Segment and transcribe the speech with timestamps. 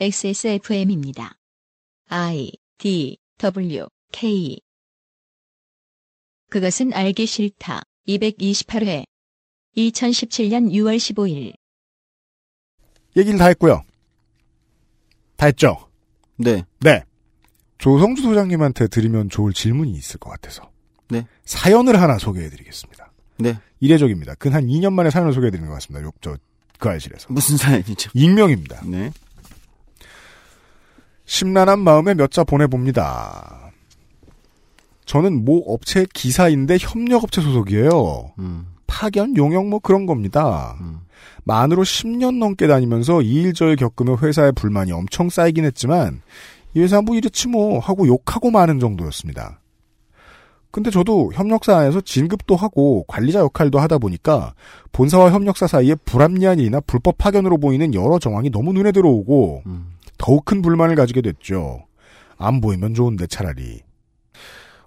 [0.00, 1.36] XSFM입니다.
[2.08, 4.58] I D W K
[6.50, 7.82] 그것은 알기 싫다.
[8.08, 9.04] 228회
[9.76, 11.54] 2017년 6월 15일
[13.16, 13.82] 얘기를 다 했고요.
[15.36, 15.88] 다 했죠?
[16.36, 16.64] 네.
[16.80, 17.04] 네.
[17.78, 20.70] 조성주 소장님한테 드리면 좋을 질문이 있을 것 같아서.
[21.08, 21.26] 네.
[21.44, 23.12] 사연을 하나 소개해드리겠습니다.
[23.38, 23.58] 네.
[23.80, 24.34] 이례적입니다.
[24.36, 26.06] 근 한 2년 만에 사연을 소개해드리는 것 같습니다.
[26.06, 26.36] 요, 저,
[26.78, 27.28] 그 알실에서.
[27.30, 28.10] 무슨 사연이죠?
[28.14, 28.82] 익명입니다.
[28.86, 29.12] 네.
[31.24, 33.70] 심란한 마음에 몇 자 보내봅니다.
[35.04, 38.32] 저는 모 업체 기사인데 협력업체 소속이에요.
[38.38, 38.66] 음.
[38.86, 40.76] 파견, 용역 뭐 그런 겁니다.
[40.80, 41.00] 음.
[41.44, 46.22] 만으로 10년 넘게 다니면서 이 일저일 겪으며 회사에 불만이 엄청 쌓이긴 했지만
[46.74, 49.58] 이 회사 뭐 이렇지 뭐 하고 욕하고 마는 정도였습니다.
[50.70, 54.54] 근데 저도 협력사 안에서 진급도 하고 관리자 역할도 하다 보니까
[54.92, 59.91] 본사와 협력사 사이에 불합리한 일이나 불법 파견으로 보이는 여러 정황이 너무 눈에 들어오고 음.
[60.18, 61.86] 더욱 큰 불만을 가지게 됐죠.
[62.36, 63.82] 안 보이면 좋은데 차라리.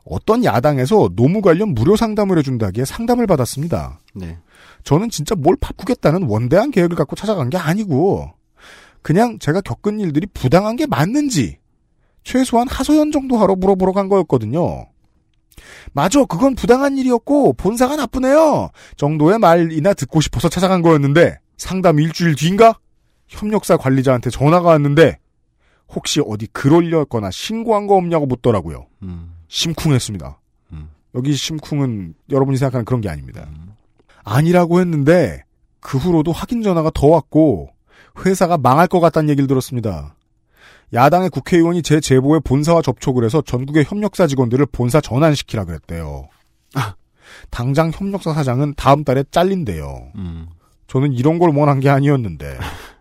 [0.06, 4.00] 어떤 야당에서 노무 관련 무료 상담을 해준다기에 상담을 받았습니다.
[4.14, 4.38] 네.
[4.84, 8.32] 저는 진짜 뭘 바꾸겠다는 원대한 계획을 갖고 찾아간 게 아니고
[9.02, 11.58] 그냥 제가 겪은 일들이 부당한 게 맞는지
[12.24, 14.88] 최소한 하소연 정도 하러 물어보러 간 거였거든요.
[15.94, 18.70] 맞아, 그건 부당한 일이었고 본사가 나쁘네요.
[18.98, 22.80] 정도의 말이나 듣고 싶어서 찾아간 거였는데 상담 일주일 뒤인가
[23.28, 25.18] 협력사 관리자한테 전화가 왔는데
[25.88, 28.88] 혹시 어디 글 올렸거나 신고한 거 없냐고 묻더라고요.
[29.04, 29.34] 음.
[29.48, 30.40] 심쿵했습니다.
[30.74, 30.90] 음.
[31.14, 33.48] 여기 심쿵은 여러분이 생각하는 그런 게 아닙니다.
[33.50, 33.74] 음.
[34.24, 35.44] 아니라고 했는데
[35.80, 37.70] 그 후로도 확인 전화가 더 왔고
[38.26, 40.16] 회사가 망할 것 같다는 얘기를 들었습니다.
[40.94, 46.30] 야당의 국회의원이 제 제보에 본사와 접촉을 해서 전국의 협력사 직원들을 본사 전환시키라 그랬대요.
[46.76, 46.96] 아.
[47.50, 50.12] 당장 협력사 사장은 다음 달에 잘린대요.
[50.16, 50.48] 음.
[50.88, 52.58] 저는 이런 걸 원한 게 아니었는데.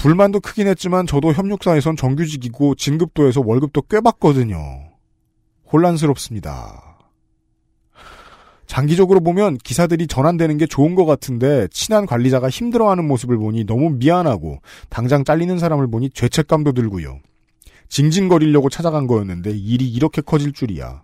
[0.00, 4.58] 불만도 크긴 했지만 저도 협력사에선 정규직이고 진급도 해서 월급도 꽤 받거든요.
[5.70, 6.98] 혼란스럽습니다.
[8.66, 14.62] 장기적으로 보면 기사들이 전환되는 게 좋은 것 같은데 친한 관리자가 힘들어하는 모습을 보니 너무 미안하고
[14.88, 17.20] 당장 잘리는 사람을 보니 죄책감도 들고요.
[17.90, 21.02] 징징거리려고 찾아간 거였는데 일이 이렇게 커질 줄이야.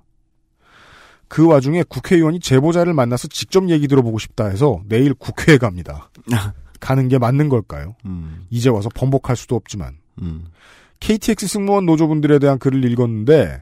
[1.28, 6.08] 그 와중에 국회의원이 제보자를 만나서 직접 얘기 들어보고 싶다 해서 내일 국회에 갑니다.
[6.86, 7.96] 가는 게 맞는 걸까요?
[8.04, 8.46] 음.
[8.48, 9.96] 이제 와서 번복할 수도 없지만.
[10.22, 10.44] 음.
[11.00, 13.60] KTX 승무원 노조분들에 대한 글을 읽었는데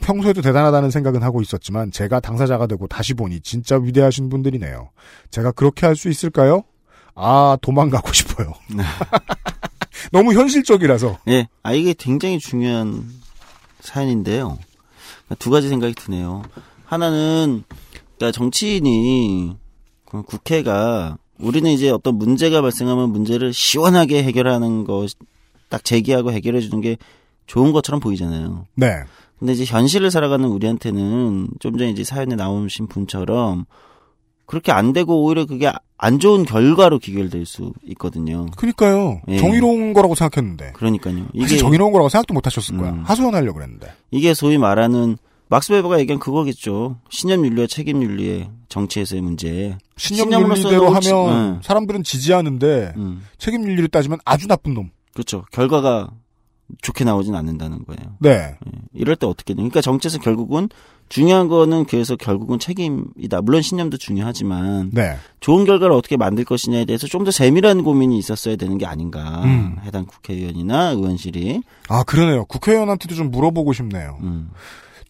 [0.00, 4.90] 평소에도 대단하다는 생각은 하고 있었지만 제가 당사자가 되고 다시 보니 진짜 위대하신 분들이네요.
[5.32, 6.62] 제가 그렇게 할 수 있을까요?
[7.16, 8.52] 아 도망가고 싶어요.
[10.12, 11.18] 너무 현실적이라서.
[11.28, 11.48] 예.
[11.64, 13.04] 아, 이게 굉장히 중요한
[13.80, 14.56] 사연인데요.
[15.40, 16.42] 두 가지 생각이 드네요.
[16.84, 17.64] 하나는,
[18.16, 19.56] 그러니까 정치인이,
[20.06, 25.10] 그 국회가, 우리는 이제 어떤 문제가 발생하면 문제를 시원하게 해결하는 것,
[25.68, 26.96] 딱 제기하고 해결해 주는 게
[27.46, 28.66] 좋은 것처럼 보이잖아요.
[28.74, 29.02] 네.
[29.38, 33.64] 근데 이제 현실을 살아가는 우리한테는 좀 전에 이제 사연에 나오신 분처럼
[34.44, 38.46] 그렇게 안 되고 오히려 그게 안 좋은 결과로 귀결될 수 있거든요.
[38.56, 39.20] 그니까요.
[39.28, 39.38] 예.
[39.38, 40.72] 정의로운 거라고 생각했는데.
[40.72, 41.26] 그러니까요.
[41.32, 42.90] 이게 정의로운 거라고 생각도 못 하셨을 거야.
[42.90, 43.02] 음.
[43.04, 43.92] 하소연하려고 그랬는데.
[44.10, 45.16] 이게 소위 말하는
[45.50, 46.96] 막스 베버가 얘기한 그거겠죠.
[47.10, 49.76] 신념 윤리와 책임 윤리의 정치에서의 문제.
[49.96, 51.60] 신념 윤리대로 하면 응.
[51.62, 53.24] 사람들은 지지하는데 음.
[53.36, 54.90] 책임 윤리를 따지면 아주 나쁜 놈.
[55.12, 55.44] 그렇죠.
[55.50, 56.10] 결과가
[56.82, 58.14] 좋게 나오진 않는다는 거예요.
[58.20, 58.30] 네.
[58.30, 58.56] 예.
[58.94, 59.62] 이럴 때 어떻게 돼요?
[59.64, 60.68] 그러니까 정치에서 결국은
[61.08, 63.40] 중요한 거는 그래서 결국은 책임이다.
[63.42, 65.16] 물론 신념도 중요하지만 네.
[65.40, 69.42] 좋은 결과를 어떻게 만들 것이냐에 대해서 좀 더 세밀한 고민이 있었어야 되는 게 아닌가.
[69.42, 69.78] 음.
[69.82, 71.62] 해당 국회의원이나 의원실이.
[71.88, 72.44] 아 그러네요.
[72.44, 74.18] 국회의원한테도 좀 물어보고 싶네요.
[74.22, 74.50] 음.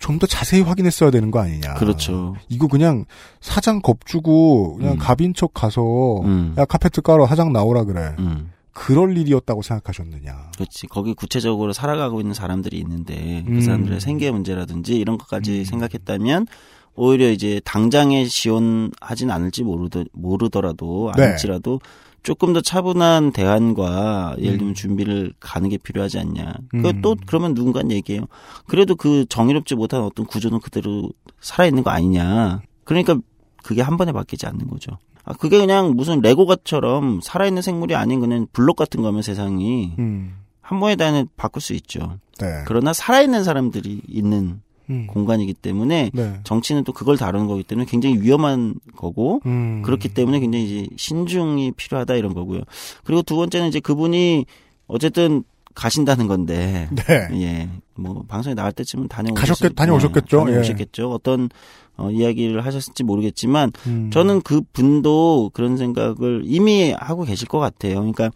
[0.01, 1.75] 좀 더 자세히 확인했어야 되는 거 아니냐.
[1.75, 2.35] 그렇죠.
[2.49, 3.05] 이거 그냥
[3.41, 4.99] 사장 겁주고 그냥 음.
[4.99, 6.55] 갑인 척 가서 음.
[6.59, 8.17] 야 카페트 깔아 사장 나오라 그래.
[8.19, 8.51] 음.
[8.73, 10.53] 그럴 일이었다고 생각하셨느냐.
[10.55, 10.87] 그렇지.
[10.89, 13.61] 거기 구체적으로 살아가고 있는 사람들이 있는데 그 음.
[13.61, 15.65] 사람들의 생계 문제라든지 이런 것까지 음.
[15.65, 16.47] 생각했다면
[16.95, 21.25] 오히려 이제 당장에 지원하진 않을지 모르더, 모르더라도 네.
[21.25, 21.81] 않을지라도
[22.23, 24.75] 조금 더 차분한 대안과 예를 들면 음.
[24.75, 26.55] 준비를 가는 게 필요하지 않냐.
[26.75, 26.83] 음.
[26.83, 28.27] 그또 그러면 누군가 얘기해요.
[28.67, 31.11] 그래도 그 정의롭지 못한 어떤 구조는 그대로
[31.41, 32.61] 살아있는 거 아니냐.
[32.85, 33.19] 그러니까
[33.63, 34.99] 그게 한 번에 바뀌지 않는 거죠.
[35.25, 40.37] 아, 그게 그냥 무슨 레고가처럼 살아있는 생물이 아닌 그냥 블록 같은 거면 세상이 음.
[40.61, 42.19] 한 번에 다 바꿀 수 있죠.
[42.39, 42.63] 네.
[42.67, 45.07] 그러나 살아있는 사람들이 있는 음.
[45.07, 46.41] 공간이기 때문에 네.
[46.45, 49.83] 정치는 또 그걸 다루는 거기 때문에 굉장히 위험한 거고 음.
[49.85, 52.61] 그렇기 때문에 굉장히 이제 신중이 필요하다 이런 거고요.
[53.05, 54.45] 그리고 두 번째는 이제 그분이
[54.87, 55.45] 어쨌든
[55.75, 57.29] 가신다는 건데 네.
[57.41, 57.69] 예.
[57.95, 60.41] 뭐 방송에 나갈 때쯤은 다녀오셨 가셨겠- 다녀오셨겠죠.
[60.41, 60.45] 예.
[60.47, 61.11] 다녀오셨겠죠.
[61.13, 61.49] 어떤
[61.97, 64.11] 어, 이야기를 하셨을지 모르겠지만 음.
[64.13, 67.97] 저는 그 분도 그런 생각을 이미 하고 계실 것 같아요.
[67.97, 68.31] 그러니까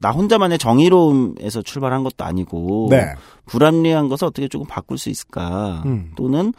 [0.00, 3.14] 나 혼자만의 정의로움에서 출발한 것도 아니고 네.
[3.46, 5.82] 불합리한 것을 어떻게 조금 바꿀 수 있을까?
[5.84, 6.12] 음.
[6.16, 6.52] 또는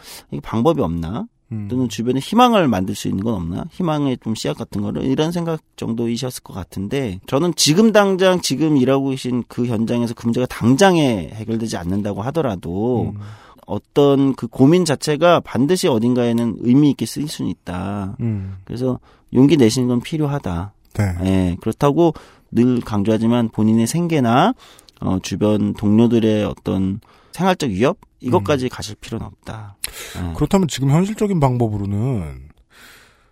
[0.43, 1.25] 방법이 없나?
[1.51, 1.67] 음.
[1.69, 3.65] 또는 주변에 희망을 만들 수 있는 건 없나?
[3.71, 9.09] 희망의 좀 씨앗 같은 거를 이런 생각 정도이셨을 것 같은데 저는 지금 당장 지금 일하고
[9.09, 13.21] 계신 그 현장에서 그 문제가 당장에 해결되지 않는다고 하더라도 음.
[13.65, 18.17] 어떤 그 고민 자체가 반드시 어딘가에는 의미 있게 쓰일 수는 있다.
[18.19, 18.57] 음.
[18.65, 18.99] 그래서
[19.33, 20.73] 용기 내시는 건 필요하다.
[20.93, 21.15] 네.
[21.23, 22.13] 예, 그렇다고
[22.51, 24.53] 늘 강조하지만 본인의 생계나
[25.01, 26.99] 어, 주변 동료들의 어떤
[27.31, 29.77] 생활적 위협 이것까지 가실 필요는 없다.
[30.17, 30.33] 예.
[30.35, 32.49] 그렇다면 지금 현실적인 방법으로는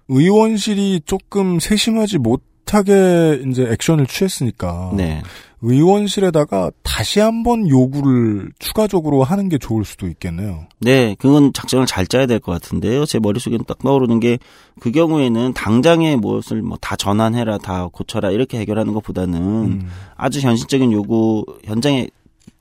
[0.08, 5.22] 의원실이 조금 세심하지 못하게 이제 액션을 취했으니까 네,
[5.62, 10.68] 의원실에다가 다시 한번 요구를 추가적으로 하는 게 좋을 수도 있겠네요.
[10.80, 13.06] 네, 그건 작전을 잘 짜야 될 것 같은데요.
[13.06, 14.38] 제 머릿속에는 딱 떠오르는 게
[14.80, 19.90] 그 경우에는 당장의 무엇을 뭐 다 전환해라, 다 고쳐라 이렇게 해결하는 것보다는 음.
[20.16, 22.08] 아주 현실적인 요구 현장에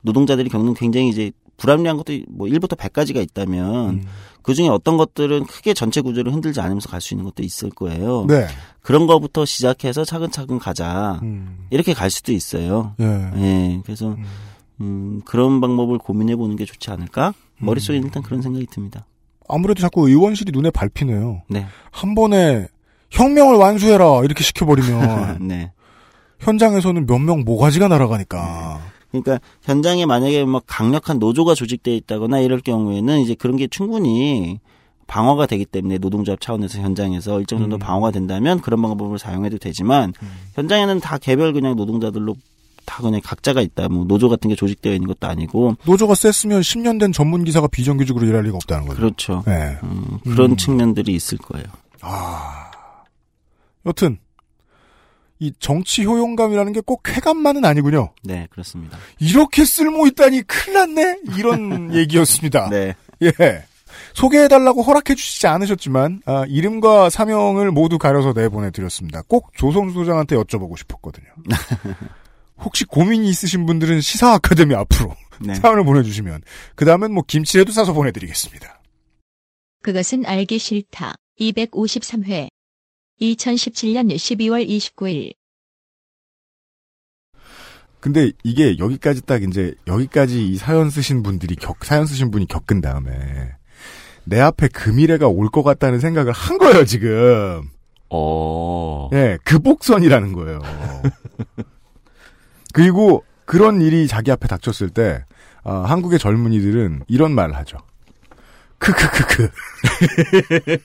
[0.02, 4.02] 노동자들이 겪는 굉장히 이제 불합리한 것도 뭐 1부터 100까지가 있다면 음.
[4.42, 8.26] 그 중에 어떤 것들은 크게 전체 구조를 흔들지 않으면서 갈 수 있는 것도 있을 거예요.
[8.28, 8.46] 네.
[8.88, 11.20] 그런 거부터 시작해서 차근차근 가자.
[11.22, 11.66] 음.
[11.68, 12.94] 이렇게 갈 수도 있어요.
[13.00, 13.04] 예.
[13.36, 13.80] 예.
[13.84, 14.24] 그래서 음.
[14.80, 17.34] 음, 그런 방법을 고민해 보는 게 좋지 않을까?
[17.58, 19.04] 머릿속에 일단 그런 생각이 듭니다.
[19.46, 21.42] 아무래도 자꾸 의원실이 눈에 밟히네요.
[21.50, 21.66] 네.
[21.90, 22.68] 한 번에
[23.10, 25.70] 혁명을 완수해라 이렇게 시켜버리면 네.
[26.38, 28.80] 현장에서는 몇 명 모가지가 날아가니까.
[29.10, 34.60] 그러니까 현장에 만약에 막 강력한 노조가 조직돼 있다거나 이럴 경우에는 이제 그런 게 충분히
[35.08, 37.78] 방어가 되기 때문에 노동조합 차원에서 현장에서 일정 정도 음.
[37.80, 40.12] 방어가 된다면 그런 방법을 사용해도 되지만
[40.54, 42.36] 현장에는 다 개별 그냥 노동자들로
[42.84, 43.88] 다 그냥 각자가 있다.
[43.88, 48.26] 뭐 노조 같은 게 조직되어 있는 것도 아니고 노조가 셌으면 10년 된 전문 기사가 비정규직으로
[48.26, 49.00] 일할 리가 없다는 거죠.
[49.00, 49.42] 그렇죠.
[49.46, 49.76] 네.
[49.82, 50.56] 음, 그런 음.
[50.56, 51.66] 측면들이 있을 거예요.
[52.02, 52.70] 아.
[53.86, 54.18] 여튼
[55.40, 58.10] 이 정치 효용감이라는 게 꼭 쾌감만은 아니군요.
[58.24, 58.98] 네, 그렇습니다.
[59.20, 61.18] 이렇게 쓸모 있다니 큰일 났네?
[61.38, 62.68] 이런 얘기였습니다.
[62.70, 62.94] 네.
[63.22, 63.32] 예.
[64.18, 69.22] 소개해달라고 허락해 주시지 않으셨지만, 아, 이름과 사명을 모두 가려서 내보내드렸습니다.
[69.28, 71.28] 꼭 조성수 소장한테 여쭤보고 싶었거든요.
[72.58, 75.54] 혹시 고민이 있으신 분들은 시사 아카데미 앞으로 네.
[75.54, 76.42] 사연을 보내주시면,
[76.74, 78.82] 그 다음엔 뭐 김치라도 싸서 보내드리겠습니다.
[79.82, 81.14] 그것은 알기 싫다.
[81.40, 82.48] 253회.
[83.20, 85.34] 2017년 12월 29일.
[88.00, 92.80] 근데 이게 여기까지 딱 이제, 여기까지 이 사연 쓰신 분들이 겪, 사연 쓰신 분이 겪은
[92.80, 93.57] 다음에,
[94.28, 97.68] 내 앞에 그 미래가 올 것 같다는 생각을 한 거예요, 지금.
[98.10, 99.08] 어.
[99.12, 100.60] 예, 급복선이라는 거예요.
[102.72, 105.24] 그리고 그런 일이 자기 앞에 닥쳤을 때
[105.64, 107.78] 아, 한국의 젊은이들은 이런 말을 하죠.
[108.78, 109.50] 크크크크.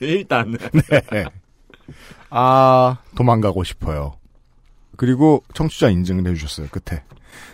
[0.00, 0.56] 일단.
[1.12, 1.24] 네.
[2.30, 4.14] 아 도망가고 싶어요.
[4.96, 6.68] 그리고 청취자 인증을 해주셨어요.
[6.68, 7.02] 끝에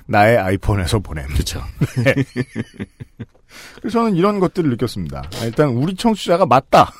[0.07, 1.27] 나의 아이폰에서 보냄.
[1.29, 1.61] 그쵸.
[3.81, 5.31] 그래서 저는 이런 것들을 느꼈습니다.
[5.41, 6.93] 아, 일단 우리 청취자가 맞다.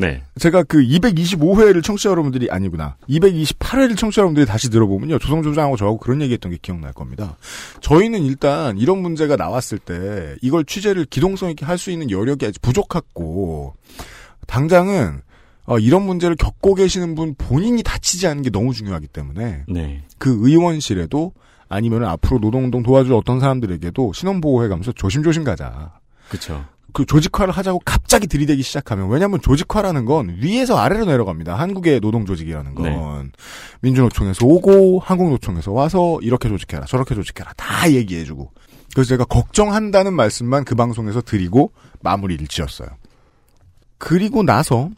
[0.00, 0.22] 네.
[0.38, 2.96] 제가 그 225회를 청취자 여러분들이 아니구나.
[3.08, 5.18] 228회를 청취자 여러분들이 다시 들어보면요.
[5.18, 7.36] 조성조장하고 저하고 그런 얘기했던 게 기억날 겁니다.
[7.80, 12.60] 저희는 일단 이런 문제가 나왔을 때 이걸 취재를 기동성 있게 할 수 있는 여력이 아직
[12.62, 13.74] 부족했고
[14.46, 15.20] 당장은
[15.66, 20.02] 어, 이런 문제를 겪고 계시는 분 본인이 다치지 않는 게 너무 중요하기 때문에 네.
[20.16, 21.32] 그 의원실에도
[21.68, 25.92] 아니면 앞으로 노동운동 도와줄 어떤 사람들에게도 신원보호해 가면서 조심조심 가자.
[26.28, 26.64] 그쵸.
[26.92, 31.54] 그 조직화를 하자고 갑자기 들이대기 시작하면 왜냐하면 조직화라는 건 위에서 아래로 내려갑니다.
[31.54, 33.30] 한국의 노동 조직이라는 건 네.
[33.82, 38.50] 민주노총에서 오고 한국노총에서 와서 이렇게 조직해라 저렇게 조직해라 다 얘기해주고
[38.94, 42.88] 그래서 제가 걱정한다는 말씀만 그 방송에서 드리고 마무리를 지었어요.
[43.98, 44.88] 그리고 나서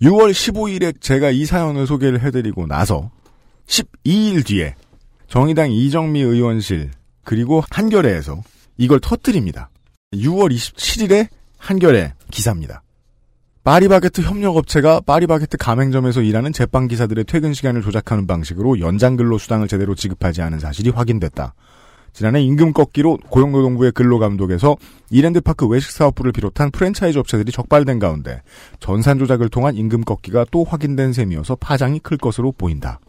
[0.00, 3.10] 6월 15일에 제가 이 사연을 소개를 해드리고 나서
[3.66, 4.74] 12일 뒤에
[5.28, 6.90] 정의당 이정미 의원실
[7.24, 8.42] 그리고 한겨레에서
[8.78, 9.70] 이걸 터뜨립니다.
[10.14, 11.28] 6월 27일에
[11.58, 12.82] 한겨레 기사입니다.
[13.64, 19.96] 파리바게트 협력업체가 파리바게트 가맹점에서 일하는 제빵 기사들의 퇴근 시간을 조작하는 방식으로 연장 근로 수당을 제대로
[19.96, 21.54] 지급하지 않은 사실이 확인됐다.
[22.12, 24.76] 지난해 임금 꺾기로 고용노동부의 근로감독에서
[25.10, 28.40] 이랜드파크 외식사업부를 비롯한 프랜차이즈 업체들이 적발된 가운데
[28.78, 33.00] 전산 조작을 통한 임금 꺾기가 또 확인된 셈이어서 파장이 클 것으로 보인다.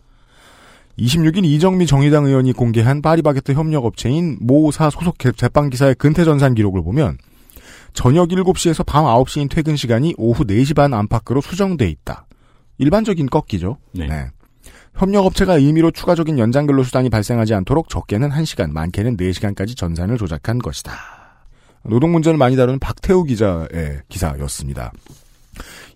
[0.97, 7.17] 26일 이정미 정의당 의원이 공개한 파리바게트 협력업체인 모사 소속 제빵기사의 근태전산 기록을 보면
[7.93, 12.25] 저녁 7시에서 밤 9시인 퇴근 시간이 오후 4시 반 안팎으로 수정돼 있다.
[12.77, 13.77] 일반적인 꺾기죠.
[13.93, 14.27] 네.
[14.95, 20.93] 협력업체가 의미로 추가적인 연장 근로수당이 발생하지 않도록 적게는 1시간, 많게는 4시간까지 전산을 조작한 것이다.
[21.83, 24.91] 노동 문제를 많이 다루는 박태우 기자의 기사였습니다.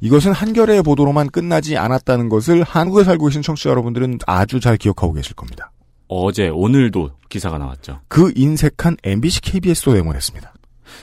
[0.01, 5.35] 이것은 한겨레의 보도로만 끝나지 않았다는 것을 한국에 살고 계신 청취자 여러분들은 아주 잘 기억하고 계실
[5.35, 5.71] 겁니다.
[6.07, 8.01] 어제 오늘도 기사가 나왔죠.
[8.07, 10.51] 그 인색한 MBC KBS도 내보냈습니다.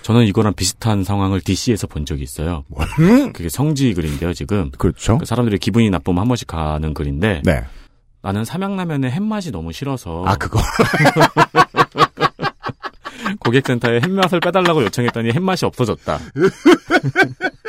[0.03, 2.65] 저는 이거랑 비슷한 상황을 DC에서 본 적이 있어요.
[2.99, 4.71] 음, 그게 성지 글인데요, 지금.
[4.77, 5.19] 그렇죠.
[5.19, 7.65] 그 사람들이 기분이 나쁘면 한 번씩 가는 글인데 네.
[8.21, 10.61] 나는 삼양라면의 햇맛이 너무 싫어서 아 그거
[13.41, 16.19] 고객센터에 햇맛을 빼달라고 요청했더니 햇맛이 없어졌다.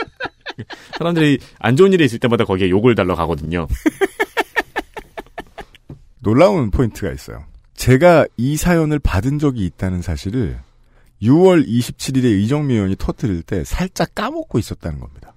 [0.98, 3.68] 사람들이 안 좋은 일이 있을 때마다 거기에 욕을 달러 가거든요.
[6.22, 7.44] 놀라운 포인트가 있어요.
[7.76, 10.60] 제가 이 사연을 받은 적이 있다는 사실을
[11.22, 15.34] 6월 27일에 이정미 의원이 터뜨릴 때 살짝 까먹고 있었다는 겁니다.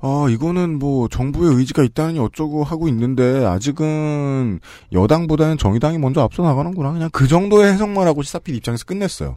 [0.00, 4.60] 아, 이거는 뭐 정부의 의지가 있다느니 어쩌고 하고 있는데 아직은
[4.92, 6.92] 여당보다는 정의당이 먼저 앞서 나가는구나.
[6.92, 9.36] 그냥 그 정도의 해석만 하고 시사필 입장에서 끝냈어요.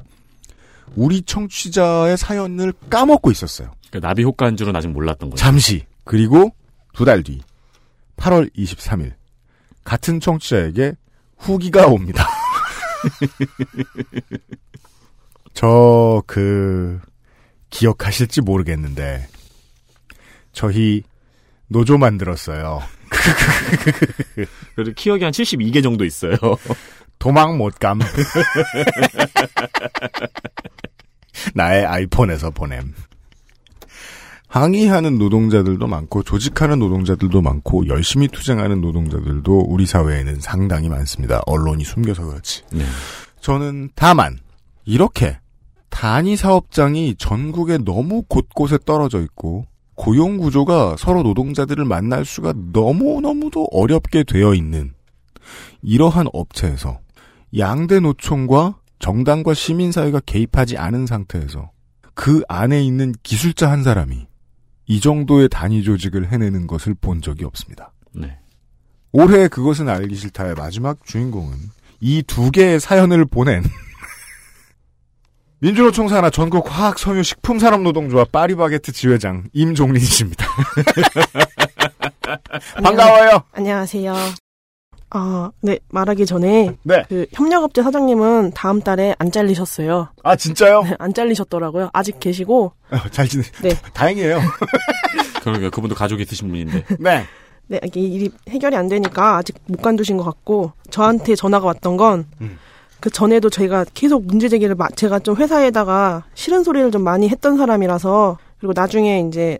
[0.95, 3.71] 우리 청취자의 사연을 까먹고 있었어요.
[3.91, 5.41] 그 나비 효과인 줄은 아직 몰랐던 거죠.
[5.43, 5.85] 잠시.
[6.05, 6.53] 그리고
[6.93, 7.41] 두 달 뒤
[8.17, 9.13] 8월 23일
[9.83, 10.93] 같은 청취자에게
[11.37, 12.27] 후기가 옵니다.
[15.53, 16.99] 저 그
[17.69, 19.27] 기억하실지 모르겠는데
[20.53, 21.03] 저희
[21.67, 22.81] 노조 만들었어요.
[24.75, 26.35] 그래도 키역이 한 72개 정도 있어요.
[27.19, 27.99] 도망 못 감.
[31.53, 32.93] 나의 아이폰에서 보냄.
[34.51, 41.41] 항의하는 노동자들도 많고 조직하는 노동자들도 많고 열심히 투쟁하는 노동자들도 우리 사회에는 상당히 많습니다.
[41.45, 42.63] 언론이 숨겨서 그렇지.
[42.73, 42.83] 네.
[43.39, 44.37] 저는 다만
[44.83, 45.39] 이렇게
[45.89, 54.25] 단위 사업장이 전국에 너무 곳곳에 떨어져 있고 고용 구조가 서로 노동자들을 만날 수가 너무너무도 어렵게
[54.25, 54.93] 되어 있는
[55.81, 56.99] 이러한 업체에서
[57.57, 61.71] 양대 노총과 정당과 시민사회가 개입하지 않은 상태에서
[62.13, 64.30] 그 안에 있는 기술자 한 사람이
[64.91, 67.93] 이 정도의 단위 조직을 해내는 것을 본 적이 없습니다.
[68.13, 68.37] 네.
[69.13, 71.55] 올해 그것은 알기 싫다의 마지막 주인공은
[72.01, 73.63] 이 두 개의 사연을 보낸
[75.59, 80.45] 민주노총 산하 전국 화학 섬유 식품 산업 노동조합 파리바게트 지회장 임종린 씨입니다.
[82.83, 83.43] 반가워요.
[83.53, 84.13] 안녕하세요.
[85.13, 87.03] 아, 네, 말하기 전에, 네.
[87.09, 90.07] 그, 협력업체 사장님은 다음 달에 안 잘리셨어요.
[90.23, 90.83] 아 진짜요?
[90.83, 91.89] 네, 안 잘리셨더라고요.
[91.91, 93.43] 아직 계시고, 어, 잘 지내.
[93.61, 93.69] 네.
[93.93, 94.39] 다행이에요.
[95.43, 95.69] 그러게요.
[95.71, 96.85] 그분도 가족이 있으신 분인데.
[96.99, 97.23] 네.
[97.67, 102.25] 네, 이게 일이 해결이 안 되니까 아직 못 간두신 것 같고, 저한테 전화가 왔던 건,
[102.39, 102.57] 음.
[103.01, 107.57] 그 전에도 저희가 계속 문제 제기를, 마- 제가 좀 회사에다가 싫은 소리를 좀 많이 했던
[107.57, 109.57] 사람이라서, 그리고 나중에 이제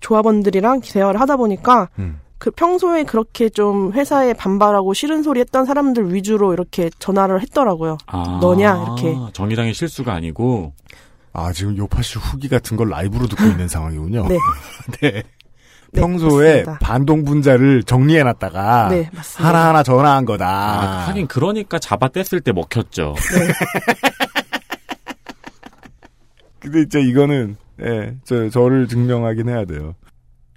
[0.00, 2.20] 조합원들이랑 대화를 하다 보니까, 음.
[2.46, 7.98] 그 평소에 그렇게 좀 회사에 반발하고 싫은 소리 했던 사람들 위주로 이렇게 전화를 했더라고요.
[8.06, 9.16] 아, 너냐, 이렇게.
[9.32, 10.72] 정의당의 실수가 아니고
[11.32, 14.28] 아 지금 요파 씨 후기 같은 걸 라이브로 듣고 있는 상황이군요.
[14.28, 14.38] 네.
[15.02, 15.24] 네.
[15.90, 16.78] 네, 평소에 맞습니다.
[16.78, 19.48] 반동 분자를 정리해놨다가 네, 맞습니다.
[19.48, 20.46] 하나하나 전화한 거다.
[20.48, 23.16] 아, 하긴 그러니까 잡아 뗐을 때 먹혔죠.
[26.60, 29.96] 근데 이제 이거는 예, 저 저를 증명하긴 해야 돼요.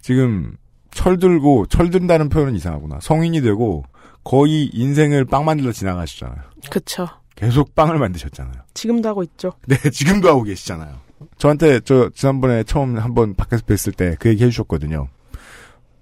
[0.04, 0.56] 지금
[0.92, 3.00] 철들고 철든다는 표현은 이상하구나.
[3.02, 3.84] 성인이 되고
[4.24, 6.38] 거의 인생을 빵 만들러 지나가시잖아요.
[6.70, 7.08] 그쵸.
[7.36, 8.54] 계속 빵을 만드셨잖아요.
[8.74, 9.54] 지금도 하고 있죠.
[9.68, 10.96] 네, 지금도 하고 계시잖아요.
[11.38, 15.08] 저한테 저 지난번에 처음 한번 밖에서 뵀을 때 그 얘기 해주셨거든요.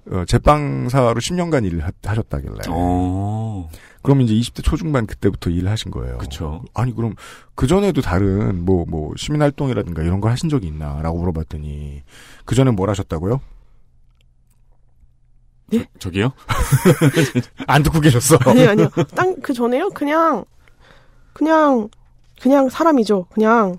[0.10, 2.60] 어, 제빵사로 10년간 일을 하, 하셨다길래.
[2.70, 3.70] 어,
[4.02, 6.18] 그럼 이제 20대 초중반 그때부터 일을 하신 거예요.
[6.18, 6.64] 그쵸.
[6.74, 7.14] 아니 그럼
[7.56, 12.04] 그 전에도 다른 뭐뭐 시민 활동이라든가 이런 걸 하신 적이 있나라고 물어봤더니
[12.46, 13.42] 그 전에 뭘 하셨다고요?
[16.00, 16.32] 저 기요?
[17.68, 18.38] 안 듣고 계셨어.
[18.46, 18.90] 아니요, 아니요.
[19.16, 19.90] 딴, 그 전에요?
[19.90, 20.46] 그냥,
[21.34, 21.90] 그냥,
[22.42, 23.26] 그냥 사람이죠.
[23.34, 23.78] 그냥,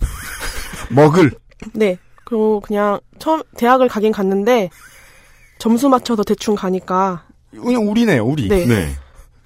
[0.91, 1.31] 먹을
[1.73, 1.99] 네.
[2.25, 4.69] 그리고 그냥, 처음, 대학을 가긴 갔는데,
[5.59, 8.49] 점수 맞춰서 대충 가니까, 그냥 우리네요, 우리.
[8.49, 8.67] 네.
[8.67, 8.89] 네.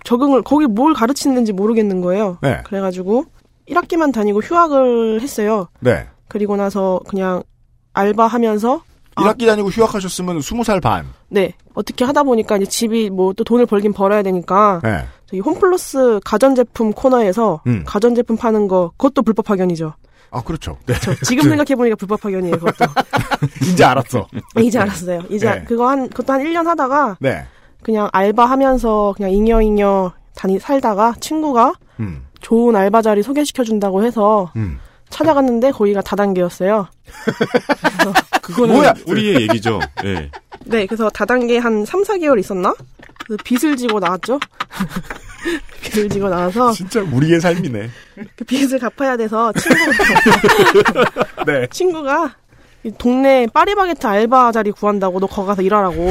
[0.04, 2.38] 적응을, 거기 뭘 가르치는지 모르겠는 거예요.
[2.42, 2.60] 네.
[2.64, 3.26] 그래가지고,
[3.68, 5.68] 1학기만 다니고 휴학을 했어요.
[5.78, 6.08] 네.
[6.26, 7.44] 그리고 나서 그냥,
[7.92, 8.91] 알바하면서, 아.
[9.16, 11.06] 1학기 다니고 휴학하셨으면 20살 반.
[11.28, 11.54] 네.
[11.74, 15.04] 어떻게 하다 보니까 이제 집이 뭐 또 돈을 벌긴 벌어야 되니까, 네.
[15.26, 17.82] 저기 홈플러스 가전제품 코너에서 음.
[17.86, 19.94] 가전제품 파는 거 그것도 불법 파견이죠.
[20.30, 20.78] 아, 그렇죠.
[20.86, 20.94] 네.
[21.00, 22.56] 저 지금 생각해보니까 불법 파견이에요.
[22.58, 22.84] 그것도
[23.70, 24.26] 이제 알았어.
[24.60, 25.22] 이제 알았어요.
[25.30, 25.64] 이제 네.
[25.64, 27.44] 그거 한 그것도 한 1년 하다가 네.
[27.82, 32.24] 그냥 알바하면서 그냥 잉여잉여 다니 살다가 친구가 음.
[32.40, 34.78] 좋은 알바 자리 소개시켜 준다고 해서 음.
[35.10, 36.88] 찾아갔는데 거기가 다단계였어요.
[38.42, 38.94] 그거는 뭐야?
[39.06, 39.80] 우리의 얘기죠.
[40.02, 40.30] 네.
[40.66, 42.74] 네, 그래서 다단계 한 3, 4개월 있었나?
[43.24, 44.38] 그래서 빚을 지고 나왔죠.
[45.82, 47.90] 빚을 지고 나와서 진짜 우리의 삶이네.
[48.36, 51.66] 그 빚을 갚아야 돼서 친구가 네.
[51.70, 52.34] 친구가
[52.84, 56.08] 이 동네 파리바게트 알바 자리 구한다고 너 거기 가서 일하라고.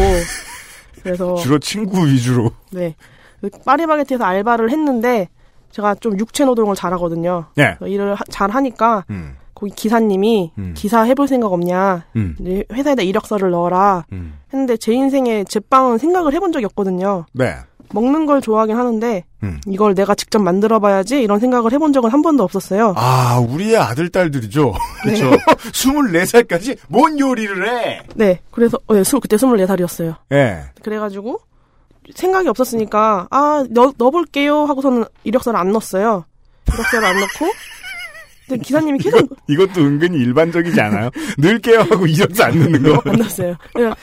[1.03, 2.51] 그래서 주로 친구 위주로.
[2.71, 2.95] 네.
[3.41, 5.29] 그 파리바게트에서 알바를 했는데
[5.71, 7.45] 제가 좀 육체 노동을 잘하거든요.
[7.57, 7.77] 예.
[7.85, 9.35] 일을 하- 잘 하니까 음.
[9.61, 10.73] 거기 기사님이 음.
[10.75, 12.05] 기사 해볼 생각 없냐?
[12.15, 12.35] 음.
[12.39, 14.05] 네, 회사에다 이력서를 넣어라.
[14.11, 14.33] 음.
[14.51, 17.25] 했는데 제 인생에 제빵은 생각을 해본 적이 없거든요.
[17.31, 17.55] 네.
[17.93, 19.61] 먹는 걸 좋아하긴 하는데 음.
[19.67, 22.93] 이걸 내가 직접 만들어 봐야지 이런 생각을 해본 적은 한 번도 없었어요.
[22.97, 24.73] 아, 우리의 아들, 딸들이죠.
[25.05, 25.13] 네.
[25.13, 28.01] 24살까지 뭔 요리를 해?
[28.15, 30.15] 네, 그래서 어, 네, 스- 그때 24살이었어요.
[30.31, 30.61] 예.
[30.81, 31.39] 그래가지고
[32.15, 36.25] 생각이 없었으니까 아 넣, 넣어볼게요 하고서는 이력서를 안 넣었어요.
[36.73, 37.45] 이력서를 안 넣고
[38.57, 41.09] 기사님이 계속 이것 도 은근히 일반적이지 않아요?
[41.37, 43.01] 넣을게요 하고 이력서 안 넣는 거.
[43.73, 43.95] 그래서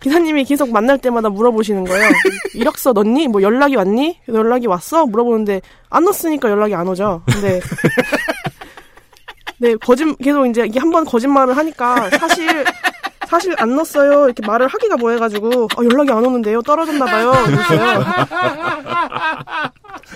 [0.00, 2.08] 기사님이 계속 만날 때마다 물어보시는 거예요.
[2.54, 3.26] 이력서 넣니?
[3.28, 4.18] 뭐 연락이 왔니?
[4.28, 5.06] 연락이 왔어?
[5.06, 7.22] 물어보는데 안 넣었으니까 연락이 안 오죠.
[7.26, 7.60] 근데
[9.60, 12.64] 네 거짓 계속 이제 이게 한 번 거짓말을 하니까 사실
[13.28, 14.24] 사실 안 넣었어요.
[14.24, 16.62] 이렇게 말을 하기가 뭐해가지고 아, 연락이 안 오는데요.
[16.62, 17.32] 떨어졌나 봐요.
[17.44, 18.04] 그랬어요.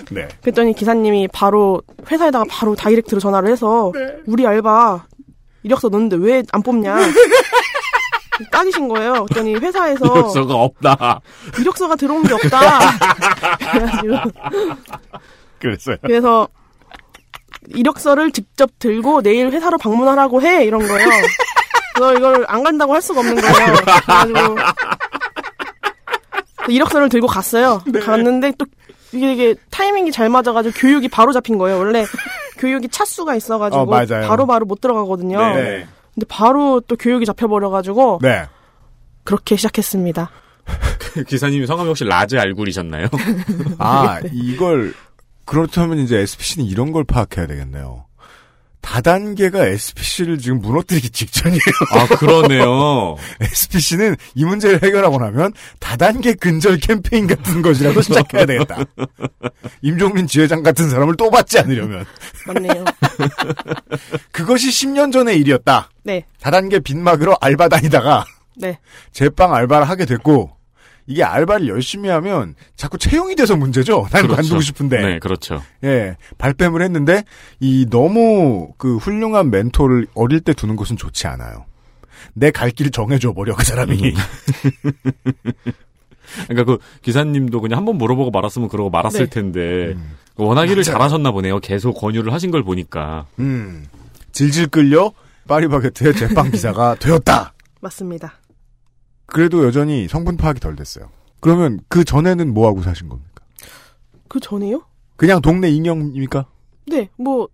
[0.09, 0.27] 네.
[0.41, 3.91] 그랬더니 기사님이 바로 회사에다가 바로 다이렉트로 전화를 해서
[4.25, 5.05] 우리 알바
[5.61, 6.97] 이력서 넣는데 왜 안 뽑냐
[8.51, 9.25] 따지신 거예요.
[9.25, 11.21] 그랬더니 회사에서 이력서가 없다.
[11.59, 12.79] 이력서가 들어온 게 없다.
[13.71, 14.17] 그래가지고
[15.59, 15.97] 그랬어요.
[16.01, 16.47] 그래서
[17.67, 21.09] 이력서를 직접 들고 내일 회사로 방문하라고 해 이런 거예요.
[21.93, 23.75] 그래서 이걸 안 간다고 할 수가 없는 거예요.
[23.75, 24.55] 그래가지고
[26.67, 27.81] 이력서를 들고 갔어요.
[28.03, 28.65] 갔는데 또
[29.11, 31.77] 이게, 이게 타이밍이 잘 맞아가지고 교육이 바로 잡힌 거예요.
[31.77, 32.05] 원래
[32.57, 34.27] 교육이 차수가 있어가지고 어, 맞아요.
[34.27, 35.37] 바로 바로 못 들어가거든요.
[35.55, 35.87] 네.
[36.13, 38.45] 근데 바로 또 교육이 잡혀버려가지고 네.
[39.23, 40.29] 그렇게 시작했습니다.
[41.27, 43.07] 기사님이 성함이 혹시 라즈 알굴이셨나요?
[43.77, 44.93] 아, 이걸,
[45.45, 48.05] 그렇다면 이제 SPC는 이런 걸 파악해야 되겠네요.
[48.83, 51.61] 다단계가 SPC를 지금 무너뜨리기 직전이에요.
[51.93, 53.15] 아, 그러네요.
[53.39, 58.83] SPC는 이 문제를 해결하고 나면 다단계 근절 캠페인 같은 것이라도 시작해야 되겠다.
[59.81, 62.05] 임종민 지회장 같은 사람을 또 받지 않으려면.
[62.45, 62.83] 맞네요.
[64.31, 65.89] 그것이 10년 전의 일이었다.
[66.03, 68.25] 네, 다단계 빈막으로 알바 다니다가
[68.57, 68.77] 네,
[69.13, 70.51] 제빵 알바를 하게 됐고
[71.05, 74.07] 이게 알바를 열심히 하면 자꾸 채용이 돼서 문제죠.
[74.11, 74.35] 난 그렇죠.
[74.35, 75.01] 관두고 싶은데.
[75.01, 75.61] 네, 그렇죠.
[75.83, 77.23] 예, 발뺌을 했는데
[77.59, 81.65] 이 너무 그 훌륭한 멘토를 어릴 때 두는 것은 좋지 않아요.
[82.33, 84.13] 내 갈 길을 정해줘 버려 그 사람이.
[86.47, 89.29] 그러니까 그 기사님도 그냥 한번 물어보고 말았으면 그러고 말았을 네.
[89.29, 89.93] 텐데
[90.35, 90.83] 워낙 일을 맞아요.
[90.83, 91.59] 잘하셨나 보네요.
[91.59, 93.25] 계속 권유를 하신 걸 보니까.
[93.39, 93.85] 음,
[94.31, 95.11] 질질 끌려
[95.47, 97.53] 파리바게트의 제빵 기사가 되었다.
[97.81, 98.35] 맞습니다.
[99.25, 101.09] 그래도 여전히 성분 파악이 덜 됐어요.
[101.39, 103.43] 그러면 그 전에는 뭐 하고 사신 겁니까?
[104.27, 104.83] 그 전에요?
[105.15, 106.45] 그냥 동네 인형입니까?
[106.87, 107.47] 네, 뭐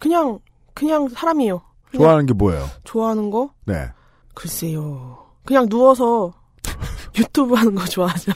[0.00, 0.38] 그냥
[0.74, 1.60] 그냥 사람이에요.
[1.90, 2.68] 그냥 좋아하는 게 뭐예요?
[2.84, 3.50] 좋아하는 거?
[3.64, 3.88] 네.
[4.34, 5.26] 글쎄요.
[5.44, 6.32] 그냥 누워서
[7.18, 8.32] 유튜브 하는 거 좋아하죠.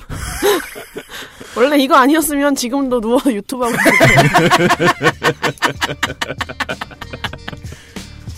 [1.57, 4.69] 원래 이거 아니었으면 지금도 누워서 유튜브 하고 있어요.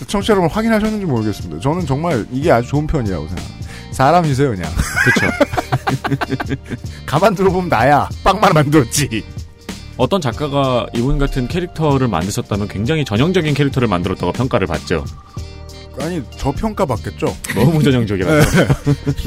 [0.08, 1.60] 청취자 여러분 확인하셨는지 모르겠습니다.
[1.60, 3.63] 저는 정말 이게 아주 좋은 편이라고 생각합니다.
[3.94, 4.70] 사람이세요, 그냥.
[5.04, 6.56] 그렇죠.
[7.06, 8.08] 가만 들어보면 나야.
[8.24, 9.24] 빵만 만들었지.
[9.96, 15.04] 어떤 작가가 이분 같은 캐릭터를 만드셨다면 굉장히 전형적인 캐릭터를 만들었다고 평가를 받죠.
[16.00, 17.34] 아니, 저 평가 받겠죠?
[17.54, 18.62] 너무 전형적이라서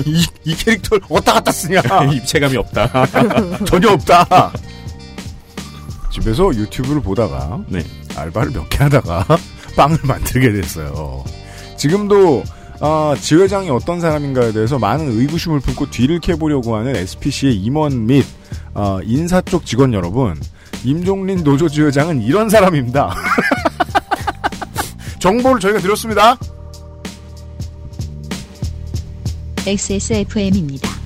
[0.06, 1.82] 이, 이 캐릭터를 어디다 갖다 쓰냐?
[2.12, 3.08] 입체감이 없다.
[3.66, 4.52] 전혀 없다.
[6.12, 7.82] 집에서 유튜브를 보다가 네.
[8.18, 9.26] 알바를 몇 개 하다가
[9.78, 11.24] 빵을 만들게 됐어요.
[11.78, 12.44] 지금도
[12.80, 18.26] 아, 지회장이 어떤 사람인가에 대해서 많은 의구심을 품고 뒤를 캐보려고 하는 SPC의 임원 및
[18.74, 20.40] 아, 인사 쪽 직원 여러분,
[20.84, 23.16] 임종린 노조 지회장은 이런 사람입니다.
[25.20, 26.38] 정보를 저희가 드렸습니다.
[29.66, 30.97] XSFM입니다.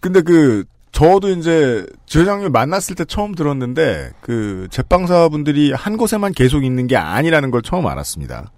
[0.00, 6.86] 근데 그 저도 이제 지회장님 만났을 때 처음 들었는데 그 제빵사분들이 한 곳에만 계속 있는
[6.86, 8.50] 게 아니라는 걸 처음 알았습니다.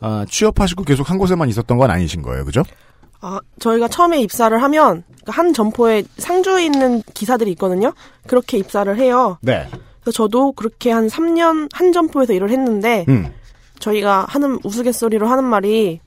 [0.00, 2.62] 아, 취업하시고 계속 한 곳에만 있었던 건 아니신 거예요, 그죠?
[3.20, 7.92] 아, 저희가 처음에 입사를 하면 한 점포에 상주에 있는 기사들이 있거든요.
[8.26, 9.38] 그렇게 입사를 해요.
[9.40, 9.66] 네.
[10.00, 13.32] 그래서 저도 그렇게 한 3년 한 점포에서 일을 했는데 음.
[13.78, 16.00] 저희가 하는 우스갯소리로 하는 말이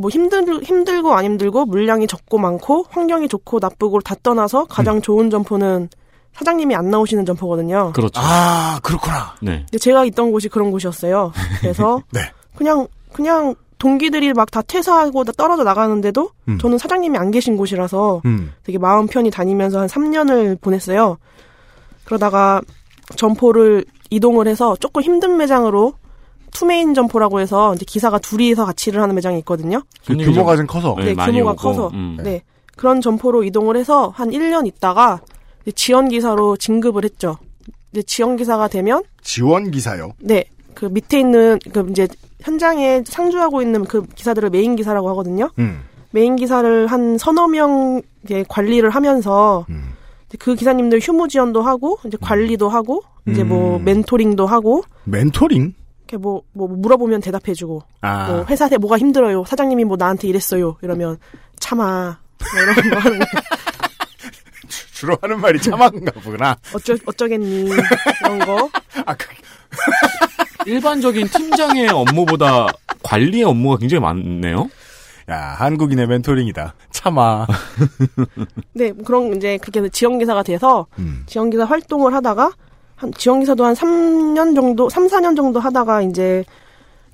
[0.00, 5.30] 뭐 힘들 힘들고 안 힘들고 물량이 적고 많고 환경이 좋고 나쁘고를 다 떠나서 가장 좋은
[5.30, 5.88] 점포는
[6.32, 7.92] 사장님이 안 나오시는 점포거든요.
[7.94, 8.20] 그렇죠.
[8.20, 9.34] 아, 그렇구나.
[9.42, 9.58] 네.
[9.60, 11.32] 근데 제가 있던 곳이 그런 곳이었어요.
[11.60, 12.20] 그래서 네.
[12.56, 16.58] 그냥 그냥 동기들이 막 다 퇴사하고 다 떨어져 나가는데도 음.
[16.58, 18.52] 저는 사장님이 안 계신 곳이라서 음.
[18.62, 21.16] 되게 마음 편히 다니면서 한 3년을 보냈어요.
[22.04, 22.60] 그러다가
[23.16, 25.94] 점포를 이동을 해서 조금 힘든 매장으로
[26.52, 29.80] two main 점포라고 해서 이제 기사가 둘이서 같이 일을 하는 매장이 있거든요.
[30.00, 30.96] 그 손님이 규모가 좀- 좀 커서.
[30.98, 31.90] 네, 많이 규모가 오고, 커서.
[31.94, 32.18] 음.
[32.22, 32.42] 네.
[32.76, 35.20] 그런 점포로 이동을 해서 한 1년 있다가
[35.62, 37.36] 이제 지원 기사로 진급을 했죠.
[37.92, 40.12] 이제 지원 기사가 되면 지원 기사요.
[40.18, 40.44] 네.
[40.74, 42.08] 그 밑에 있는 그 이제
[42.40, 45.50] 현장에 상주하고 있는 그 기사들을 메인 기사라고 하거든요.
[45.58, 45.82] 음.
[46.12, 49.92] 메인 기사를 한 서너 명 이제 관리를 하면서 음.
[50.38, 53.84] 그 기사님들 휴무 지원도 하고 이제 관리도 하고 이제 뭐 음.
[53.84, 55.74] 멘토링도 하고 멘토링?
[56.10, 58.26] 이렇게 뭐, 뭐 물어보면 대답해주고 아.
[58.26, 61.18] 뭐 회사 에 뭐가 힘들어요 사장님이 뭐 나한테 이랬어요 이러면
[61.60, 63.24] 참아 뭐 이런 거 하는 거.
[64.92, 66.56] 주로 하는 말이 참아인가 보구나.
[66.74, 67.70] 어쩌 어쩌겠니
[68.20, 68.68] 이런 거
[69.06, 69.26] 아, 그,
[70.66, 72.66] 일반적인 팀장의 업무보다
[73.02, 74.68] 관리의 업무가 굉장히 많네요.
[75.30, 76.74] 야, 한국인의 멘토링이다.
[76.90, 77.46] 참아.
[78.74, 81.22] 네 그런 이제 그렇게 지원 기사가 돼서 음.
[81.26, 82.52] 지원 기사 활동을 하다가
[83.00, 86.44] 한 지원 기사도 한 3년 정도 3, 4년 정도 하다가 이제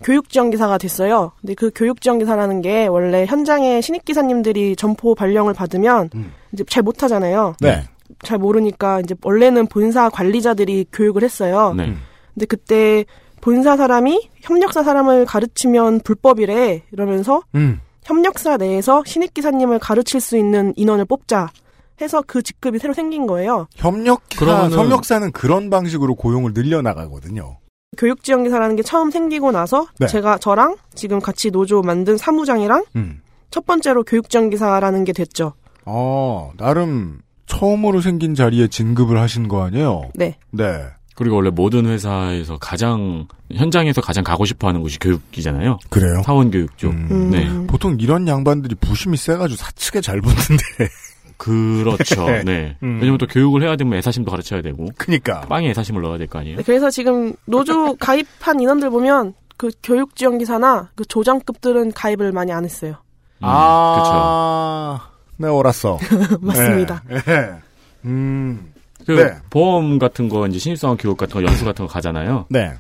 [0.03, 1.31] 교육 지원 기사가 됐어요.
[1.41, 6.33] 근데 그 교육 지원 기사라는 게 원래 현장에 신입 기사님들이 점포 발령을 받으면 음.
[6.53, 7.55] 이제 잘 못하잖아요.
[7.61, 7.85] 네.
[8.25, 11.73] 잘 모르니까 이제 원래는 본사 관리자들이 교육을 했어요.
[11.77, 11.85] 네.
[11.85, 12.01] 음.
[12.35, 13.05] 근데 그때
[13.41, 17.81] 본사 사람이 협력사 사람을 가르치면 불법이래 이러면서 음.
[18.03, 21.51] 협력사 내에서 신입 기사님을 가르칠 수 있는 인원을 뽑자
[22.01, 23.67] 해서 그 직급이 새로 생긴 거예요.
[23.77, 27.59] 협력사, 그러면은- 협력사는 그런 방식으로 고용을 늘려나가거든요.
[27.97, 30.07] 교육 지원 기사라는 게 처음 생기고 나서 네.
[30.07, 33.23] 제가 저랑 지금 같이 노조 만든 사무장이랑 음.
[33.51, 35.55] 첫 번째로 교육 지원 기사라는 게 됐죠.
[35.87, 40.11] 어, 나름 처음으로 생긴 자리에 진급을 하신 거 아니에요?
[40.15, 40.37] 네.
[40.51, 40.83] 네.
[41.15, 45.79] 그리고 원래 모든 회사에서 가장 현장에서 가장 가고 싶어하는 곳이 교육이잖아요.
[45.89, 46.21] 그래요?
[46.27, 46.91] 사원 교육 쪽.
[46.93, 47.09] 음.
[47.11, 47.31] 음.
[47.31, 47.67] 네.
[47.67, 50.89] 보통 이런 양반들이 부심이 세가지고 사측에 잘 붙는데.
[51.37, 52.27] 그렇죠.
[52.45, 52.77] 네.
[52.83, 52.99] 음.
[53.01, 55.41] 왜냐면 또 교육을 해야 되면 애사심도 가르쳐야 되고 그니까.
[55.43, 56.57] 빵에 애사심을 넣어야 될 거 아니에요.
[56.59, 62.53] 네, 그래서 지금 노조 가입한 인원들 보면 그 교육 지원 기사나 그 조장급들은 가입을 많이
[62.53, 62.93] 안 했어요.
[63.39, 65.99] 음, 아, 네, 옳았어.
[66.41, 67.03] 맞습니다.
[67.11, 67.51] 예, 예.
[68.05, 68.73] 음,
[69.07, 69.35] 그 네.
[69.51, 72.47] 보험 같은 거 이제 신입사원 교육 같은 거 연수 같은 거 가잖아요.
[72.49, 72.73] 네.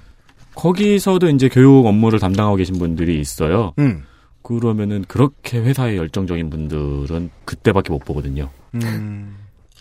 [0.54, 3.72] 거기서도 이제 교육 업무를 담당하고 계신 분들이 있어요.
[3.78, 4.04] 음,
[4.46, 8.48] 그러면은 그렇게 회사에 열정적인 분들은 그때밖에 못 보거든요.
[8.76, 9.36] 음,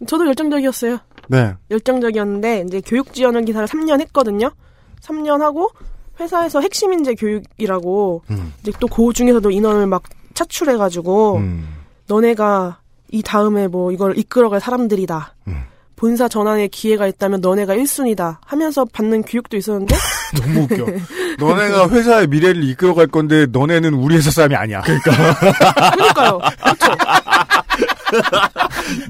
[0.07, 0.97] 저도 열정적이었어요.
[1.27, 1.53] 네.
[1.69, 4.49] 열정적이었는데 이제 교육 지원 기사를 3년 했거든요.
[5.01, 5.69] 3년 하고
[6.19, 10.01] 회사에서 핵심 인재 교육이라고 음, 이제 또 그 중에서도 인원을 막
[10.33, 11.67] 차출해가지고 음,
[12.07, 12.79] 너네가
[13.11, 15.35] 이 다음에 뭐 이걸 이끌어갈 사람들이다.
[15.47, 15.63] 음.
[15.95, 19.95] 본사 전환의 기회가 있다면 너네가 1순위다 하면서 받는 교육도 있었는데
[20.41, 20.85] 너무 웃겨.
[21.39, 24.81] 너네가 회사의 미래를 이끌어갈 건데 너네는 우리 회사 사람이 아니야.
[24.81, 25.33] 그러니까요.
[26.61, 26.95] 그렇죠.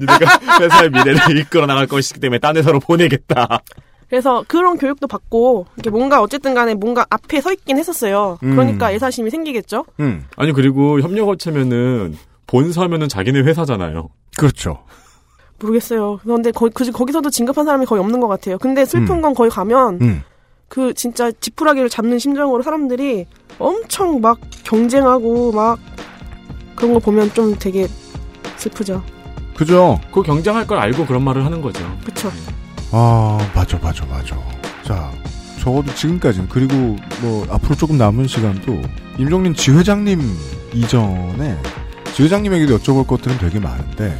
[0.00, 3.60] 내가 회사의 미래를 이끌어 나갈 것이기 때문에 딴 회사로 보내겠다.
[4.08, 8.38] 그래서 그런 교육도 받고 이게 뭔가 어쨌든 간에 뭔가 앞에 서 있긴 했었어요.
[8.42, 8.52] 음.
[8.52, 9.84] 그러니까 애사심이 생기겠죠.
[9.98, 14.08] 음, 아니 그리고 협력업체면은 본사면은 자기네 회사잖아요.
[14.36, 14.84] 그렇죠.
[15.60, 16.20] 모르겠어요.
[16.22, 18.58] 그런데 거, 그, 거기서도 진급한 사람이 거의 없는 것 같아요.
[18.58, 19.22] 근데 슬픈 음.
[19.22, 20.22] 건 거기 가면 음,
[20.68, 23.26] 그 진짜 지푸라기를 잡는 심정으로 사람들이
[23.58, 25.78] 엄청 막 경쟁하고 막
[26.74, 27.86] 그런 거 보면 좀 되게
[28.56, 29.02] 슬프죠.
[29.56, 29.98] 그죠?
[30.12, 31.82] 그 경쟁할 걸 알고 그런 말을 하는 거죠.
[32.04, 32.30] 그쵸.
[32.92, 34.36] 아, 맞아, 맞아, 맞아.
[34.82, 35.10] 자,
[35.58, 36.74] 적어도 지금까지는, 그리고
[37.22, 38.80] 뭐, 앞으로 조금 남은 시간도,
[39.18, 40.20] 임종린 지회장님
[40.74, 41.58] 이전에,
[42.12, 44.16] 지회장님에게도 여쭤볼 것들은 되게 많은데,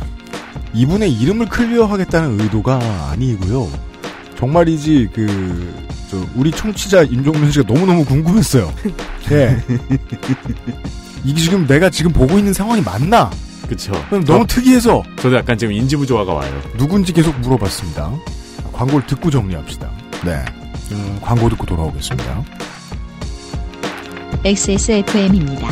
[0.75, 2.79] 이분의 이름을 클리어하겠다는 의도가
[3.11, 3.71] 아니고요.
[4.39, 5.75] 정말이지, 그,
[6.11, 8.73] 저, 우리 청취자 임종민 씨가 너무너무 궁금했어요.
[9.33, 9.57] 예.
[11.25, 13.31] 이게 지금 내가 지금 보고 있는 상황이 맞나?
[13.69, 13.93] 그쵸.
[14.09, 16.63] 그럼 너무 특이해서, 저도 약간 지금 인지 부조화가 와요.
[16.77, 18.13] 누군지 계속 물어봤습니다.
[18.73, 19.91] 광고를 듣고 정리합시다.
[20.25, 20.45] 네.
[20.93, 22.45] 음, 광고 듣고 돌아오겠습니다.
[24.45, 25.69] XSFM입니다.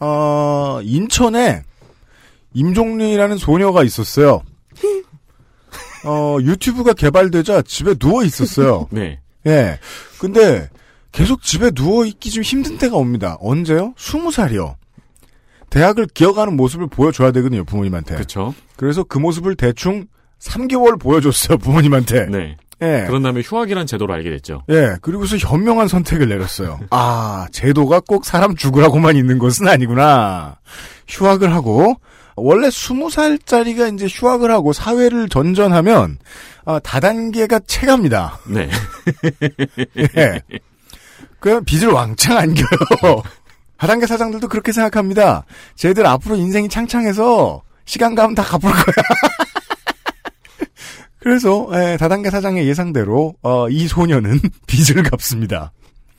[0.00, 1.62] 어, 인천에
[2.54, 4.42] 임종리라는 소녀가 있었어요.
[6.04, 8.88] 어, 유튜브가 개발되자 집에 누워 있었어요.
[8.92, 9.20] 네.
[9.46, 9.78] 예.
[10.18, 10.68] 근데
[11.12, 13.36] 계속 집에 누워 있기 좀 힘든 때가 옵니다.
[13.40, 13.94] 언제요?
[13.96, 14.76] 스무 살이요.
[15.68, 18.16] 대학을 기억하는 모습을 보여줘야 되거든요, 부모님한테.
[18.16, 18.54] 그쵸.
[18.76, 20.06] 그래서 그 모습을 대충
[20.40, 22.26] 3개월 보여줬어요, 부모님한테.
[22.26, 22.56] 네.
[22.82, 23.04] 예.
[23.06, 24.62] 그런 다음에 휴학이란 제도를 알게 됐죠.
[24.70, 26.80] 예, 그리고서 현명한 선택을 내렸어요.
[26.90, 30.56] 아, 제도가 꼭 사람 죽으라고만 있는 것은 아니구나.
[31.08, 31.96] 휴학을 하고,
[32.36, 36.18] 원래 스무 살짜리가 이제 휴학을 하고 사회를 전전하면,
[36.64, 38.38] 아, 다단계가 체갑니다.
[38.46, 38.70] 네.
[40.16, 40.40] 예.
[41.38, 43.22] 그 빚을 왕창 안겨요.
[43.76, 45.44] 하단계 사장들도 그렇게 생각합니다.
[45.74, 48.94] 쟤들 앞으로 인생이 창창해서 시간 가면 다 갚을 거야.
[51.20, 55.72] 그래서 예, 다단계 사장의 예상대로 어, 이 소녀는 빚을 갚습니다.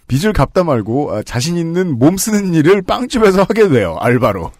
[0.07, 3.97] 빚을 갚다 말고 어, 자신 있는 몸 쓰는 일을 빵집에서 하게 돼요.
[3.99, 4.51] 알바로.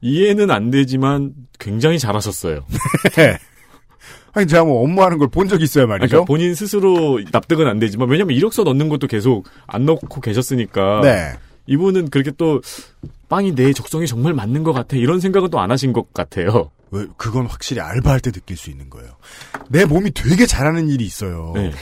[0.00, 2.64] 이해는 안 되지만 굉장히 잘하셨어요.
[4.34, 6.08] 아니 제가 뭐 업무하는 걸 본 적이 있어요 말이죠.
[6.08, 11.32] 그러니까 본인 스스로 납득은 안 되지만 왜냐면 이력서 넣는 것도 계속 안 넣고 계셨으니까 네.
[11.66, 12.60] 이분은 그렇게 또
[13.28, 16.70] 빵이 내 적성에 정말 맞는 것 같아 이런 생각은 또 안 하신 것 같아요.
[16.94, 19.16] 왜, 그건 확실히 알바할 때 느낄 수 있는 거예요.
[19.68, 21.52] 내 몸이 되게 잘하는 일이 있어요.
[21.56, 21.72] 네.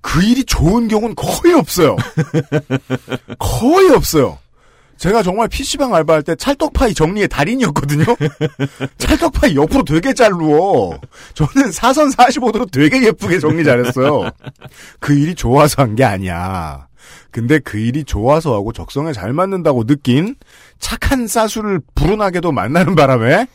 [0.00, 1.96] 그 일이 좋은 경우는 거의 없어요.
[3.38, 4.38] 거의 없어요.
[4.96, 8.04] 제가 정말 PC방 알바할 때 찰떡파이 정리의 달인이었거든요.
[8.98, 10.98] 찰떡파이 옆으로 되게 잘 누워.
[11.34, 14.30] 저는 사선 45도로 되게 예쁘게 정리 잘했어요.
[14.98, 16.86] 그 일이 좋아서 한 게 아니야.
[17.30, 20.34] 근데 그 일이 좋아서 하고 적성에 잘 맞는다고 느낀
[20.78, 23.46] 착한 사수를 불운하게도 만나는 바람에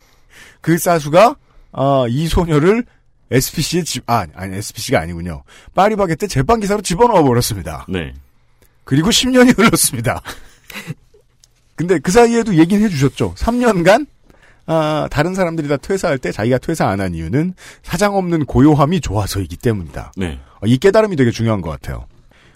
[0.65, 1.36] 그 사수가
[1.73, 2.86] 어, 이 소녀를
[3.30, 5.43] SPC에 집, 아, 아니, SPC가 아니군요.
[5.75, 7.86] 파리바게뜨 제빵 기사로 집어넣어 버렸습니다.
[7.88, 8.15] 네.
[8.84, 10.23] 그리고 10년이 흘렀습니다.
[11.75, 13.36] 근데 그 사이에도 얘기는 해주셨죠.
[13.36, 14.08] 3년간,
[14.65, 19.58] 아, 다른 사람들이 다 퇴사할 때 자기가 퇴사 안 한 이유는 사장 없는 고요함이 좋아서이기
[19.58, 20.13] 때문이다.
[20.17, 20.39] 네.
[20.62, 22.08] 어, 이 깨달음이 되게 중요한 것 같아요.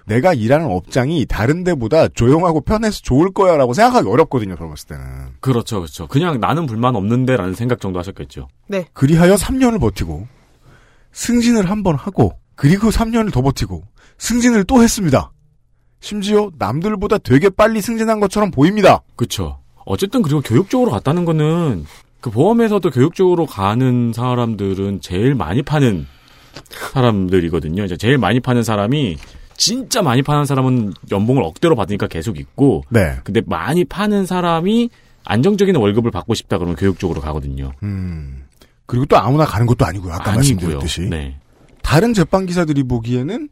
[0.10, 5.04] 내가 일하는 업장이 다른 데보다 조용하고 편해서 좋을 거야라고 생각하기 어렵거든요, 봤을 때는.
[5.40, 6.08] 그렇죠, 그렇죠.
[6.08, 8.48] 그냥 나는 불만 없는데라는 생각 정도 하셨겠죠.
[8.68, 8.86] 네.
[8.94, 10.28] 그리하여 3년을 버티고
[11.12, 13.84] 승진을 한 번 하고 그리고 3년을 더 버티고
[14.18, 15.32] 승진을 또 했습니다.
[16.02, 19.02] 심지어 남들보다 되게 빨리 승진한 것처럼 보입니다.
[19.16, 19.60] 그렇죠.
[19.86, 21.86] 어쨌든 그리고 교육 쪽으로 갔다는 거는
[22.20, 26.06] 그 보험에서도 교육 쪽으로 가는 사람들은 제일 많이 파는
[26.94, 27.84] 사람들이거든요.
[27.86, 29.18] 이제 제일 많이 파는 사람이
[29.60, 33.20] 진짜 많이 파는 사람은 연봉을 억대로 받으니까 계속 있고 네.
[33.26, 34.90] 근데 많이 파는 사람이
[35.26, 37.74] 안정적인 월급을 받고 싶다 그러면 교육 쪽으로 가거든요.
[37.84, 38.46] 음.
[38.86, 40.14] 그리고 또 아무나 가는 것도 아니고요.
[40.14, 40.56] 아까 아니고요.
[40.56, 41.02] 말씀드렸듯이.
[41.10, 41.38] 네.
[41.84, 43.50] 다른 제빵 기사들이 보기에는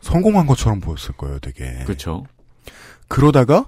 [0.00, 1.82] 성공한 것처럼 보였을 거예요, 되게.
[1.86, 2.24] 그렇죠.
[3.08, 3.66] 그러다가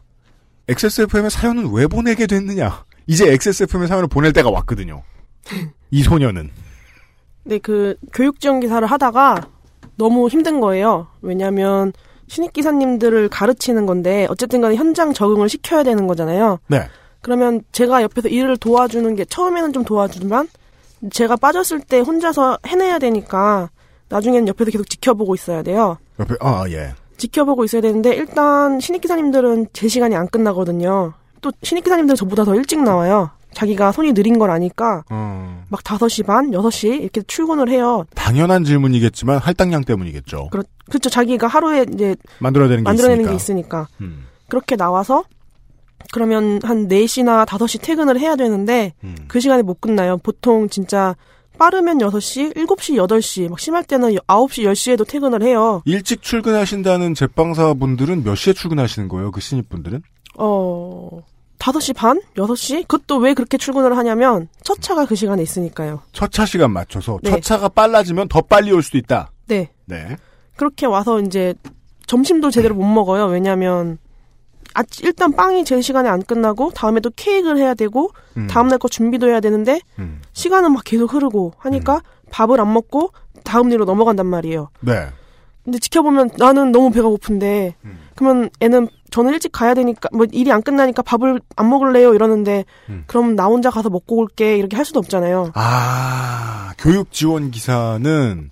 [0.69, 2.85] XSFM의 사연은 왜 보내게 됐느냐?
[3.09, 5.03] 이제 XSFM의 사연을 보낼 때가 왔거든요.
[5.91, 6.51] 이 소녀는.
[7.43, 9.49] 네, 그 교육 지원 기사를 하다가
[9.97, 11.07] 너무 힘든 거예요.
[11.23, 11.93] 왜냐하면
[12.29, 16.59] 신입 기사님들을 가르치는 건데 어쨌든 간에 현장 적응을 시켜야 되는 거잖아요.
[16.69, 16.83] 네.
[17.21, 20.49] 그러면 제가 옆에서 일을 도와주는 게 처음에는 좀 도와주지만
[21.11, 23.71] 제가 빠졌을 때 혼자서 해내야 되니까
[24.09, 25.99] 나중에는 옆에서 계속 지켜보고 있어야 돼요.
[26.19, 26.95] 옆에, 아, 예.
[27.17, 31.13] 지켜보고 있어야 되는데 일단 신입 기사님들은 제 시간이 안 끝나거든요.
[31.41, 33.31] 또 신입 기사님들은 저보다 더 일찍 나와요.
[33.55, 38.05] 자기가 손이 느린 걸 아니까 어, 막 5시 반, 6시 이렇게 출근을 해요.
[38.15, 40.49] 당연한 질문이겠지만 할당량 때문이겠죠.
[40.51, 41.09] 그렇, 그렇죠.
[41.09, 43.31] 자기가 하루에 이제 만들어야 되는 게 만들어내는 있으니까.
[43.31, 43.89] 게 있으니까.
[44.01, 45.25] 음, 그렇게 나와서
[46.13, 49.17] 그러면 한 4시나 5시 퇴근을 해야 되는데 음.
[49.29, 50.19] 그 시간에 못 끝나요.
[50.19, 51.17] 보통 진짜
[51.59, 55.83] 빠르면 6시, 7시, 8시, 막 심할 때는 9시, 10시에도 퇴근을 해요.
[55.85, 59.31] 일찍 출근하신다는 제빵사 분들은 몇 시에 출근하시는 거예요?
[59.31, 60.03] 그 신입분들은?
[60.37, 61.21] 어,
[61.59, 62.21] 5시 반?
[62.37, 62.87] 6시?
[62.89, 66.03] 그것도 왜 그렇게 출근을 하냐면 첫 차가 그 시간에 있으니까요.
[66.13, 67.31] 첫 차 시간 맞춰서 네.
[67.31, 69.31] 첫 차가 빨라지면 더 빨리 올 수도 있다.
[69.47, 69.71] 네.
[69.87, 70.17] 네.
[70.57, 71.55] 그렇게 와서 이제
[72.07, 73.27] 점심도 제대로 못 먹어요.
[73.27, 73.99] 왜냐면
[74.75, 78.47] 아, 일단 빵이 제 시간에 안 끝나고 다음에 또 케이크를 해야 되고 음.
[78.49, 80.21] 다음날 거 준비도 해야 되는데 음.
[80.33, 83.13] 시간은 막 계속 흐르고 하니까 밥을 안 먹고
[83.45, 84.71] 다음 일로 넘어간단 말이에요.
[84.81, 85.07] 네.
[85.63, 87.99] 근데 지켜보면 나는 너무 배가 고픈데 음.
[88.17, 93.05] 그러면 애는 저는 일찍 가야 되니까 뭐 일이 안 끝나니까 밥을 안 먹을래요 이러는데 음.
[93.07, 95.53] 그럼 나 혼자 가서 먹고 올게 이렇게 할 수도 없잖아요.
[95.55, 98.51] 아, 교육 지원 기사는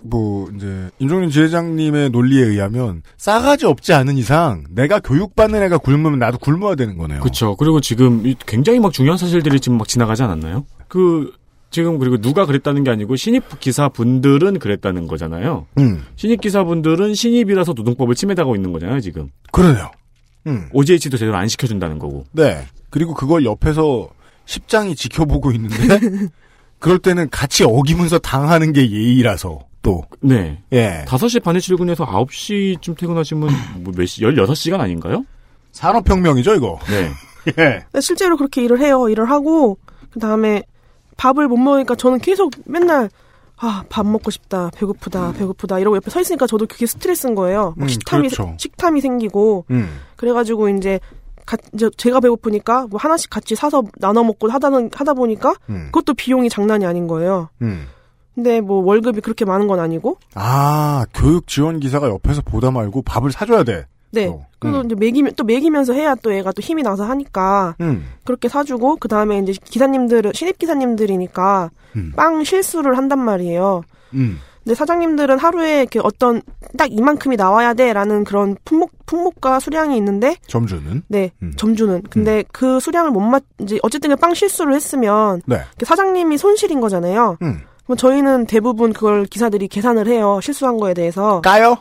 [0.00, 6.38] 뭐 이제 임종윤 지회장님의 논리에 의하면 싸가지 없지 않은 이상 내가 교육받는 애가 굶으면 나도
[6.38, 7.20] 굶어야 되는 거네요.
[7.20, 7.56] 그렇죠.
[7.56, 10.64] 그리고 지금 이 굉장히 막 중요한 사실들이 지금 막 지나가지 않았나요?
[10.88, 11.30] 그
[11.70, 15.66] 지금 그리고 누가 그랬다는 게 아니고 신입 기사분들은 그랬다는 거잖아요.
[15.78, 19.30] 음, 신입 기사분들은 신입이라서 노동법을 침해당하고 있는 거잖아요, 지금.
[19.52, 19.90] 그러네요.
[20.46, 22.24] 음, OJT도 제대로 안 시켜준다는 거고.
[22.32, 22.64] 네.
[22.90, 24.08] 그리고 그걸 옆에서
[24.44, 25.76] 십장이 지켜보고 있는데
[26.78, 30.62] 그럴 때는 같이 어기면서 당하는 게 예의라서 또 네.
[30.72, 31.04] 예.
[31.06, 33.50] 5시 반에 출근해서 9시쯤 퇴근하시면
[33.82, 35.24] 뭐몇 시, 16시간 아닌가요?
[35.72, 36.78] 산업혁명이죠 이거.
[36.88, 37.10] 네.
[37.58, 37.84] 예.
[37.92, 39.08] 근데 실제로 그렇게 일을 해요.
[39.08, 39.78] 일을 하고
[40.10, 40.62] 그 다음에
[41.16, 43.08] 밥을 못 먹으니까 저는 계속 맨날
[43.58, 47.72] 아 밥 먹고 싶다 배고프다 배고프다 이러고 옆에 서 있으니까 저도 그게 스트레스인 거예요.
[47.76, 48.54] 막 음, 식탐이 그렇죠.
[48.58, 49.98] 식탐이 생기고 음.
[50.16, 51.00] 그래가지고 이제
[51.46, 55.86] 가, 이제 제가 배고프니까 뭐 하나씩 같이 사서 나눠 먹고 하다는 하다 보니까 음.
[55.86, 57.48] 그것도 비용이 장난이 아닌 거예요.
[57.62, 57.86] 음.
[58.34, 60.18] 근데 뭐 월급이 그렇게 많은 건 아니고.
[60.34, 63.86] 아, 교육 지원 기사가 옆에서 보다 말고 밥을 사줘야 돼.
[64.20, 64.26] 네.
[64.26, 64.44] 또.
[64.58, 64.86] 그래서 음.
[64.86, 68.06] 이제 먹이면 또 먹이면서 해야 또 애가 또 힘이 나서 하니까 음.
[68.24, 72.12] 그렇게 사주고 그 다음에 이제 기사님들은 신입 기사님들이니까 음.
[72.16, 73.82] 빵 실수를 한단 말이에요.
[74.14, 74.38] 음.
[74.64, 76.42] 근데 사장님들은 하루에 이렇게 어떤
[76.76, 81.04] 딱 이만큼이 나와야 돼라는 그런 품목 품목과 수량이 있는데 점주는?
[81.06, 81.52] 네 음.
[81.56, 85.60] 점주는 근데 그 수량을 못맞 이제 어쨌든 빵 실수를 했으면 네.
[85.78, 87.36] 그 사장님이 손실인 거잖아요.
[87.42, 87.60] 음.
[87.84, 91.40] 그럼 저희는 대부분 그걸 기사들이 계산을 해요 실수한 거에 대해서.
[91.42, 91.76] 까요?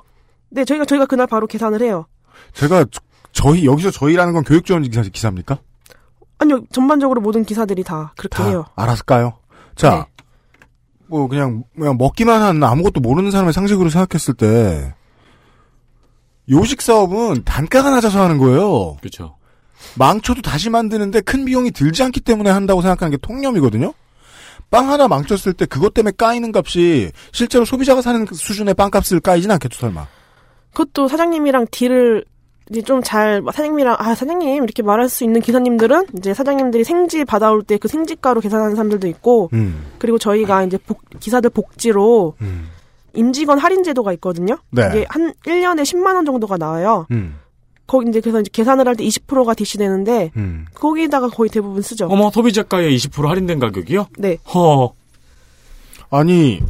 [0.50, 2.06] 네 저희가 저희가 그날 바로 계산을 해요.
[2.54, 5.58] 제가 저- 저희 여기서 저희라는 건 교육 지원 기사 기사입니까?
[6.38, 8.66] 아니요 전반적으로 모든 기사들이 다 그렇게 다 해요.
[8.76, 9.38] 알아서 까요.
[9.76, 10.24] 자, 네.
[11.08, 14.94] 뭐 그냥 그냥 먹기만 한 아무것도 모르는 사람의 상식으로 생각했을 때
[16.50, 18.98] 요식 사업은 단가가 낮아서 하는 거예요.
[18.98, 19.36] 그렇죠.
[19.96, 23.94] 망쳐도 다시 만드는데 큰 비용이 들지 않기 때문에 한다고 생각하는 게 통념이거든요.
[24.72, 29.52] 빵 하나 망쳤을 때 그것 때문에 까이는 값이 실제로 소비자가 사는 그 수준의 빵값을 까이진
[29.52, 30.08] 않겠죠, 설마.
[30.76, 32.26] 그것도 사장님이랑 딜을
[32.70, 37.62] 이제 좀 잘 사장님이랑 아 사장님 이렇게 말할 수 있는 기사님들은 이제 사장님들이 생지 받아올
[37.64, 42.68] 때 그 생지가로 계산하는 사람들도 있고 음, 그리고 저희가 이제 복- 기사들 복지로 음,
[43.14, 44.58] 임직원 할인 제도가 있거든요.
[44.72, 44.88] 네.
[44.90, 47.06] 이게 한 1년에 10만 원 정도가 나와요.
[47.12, 47.36] 음,
[47.86, 50.66] 거기 이제 그래서 이제 계산을 할 때 20%가 DC 되는데 음.
[50.74, 52.08] 거기다가 거의 대부분 쓰죠.
[52.10, 54.08] 어머 소비자가에 20% 할인된 가격이요?
[54.18, 54.38] 네.
[54.56, 54.92] 허.
[56.10, 56.62] 아니,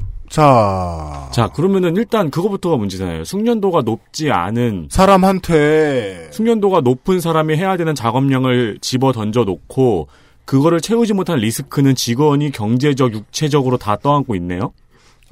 [0.45, 3.23] 자, 자 그러면은 일단 그거부터가 문제잖아요.
[3.23, 10.09] 숙련도가 높지 않은 사람한테 숙련도가 높은 사람이 해야 되는 작업량을 집어 던져 놓고
[10.43, 14.73] 그거를 채우지 못한 리스크는 직원이 경제적, 육체적으로 다 떠안고 있네요.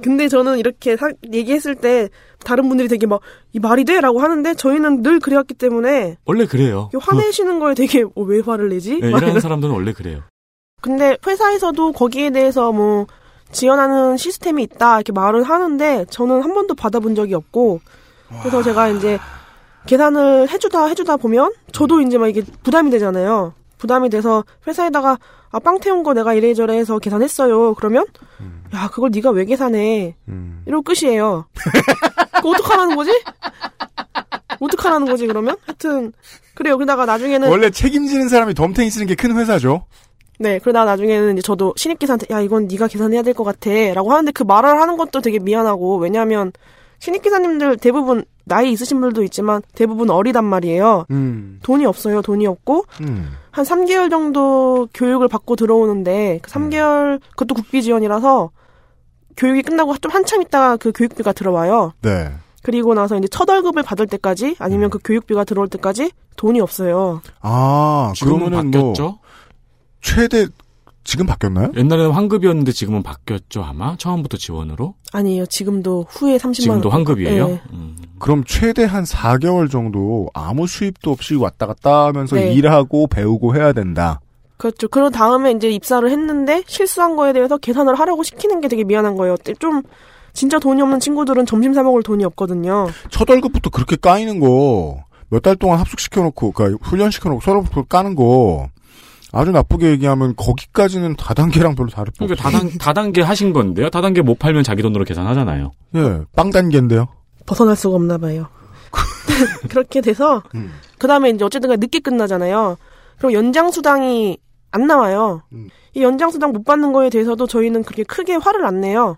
[0.01, 2.07] 근데 저는 이렇게 사- 얘기했을 때
[2.45, 3.19] 다른 분들이 되게 막
[3.51, 6.89] 이 말이 돼라고 하는데 저희는 늘 그래왔기 때문에 원래 그래요.
[6.93, 8.99] 이 화내시는 거에 되게 어, 왜 화를 내지?
[9.01, 10.21] 네, 이런- 사람들은 원래 그래요.
[10.81, 13.05] 근데 회사에서도 거기에 대해서 뭐
[13.53, 17.79] 지원하는 시스템이 있다 이렇게 말을 하는데 저는 한 번도 받아본 적이 없고
[18.41, 19.19] 그래서 제가 이제
[19.85, 23.53] 계산을 해주다 해주다 보면 저도 이제 막 이게 부담이 되잖아요.
[23.77, 25.17] 부담이 돼서 회사에다가
[25.51, 27.75] 아 빵 태운 거 내가 이래저래 해서 계산했어요.
[27.75, 28.05] 그러면
[28.73, 30.15] 야 그걸 네가 왜 계산해?
[30.29, 30.63] 음.
[30.65, 31.45] 이러고 끝이에요.
[32.41, 33.11] 그 어떡하라는 거지?
[34.59, 35.57] 어떡하라는 거지 그러면?
[35.65, 36.11] 하여튼
[36.55, 36.77] 그래요.
[36.77, 39.85] 그러다가 나중에는 원래 책임지는 사람이 덤탱이 쓰는 게 큰 회사죠.
[40.39, 43.69] 네, 그러다가 나중에는 이제 저도 신입 기사한테, 야, 이건 네가 계산해야 될 것 같아.
[43.93, 46.51] 라고 하는데 그 말을 하는 것도 되게 미안하고, 왜냐면,
[46.99, 51.05] 신입 기사님들 대부분, 나이 있으신 분들도 있지만, 대부분 어리단 말이에요.
[51.11, 57.55] 음, 돈이 없어요, 돈이 없고, 음, 한 3개월 정도 교육을 받고 들어오는데, 그 3개월, 그것도
[57.55, 58.49] 국비 지원이라서,
[59.37, 61.93] 교육이 끝나고 좀 한참 있다가 그 교육비가 들어와요.
[62.01, 62.31] 네.
[62.61, 67.21] 그리고 나서 이제 첫 월급을 받을 때까지, 아니면 그 교육비가 들어올 때까지 돈이 없어요.
[67.41, 69.03] 아, 그러면은 바뀌었죠?
[69.03, 69.19] 뭐
[70.03, 70.45] 최대
[71.05, 71.71] 지금 바뀌었나요?
[71.75, 74.93] 옛날에는 환급이었는데 지금은 바뀌었죠 아마 처음부터 지원으로.
[75.11, 76.53] 아니에요, 지금도 후에 30만원.
[76.53, 77.47] 지금도 환급이에요.
[77.47, 77.61] 네.
[77.73, 77.97] 음.
[78.19, 82.53] 그럼 최대 한 4개월 정도 아무 수입도 없이 왔다 갔다 하면서 네.
[82.53, 84.21] 일하고 배우고 해야 된다.
[84.57, 84.87] 그렇죠.
[84.87, 89.35] 그런 다음에 이제 입사를 했는데 실수한 거에 대해서 계산을 하라고 시키는 게 되게 미안한 거예요.
[89.59, 89.81] 좀
[90.31, 92.87] 진짜 돈이 없는 친구들은 점심 사 먹을 돈이 없거든요.
[93.09, 98.69] 첫 월급부터 그렇게 까이는 거 몇 달 동안 합숙시켜놓고 그러니까 훈련시켜놓고 서로 까는 거
[99.33, 103.89] 아주 나쁘게 얘기하면 거기까지는 다단계랑 별로 다를 거 그러니까 다단, 다단계 하신 건데요.
[103.89, 105.71] 다단계 못 팔면 자기 돈으로 계산하잖아요.
[105.95, 107.07] 예, 빵 단계인데요.
[107.45, 108.47] 벗어날 수가 없나 봐요.
[109.69, 110.71] 그렇게 돼서 음.
[110.97, 112.77] 그 다음에 이제 어쨌든 간에 늦게 끝나잖아요.
[113.17, 114.37] 그럼 연장 수당이
[114.71, 115.41] 안 나와요.
[115.51, 115.69] 음.
[115.93, 119.17] 이 연장 수당 못 받는 거에 대해서도 저희는 그렇게 크게 화를 안 내요.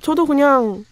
[0.00, 0.84] 저도 그냥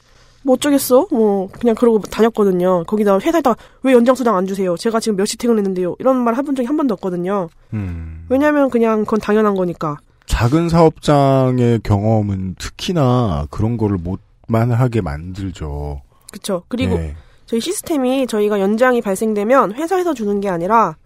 [0.44, 1.08] 뭐 어쩌겠어?
[1.10, 2.84] 뭐 그냥 그러고 다녔거든요.
[2.84, 4.76] 거기다 회사에다 왜 연장 수당 안 주세요?
[4.76, 5.96] 제가 지금 몇 시 퇴근했는데요.
[5.98, 7.48] 이런 말 해본 적이 한 번도 없거든요.
[7.72, 8.26] 음.
[8.28, 9.96] 왜냐하면 그냥 그건 당연한 거니까.
[10.26, 16.00] 작은 사업장의 경험은 특히나 그런 거를 못만 하게 만들죠.
[16.32, 16.62] 그쵸.
[16.68, 17.14] 그리고 네.
[17.46, 20.96] 저희 시스템이 저희가 연장이 발생되면 회사에서 주는 게 아니라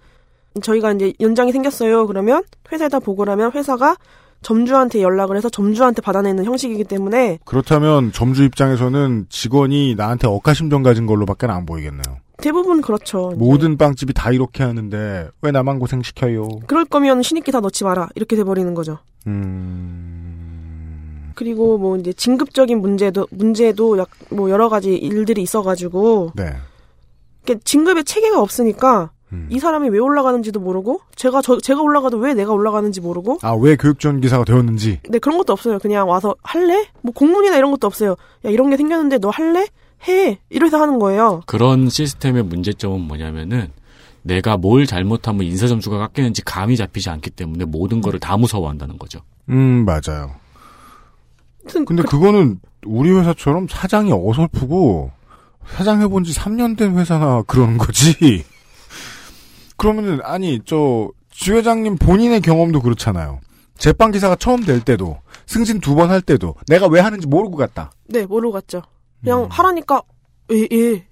[0.62, 2.06] 저희가 이제 연장이 생겼어요.
[2.06, 3.96] 그러면 회사에다 보고를 하면 회사가
[4.42, 11.46] 점주한테 연락을 해서 점주한테 받아내는 형식이기 때문에 그렇다면 점주 입장에서는 직원이 나한테 억하심정 가진 걸로밖에
[11.46, 12.18] 안 보이겠네요.
[12.38, 13.32] 대부분 그렇죠.
[13.36, 16.48] 모든 빵집이 다 이렇게 하는데 왜 나만 고생 시켜요?
[16.68, 18.98] 그럴 거면 신입기사 넣지 마라 이렇게 돼버리는 거죠.
[19.26, 21.32] 음...
[21.34, 26.54] 그리고 뭐 이제 진급적인 문제도 문제도 약 뭐 여러 가지 일들이 있어가지고 네.
[27.64, 29.46] 진급의 체계가 없으니까 음.
[29.50, 33.76] 이 사람이 왜 올라가는지도 모르고 제가 저 제가 올라가도 왜 내가 올라가는지 모르고 아, 왜
[33.76, 35.00] 교육지원 기사가 되었는지.
[35.08, 35.78] 네 그런 것도 없어요.
[35.78, 36.86] 그냥 와서 할래?
[37.02, 38.12] 뭐 공문이나 이런 것도 없어요.
[38.44, 39.66] 야 이런 게 생겼는데 너 할래?
[40.08, 41.42] 해 이래서 하는 거예요.
[41.46, 43.70] 그런 시스템의 문제점은 뭐냐면은
[44.22, 49.20] 내가 뭘 잘못하면 인사 점수가 깎이는지 감이 잡히지 않기 때문에 모든 거를 다 무서워한다는 거죠.
[49.48, 50.32] 음, 맞아요.
[51.86, 55.10] 근데 그- 그거는 우리 회사처럼 사장이 어설프고
[55.66, 58.44] 사장 해본 지 3년 된 회사나 그러는 거지.
[59.78, 63.40] 그러면은 아니 저 주회장님 본인의 경험도 그렇잖아요.
[63.78, 67.90] 제빵 기사가 처음 될 때도 승진 두 번 할 때도 내가 왜 하는지 모르고 갔다.
[68.06, 68.82] 네 모르고 갔죠.
[69.22, 69.48] 그냥 음.
[69.50, 70.02] 하라니까
[70.52, 71.06] 예 예.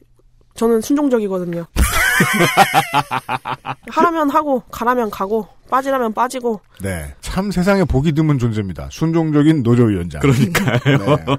[0.55, 1.67] 저는 순종적이거든요.
[3.91, 8.89] 하라면 하고 가라면 가고 빠지라면 빠지고 네, 참 세상에 보기 드문 존재입니다.
[8.91, 10.21] 순종적인 노조위원장.
[10.21, 11.17] 그러니까요.
[11.17, 11.37] 네.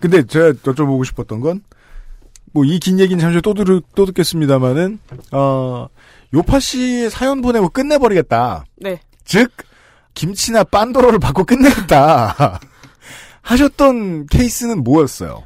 [0.00, 1.62] 근데 제가 여쭤보고 싶었던 건,
[2.52, 5.00] 뭐, 이 긴 얘기는 잠시 또, 들, 또 듣겠습니다만은,
[5.32, 5.88] 어,
[6.34, 8.64] 요파 씨의 사연 보내고 끝내버리겠다.
[8.76, 9.50] 네 즉,
[10.14, 12.60] 김치나 빤도로를 받고 끝내겠다.
[13.42, 15.42] 하셨던 케이스는 뭐였어요?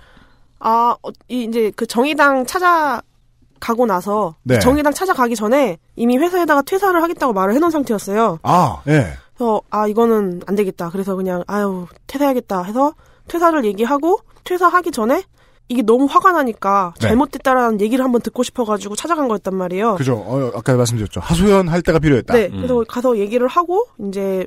[0.60, 4.58] 아, 어, 이 이제 그 정의당 찾아가고 나서 네.
[4.58, 8.38] 정의당 찾아가기 전에 이미 회사에다가 퇴사를 하겠다고 말을 해놓은 상태였어요.
[8.42, 9.12] 아, 예.
[9.34, 10.90] 그래서 아 이거는 안 되겠다.
[10.90, 12.94] 그래서 그냥 아유 퇴사해야겠다 해서
[13.28, 15.22] 퇴사를 얘기하고 퇴사하기 전에
[15.68, 17.08] 이게 너무 화가 나니까 네.
[17.08, 19.96] 잘못됐다라는 얘기를 한번 듣고 싶어가지고 찾아간 거였단 말이에요.
[19.96, 20.14] 그죠.
[20.14, 21.20] 어, 아까 말씀드렸죠.
[21.20, 22.34] 하소연 할 때가 필요했다.
[22.34, 22.56] 네, 음.
[22.56, 24.46] 그래서 가서 얘기를 하고 이제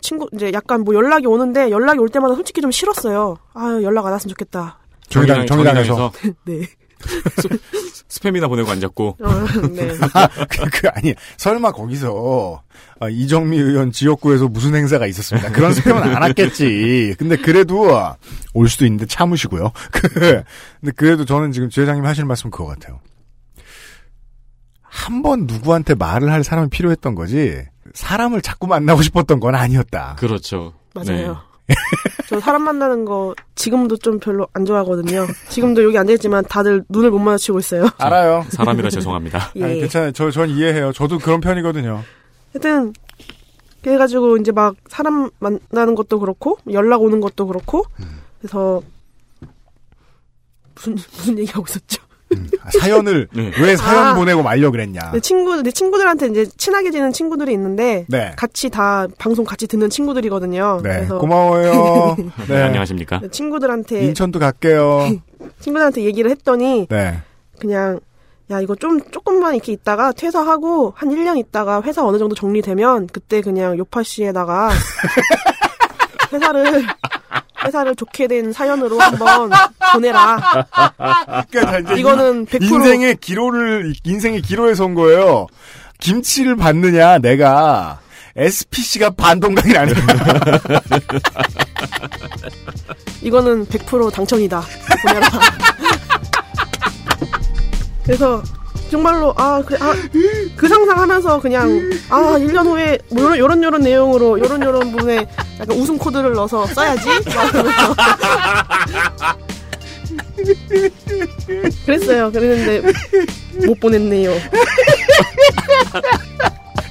[0.00, 3.36] 친구 이제 약간 뭐 연락이 오는데 연락이 올 때마다 솔직히 좀 싫었어요.
[3.52, 4.78] 아유 연락 안 왔으면 좋겠다.
[5.08, 6.10] 정의당, 정의당에서.
[6.44, 6.62] 네,
[8.08, 9.88] 스팸이나 보내고 앉았고 어, 네.
[10.50, 12.62] 그, 그, 아니, 설마 거기서,
[13.00, 15.50] 아, 이정미 의원 지역구에서 무슨 행사가 있었습니다.
[15.52, 17.14] 그런 스팸은 안 왔겠지.
[17.18, 17.88] 근데 그래도,
[18.52, 19.70] 올 수도 있는데 참으시고요.
[19.92, 20.08] 그,
[20.80, 23.00] 근데 그래도 저는 지금 지회장님 하시는 말씀 그거 같아요.
[24.82, 27.64] 한 번 누구한테 말을 할 사람이 필요했던 거지,
[27.94, 30.16] 사람을 자꾸 만나고 싶었던 건 아니었다.
[30.18, 30.72] 그렇죠.
[30.94, 31.40] 맞아요.
[32.28, 35.26] 저 사람 만나는 거 지금도 좀 별로 안 좋아하거든요.
[35.48, 37.88] 지금도 여기 앉아있지만 다들 눈을 못 마주치고 있어요.
[37.98, 38.42] 알아요.
[38.42, 38.50] 네.
[38.50, 39.52] 사람이라 죄송합니다.
[39.56, 39.64] 예.
[39.64, 40.12] 아니, 괜찮아요.
[40.12, 40.92] 저, 전 이해해요.
[40.92, 42.02] 저도 그런 편이거든요.
[42.52, 42.92] 하여튼
[43.82, 47.84] 그래가지고 이제 막 사람 만나는 것도 그렇고 연락 오는 것도 그렇고
[48.38, 48.82] 그래서
[50.74, 52.02] 무슨 무슨 얘기하고 있었죠?
[52.32, 53.50] 음, 아, 사연을, 네.
[53.60, 54.14] 왜 사연 아.
[54.14, 55.12] 보내고 말려 그랬냐.
[55.12, 58.32] 내 친구 내 친구들한테 이제 친하게 지낸 친구들이 있는데 네.
[58.36, 60.80] 같이 다 방송 같이 듣는 친구들이거든요.
[60.82, 60.94] 네.
[60.94, 62.16] 그래서 고마워요.
[62.48, 63.20] 네, 안녕하십니까.
[63.30, 65.20] 친구들한테 인천도 갈게요.
[65.60, 67.22] 친구들한테 얘기를 했더니 네.
[67.58, 68.00] 그냥
[68.50, 73.40] 야 이거 좀 조금만 이렇게 있다가 퇴사하고 한 1년 있다가 회사 어느 정도 정리되면 그때
[73.40, 74.70] 그냥 요파 씨에다가
[76.32, 76.84] 회사를
[77.64, 79.50] 회사를 좋게 된 사연으로 한번
[79.92, 80.66] 보내라.
[81.50, 85.46] 그러니까 이거는 100% 인생의 기로를 인생의 기로에 선 거예요.
[86.00, 88.00] 김치를 받느냐 내가
[88.36, 89.94] SPC가 반동강이 아니야.
[93.22, 94.62] 이거는 100% 당첨이다.
[95.02, 95.28] 보내라.
[98.04, 98.42] 그래서
[98.90, 101.68] 정말로 아 그래 아그 상상하면서 그냥
[102.10, 105.26] 아 1년 후에 뭐 요런 요런 요런 내용으로 요런 요런 부분에
[105.60, 107.08] 약간 웃음 코드를 넣어서 써야지.
[111.86, 112.30] 그랬어요.
[112.30, 112.92] 그랬는데
[113.66, 114.32] 못 보냈네요.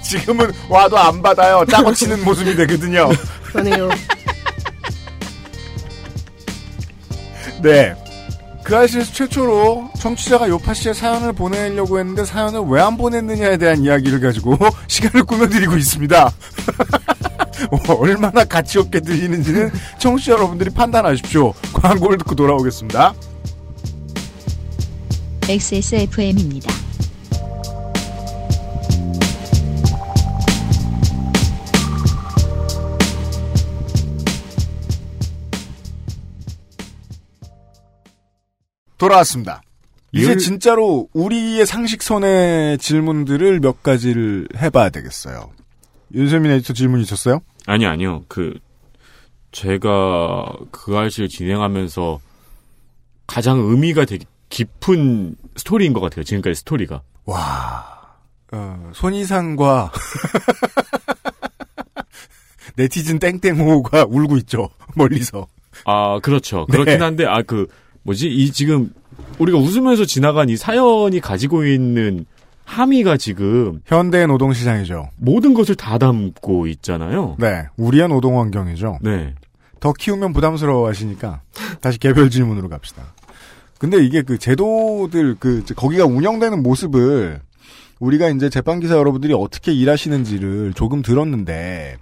[0.03, 1.63] 지금은 와도 안 받아요.
[1.69, 3.09] 짜고 치는 모습이 되거든요.
[3.45, 3.89] 그러네요.
[7.61, 7.93] 네.
[8.63, 14.19] 그 아시에서 최초로 청취자가 요파 씨의 사연을 보내려고 했는데 사연을 왜 안 보냈느냐에 대한 이야기를
[14.19, 14.57] 가지고
[14.87, 16.25] 시간을 꾸며드리고 있습니다.
[17.71, 21.53] 어, 얼마나 가치 없게 들리는지는 청취자 여러분들이 판단하십시오.
[21.73, 23.13] 광고를 듣고 돌아오겠습니다.
[25.47, 26.73] XSFM입니다.
[39.03, 39.61] 돌아왔습니다.
[40.11, 45.49] 이제 율- 진짜로 우리의 상식선의 질문들을 몇 가지를 해봐야 되겠어요.
[46.13, 47.39] 윤세민 에디터 질문 있었어요?
[47.65, 48.23] 아니요, 아니요.
[48.27, 48.53] 그,
[49.51, 52.19] 제가 그 알씨를 진행하면서
[53.27, 56.23] 가장 의미가 되게 깊은 스토리인 것 같아요.
[56.23, 57.01] 지금까지 스토리가.
[57.25, 58.01] 와,
[58.51, 59.91] 어, 손이상과
[62.75, 64.69] 네티즌 땡땡호가 울고 있죠.
[64.95, 65.47] 멀리서.
[65.85, 66.65] 아, 그렇죠.
[66.69, 66.77] 네.
[66.77, 67.67] 그렇긴 한데, 아, 그,
[68.03, 68.27] 뭐지?
[68.27, 68.93] 이 지금,
[69.39, 72.25] 우리가 웃으면서 지나간 이 사연이 가지고 있는
[72.65, 75.09] 함의가 지금 현대 노동 시장이죠.
[75.17, 77.35] 모든 것을 다 담고 있잖아요.
[77.39, 78.99] 네, 우리의 노동 환경이죠.
[79.01, 79.33] 네.
[79.79, 81.41] 더 키우면 부담스러워 하시니까
[81.81, 83.13] 다시 개별 질문으로 갑시다.
[83.79, 87.41] 근데 이게 그 제도들 그 거기가 운영되는 모습을
[87.99, 91.97] 우리가 이제 제빵기사 여러분들이 어떻게 일하시는지를 조금 들었는데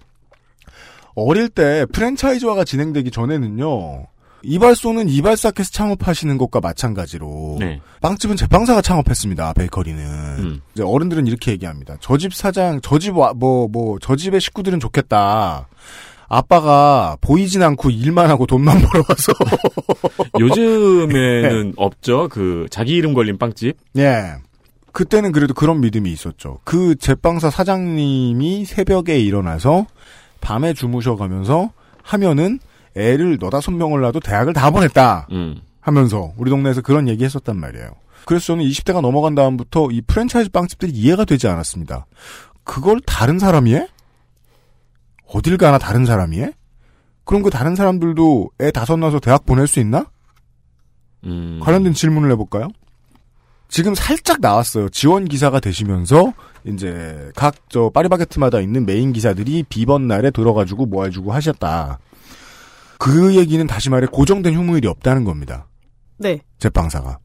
[1.15, 4.05] 어릴 때 프랜차이즈화가 진행되기 전에는요.
[4.43, 7.79] 이발소는 이발사께서 창업하시는 것과 마찬가지로 네.
[8.01, 9.53] 빵집은 제빵사가 창업했습니다.
[9.53, 10.03] 베이커리는
[10.39, 10.61] 음.
[10.73, 11.97] 이제 어른들은 이렇게 얘기합니다.
[11.99, 15.67] 저 집 사장, 저집 와, 뭐, 뭐, 저 집의 식구들은 좋겠다.
[16.27, 19.33] 아빠가 보이진 않고 일만 하고 돈만 벌어와서
[20.39, 22.27] 요즘에는 없죠.
[22.29, 23.75] 그 자기 이름 걸린 빵집.
[23.97, 24.35] 예.
[24.93, 26.59] 그때는 그래도 그런 믿음이 있었죠.
[26.63, 29.87] 그 제빵사 사장님이 새벽에 일어나서
[30.41, 31.71] 밤에 주무셔가면서
[32.03, 32.59] 하면은
[32.95, 35.61] 애를 너다섯 명을 낳아도 대학을 다 보냈다 음.
[35.79, 37.91] 하면서 우리 동네에서 그런 얘기 했었단 말이에요.
[38.25, 42.05] 그래서 저는 20대가 넘어간 다음부터 이 프랜차이즈 빵집들이 이해가 되지 않았습니다.
[42.63, 43.87] 그걸 다른 사람이 해?
[45.25, 46.51] 어딜 가나 다른 사람이 해?
[47.23, 50.05] 그럼 그 다른 사람들도 애 다섯 낳아서 대학 보낼 수 있나?
[51.25, 51.59] 음.
[51.63, 52.67] 관련된 질문을 해볼까요?
[53.69, 54.89] 지금 살짝 나왔어요.
[54.89, 56.33] 지원 기사가 되시면서
[56.65, 61.99] 이제 각 저 파리바게트마다 있는 메인 기사들이 비번 날에 들어가지고 뭐 해주고 하셨다.
[63.01, 65.67] 그 얘기는 다시 말해 고정된 휴무일이 없다는 겁니다.
[66.17, 66.39] 네.
[66.59, 67.17] 제빵사가.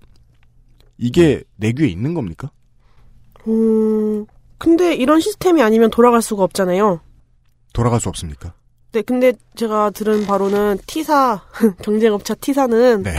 [0.97, 2.51] 이게 내규에 있는 겁니까?
[3.47, 4.25] 음,
[4.57, 7.01] 근데 이런 시스템이 아니면 돌아갈 수가 없잖아요.
[7.75, 8.55] 돌아갈 수 없습니까?
[8.93, 11.43] 네, 근데 제가 들은 바로는 T사,
[11.85, 13.15] 경쟁업체 T사는 네.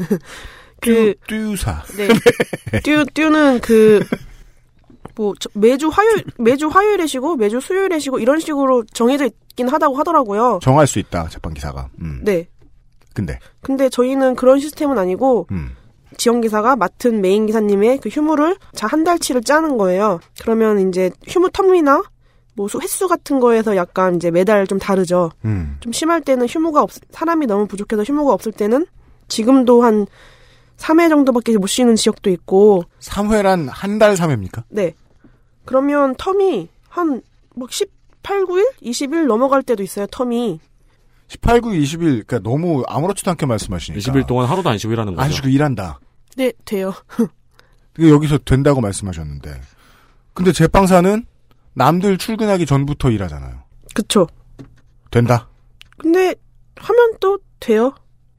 [0.80, 1.82] 그, 듀사.
[1.98, 2.08] 네.
[2.80, 4.02] 듀, 듀는 그,
[5.16, 9.96] 뭐, 저- 매주 화요일, 매주 화요일에 쉬고, 매주 수요일에 쉬고, 이런 식으로 정해져 있긴 하다고
[9.96, 10.58] 하더라고요.
[10.62, 11.28] 정할 수 있다.
[11.28, 11.88] 제빵 기사가.
[12.00, 12.20] 음.
[12.24, 12.48] 네.
[13.14, 15.76] 근데 근데 저희는 그런 시스템은 아니고, 음.
[16.16, 20.20] 지원 기사가 맡은 메인 기사님의 그 휴무를 자 한 달치를 짜는 거예요.
[20.40, 22.04] 그러면 이제 휴무 텀이나
[22.56, 25.30] 뭐 수- 횟수 같은 거에서 약간 이제 매달 좀 다르죠.
[25.44, 25.76] 음.
[25.80, 28.86] 좀 심할 때는 휴무가 없 사람이 너무 부족해서 휴무가 없을 때는
[29.26, 30.06] 지금도 한
[30.76, 34.62] 3회 정도밖에 못 쉬는 지역도 있고 3회란 한 달 3회입니까?
[34.68, 34.94] 네.
[35.64, 40.06] 그러면 텀이 한뭐 18, 9일, 20일 넘어갈 때도 있어요.
[40.06, 40.58] 텀이.
[41.28, 42.26] 18, 9, 20일.
[42.26, 44.00] 그러니까 너무 아무렇지도 않게 말씀하시니까.
[44.00, 45.24] 20일 동안 하루도 안 쉬고 일하는 거죠.
[45.24, 45.98] 안 쉬고 일한다.
[46.36, 46.92] 네, 돼요.
[47.92, 49.60] 그게 여기서 된다고 말씀하셨는데.
[50.34, 51.24] 근데 제빵사는
[51.74, 53.62] 남들 출근하기 전부터 일하잖아요.
[53.94, 54.26] 그쵸.
[55.10, 55.48] 된다.
[55.96, 56.34] 근데
[56.76, 57.94] 하면 또 돼요.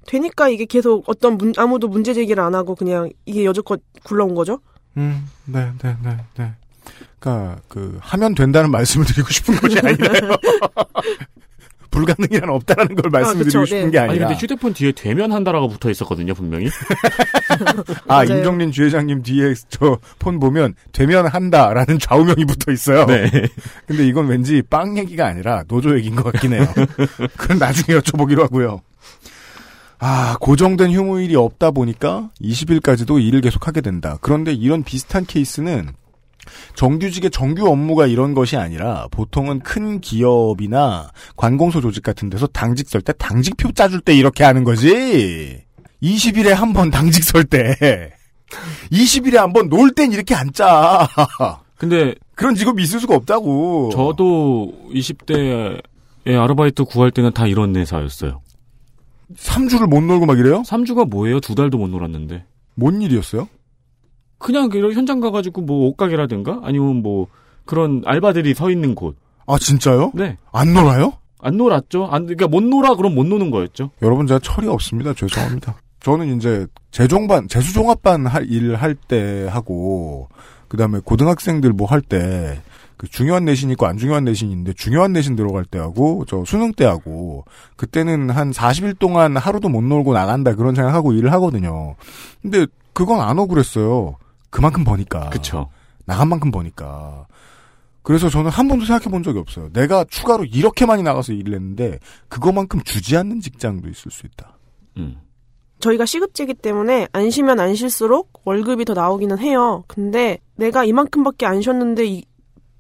[0.07, 4.59] 되니까 이게 계속 어떤 문, 아무도 문제 제기를 안 하고 그냥 이게 여지껏 굴러온 거죠.
[4.97, 6.53] 음, 네, 네, 네, 네.
[7.19, 10.35] 그니까, 그, 하면 된다는 말씀을 드리고 싶은 것이 아니라요.
[11.91, 13.91] 불가능이란 없다라는 걸 말씀드리고 그쵸, 싶은 네.
[13.91, 14.27] 게 아니 아니라.
[14.27, 16.67] 근데 휴대폰 뒤에 되면 한다라고 붙어 있었거든요 분명히.
[18.07, 18.37] 아, 맞아요.
[18.39, 23.05] 임종린 주회장님 뒤에 저 폰 보면 되면 한다라는 좌우명이 붙어 있어요.
[23.05, 23.29] 네.
[23.87, 26.67] 근데 이건 왠지 빵 얘기가 아니라 노조 얘기인 것 같긴 해요.
[27.37, 28.81] 그건 나중에 여쭤보기로 하고요.
[29.99, 34.17] 아, 고정된 휴무일이 없다 보니까 20일까지도 일을 계속하게 된다.
[34.19, 35.93] 그런데 이런 비슷한 케이스는
[36.75, 43.01] 정규직의 정규 업무가 이런 것이 아니라 보통은 큰 기업이나 관공서 조직 같은 데서 당직 설
[43.01, 45.63] 때 당직표 짜줄 때 이렇게 하는 거지.
[46.03, 48.11] 20일에 한 번 당직 설 때.
[48.91, 51.07] 20일에 한 번 놀 땐 이렇게 안 짜.
[51.77, 53.89] 근데 그런 직업이 있을 수가 없다고.
[53.91, 55.81] 저도 20대에
[56.25, 58.41] 아르바이트 구할 때는 다 이런 회사였어요.
[59.35, 60.61] 3주를 못 놀고 막 이래요?
[60.61, 61.39] 3주가 뭐예요?
[61.39, 62.45] 두 달도 못 놀았는데.
[62.75, 63.47] 뭔 일이었어요?
[64.45, 67.25] 그냥 그 현장 가가지고 뭐 옷가게라든가 아니면 뭐
[67.65, 69.15] 그런 알바들이 서 있는 곳.
[69.47, 70.11] 아, 진짜요?
[70.13, 70.37] 네.
[70.51, 71.13] 안 놀아요?
[71.39, 72.05] 안 놀았죠.
[72.05, 73.89] 안 그러니까 못 놀아 그럼 못 노는 거였죠.
[74.03, 75.13] 여러분, 제가 철이 없습니다.
[75.15, 75.75] 죄송합니다.
[75.99, 80.29] 저는 이제 재종반, 재수종합반 할, 일을 할 때 하고,
[80.67, 82.61] 그 다음에 고등학생들 뭐 할 때,
[82.97, 86.71] 그 중요한 내신 있고 안 중요한 내신이 있는데 중요한 내신 들어갈 때 하고 저 수능
[86.71, 87.43] 때 하고
[87.75, 91.95] 그때는 한 40일 동안 하루도 못 놀고 나간다 그런 생각하고 일을 하거든요.
[92.41, 94.15] 근데 그건 안 억울했어요.
[94.55, 95.29] 그만큼 버니까.
[95.31, 95.69] 그쵸.
[96.05, 97.27] 나간 만큼 버니까.
[98.03, 99.69] 그래서 저는 한 번도 생각해 본 적이 없어요.
[99.73, 101.99] 내가 추가로 이렇게 많이 나가서 일을 했는데
[102.29, 104.57] 그거만큼 주지 않는 직장도 있을 수 있다.
[104.97, 105.17] 음.
[105.79, 109.83] 저희가 시급제기 때문에 안 쉬면 안 쉴수록 월급이 더 나오기는 해요.
[109.87, 112.23] 근데 내가 이만큼밖에 안 쉬었는데 이-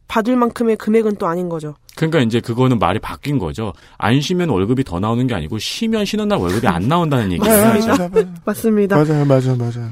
[0.07, 1.73] 받을 만큼의 금액은 또 아닌 거죠.
[1.95, 3.73] 그러니까 이제 그거는 말이 바뀐 거죠.
[3.97, 7.73] 안 쉬면 월급이 더 나오는 게 아니고 쉬면 쉬는 날 월급이 안 나온다는 얘기예요.
[8.45, 8.95] 맞습니다.
[8.95, 9.89] 맞아요, 맞아요, 맞아요.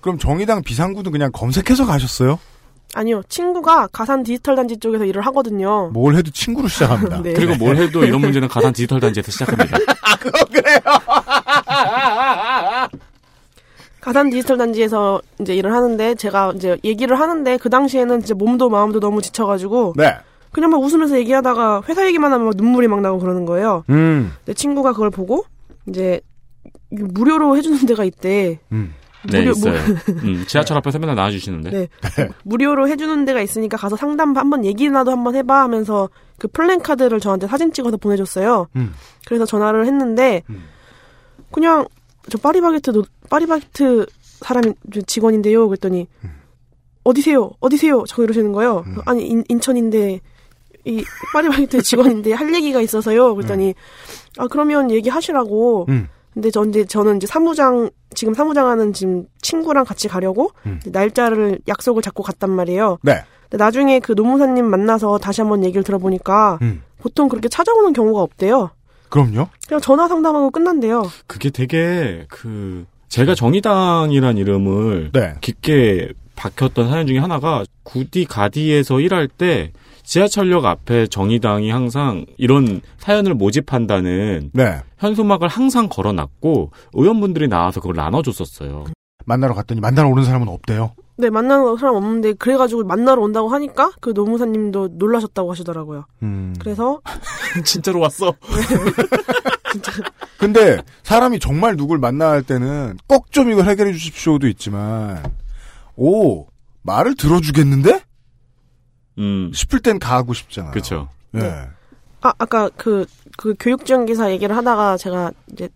[0.00, 2.38] 그럼 정의당 비상구도 그냥 검색해서 가셨어요?
[2.94, 3.22] 아니요.
[3.28, 5.90] 친구가 가산 디지털 단지 쪽에서 일을 하거든요.
[5.92, 7.20] 뭘 해도 친구로 시작합니다.
[7.22, 7.34] 네.
[7.34, 9.78] 그리고 뭘 해도 이런 문제는 가산 디지털 단지에서 시작합니다.
[14.00, 19.00] 가산 디지털 단지에서 이제 일을 하는데 제가 이제 얘기를 하는데 그 당시에는 이제 몸도 마음도
[19.00, 20.16] 너무 지쳐가지고 네.
[20.50, 23.84] 그냥 막 웃으면서 얘기하다가 회사 얘기만 하면 막 눈물이 막 나고 그러는 거예요.
[23.90, 24.32] 음.
[24.46, 25.44] 내 친구가 그걸 보고
[25.86, 26.22] 이제
[26.90, 28.60] 무료로 해주는 데가 있대.
[28.72, 28.94] 음.
[29.24, 29.74] 네, 무료- 있어요.
[30.24, 31.70] 음, 지하철 앞에서 맨날 나와주시는데.
[31.70, 31.88] 네.
[32.44, 36.08] 무료로 해주는 데가 있으니까 가서 상담 한번 얘기나도 한번 해봐 하면서
[36.38, 38.68] 그 플랜카드를 저한테 사진 찍어서 보내줬어요.
[38.76, 38.94] 음.
[39.26, 40.64] 그래서 전화를 했는데 음.
[41.50, 41.86] 그냥
[42.30, 44.62] 저 파리바게트 노- 파리바게트 사람
[45.06, 45.66] 직원인데요.
[45.68, 46.30] 그랬더니 음.
[47.04, 47.50] 어디세요?
[47.60, 48.04] 어디세요?
[48.06, 48.84] 자꾸 이러시는 거예요.
[49.06, 50.20] 아니 인, 인천인데
[50.84, 53.34] 이 파리바게트 직원인데 할 얘기가 있어서요.
[53.34, 53.74] 그랬더니
[54.38, 55.86] 아 그러면 얘기하시라고.
[56.30, 56.34] 음.
[56.34, 60.80] 근데 전 이제 저는 이제 사무장 지금 사무장 하는 지금 친구랑 같이 가려고 음.
[60.86, 62.98] 날짜를 약속을 잡고 갔단 말이에요.
[63.02, 63.22] 네.
[63.42, 66.82] 근데 나중에 그 노무사님 만나서 다시 한번 얘기를 들어보니까 음.
[66.98, 68.70] 보통 그렇게 찾아오는 경우가 없대요.
[69.08, 69.48] 그럼요.
[69.66, 71.02] 그냥 전화 상담하고 끝난대요.
[71.26, 75.34] 그게 되게 그 제가 정의당이란 이름을 네.
[75.40, 79.72] 깊게 박혔던 사연 중에 하나가 구디 가디에서 일할 때
[80.08, 84.80] 지하철역 앞에 정의당이 항상 이런 사연을 모집한다는 네.
[84.96, 88.86] 현수막을 항상 걸어놨고 의원분들이 나와서 그걸 나눠줬었어요.
[89.26, 90.94] 만나러 갔더니 만나러 오는 사람은 없대요.
[91.18, 96.06] 네, 만나는 사람 없는데 그래가지고 만나러 온다고 하니까 그 노무사님도 놀라셨다고 하시더라고요.
[96.22, 96.54] 음.
[96.58, 97.02] 그래서
[97.66, 98.32] 진짜로 왔어.
[100.40, 105.22] 근데 사람이 정말 누굴 만나야 할 때는 꼭 좀 이걸 해결해 주십시오도 있지만
[105.96, 106.46] 오
[106.82, 108.07] 말을 들어주겠는데
[109.18, 110.72] 음, 싶을 땐 가고 싶잖아요.
[110.72, 111.08] 그쵸.
[111.36, 111.68] 예.
[112.20, 115.68] 아 아까 그그 교육 지원 기사 얘기를 하다가 제가 이제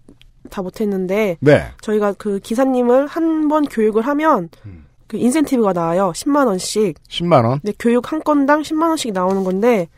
[0.51, 1.67] 다 못했는데 네.
[1.81, 4.87] 저희가 그 기사님을 한 번 교육을 하면 음.
[5.07, 6.13] 그 인센티브가 나와요.
[6.15, 6.97] 10만 원씩.
[7.09, 7.61] 10만 원.
[7.61, 9.89] 근데 교육 한 건당 10만 원씩 나오는 건데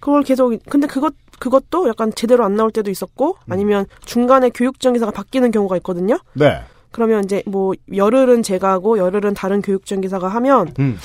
[0.00, 3.52] 그걸 계속 근데 그것 그것도 약간 제대로 안 나올 때도 있었고 음.
[3.52, 6.18] 아니면 중간에 교육 지원 기사가 바뀌는 경우가 있거든요.
[6.34, 6.60] 네.
[6.92, 10.98] 그러면 이제 뭐 열흘은 제가 하고 열흘은 다른 교육 지원 기사가 하면 음.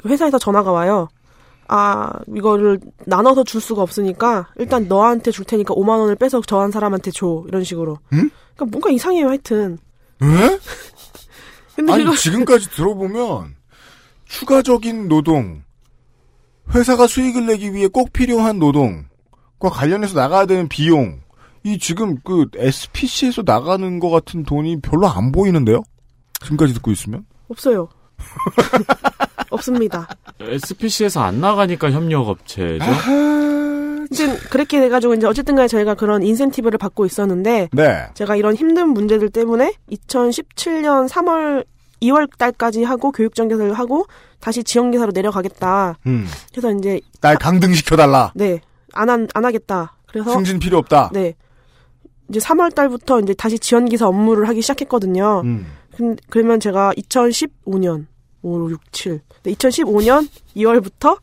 [0.00, 1.08] 그 회사에서 전화가 와요.
[1.68, 6.70] 아, 이거를 나눠서 줄 수가 없으니까 일단 너한테 줄 테니까 5만 원을 빼서 저 한
[6.70, 7.44] 사람한테 줘.
[7.48, 7.98] 이런 식으로.
[8.12, 8.30] 음?
[8.56, 9.78] 그러니까 뭔가 이상해요, 하여튼.
[10.22, 10.26] 에?
[11.76, 13.54] 근데 아니 이거 지금까지 들어보면
[14.26, 15.62] 추가적인 노동,
[16.74, 21.20] 회사가 수익을 내기 위해 꼭 필요한 노동과 관련해서 나가야 되는 비용,
[21.64, 25.82] 이 지금 그 SPC에서 나가는 것 같은 돈이 별로 안 보이는데요?
[26.42, 27.24] 지금까지 듣고 있으면?
[27.48, 27.88] 없어요.
[29.50, 30.08] 없습니다.
[30.40, 32.84] SPC에서 안 나가니까 협력업체죠.
[34.10, 38.06] 이제 그렇게 돼가지고 이제 어쨌든 간에 저희가 그런 인센티브를 받고 있었는데 네.
[38.14, 41.64] 제가 이런 힘든 문제들 때문에 2017년 3월
[42.02, 44.06] 2월 달까지 하고 교육정개사를 하고
[44.40, 45.96] 다시 지원기사로 내려가겠다.
[46.06, 46.26] 음.
[46.50, 48.32] 그래서 이제 날 강등 시켜달라.
[48.34, 48.60] 네.
[48.94, 49.96] 안, 한, 안 하겠다.
[50.08, 51.10] 그래서 승진 필요 없다.
[51.12, 51.34] 네.
[52.30, 55.42] 이제 3월 달부터 이제 다시 지원 기사 업무를 하기 시작했거든요.
[55.44, 55.66] 음.
[55.94, 58.06] 근- 그러면 제가 2015년
[58.42, 59.20] 5, 6, 7.
[59.42, 61.18] 네, 2015년 2월부터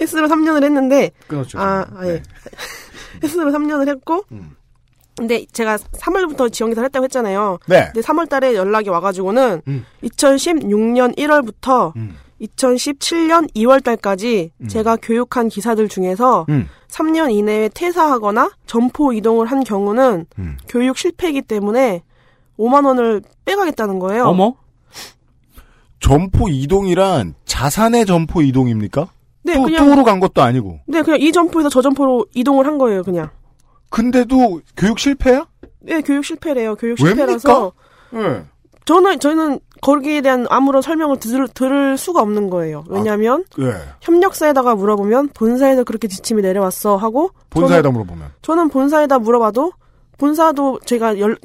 [0.00, 1.58] 헬스로 3년을 했는데 끊었죠.
[1.58, 1.86] 아.
[1.94, 2.22] 아, 예.
[3.22, 4.56] 헬스로 3년을 했고 음.
[5.16, 7.58] 근데 제가 3월부터 지원 기사를 했다고 했잖아요.
[7.66, 7.90] 네.
[7.92, 9.84] 근데 3월 달에 연락이 와 가지고는 음.
[10.02, 12.16] 2016년 1월부터 음.
[12.40, 14.68] 2017년 2월 달까지 음.
[14.68, 16.68] 제가 교육한 기사들 중에서 음.
[16.88, 20.56] 3년 이내에 퇴사하거나 점포 이동을 한 경우는 음.
[20.68, 22.02] 교육 실패이기 때문에
[22.58, 24.24] 5만 원을 빼가겠다는 거예요.
[24.24, 24.54] 어머?
[26.02, 29.08] 점포 이동이란 자산의 점포 이동입니까?
[29.44, 30.80] 네, 또, 그냥 뚱으로 간 것도 아니고.
[30.86, 33.30] 네, 그냥 이 점포에서 저 점포로 이동을 한 거예요, 그냥.
[33.90, 35.46] 근데도 교육 실패야?
[35.80, 36.76] 네, 교육 실패래요.
[36.76, 37.24] 교육 왜입니까?
[37.24, 37.72] 실패라서
[38.12, 38.44] 네.
[38.84, 42.84] 저는 저는 거기에 대한 아무런 설명을 들, 들을 수가 없는 거예요.
[42.88, 43.72] 왜냐하면 네.
[44.00, 48.32] 협력사에다가 물어보면 본사에서 그렇게 지침이 내려왔어 하고 본사에다 물어보면.
[48.42, 49.72] 저는 본사에다 물어봐도
[50.18, 51.36] 본사도 제가 연,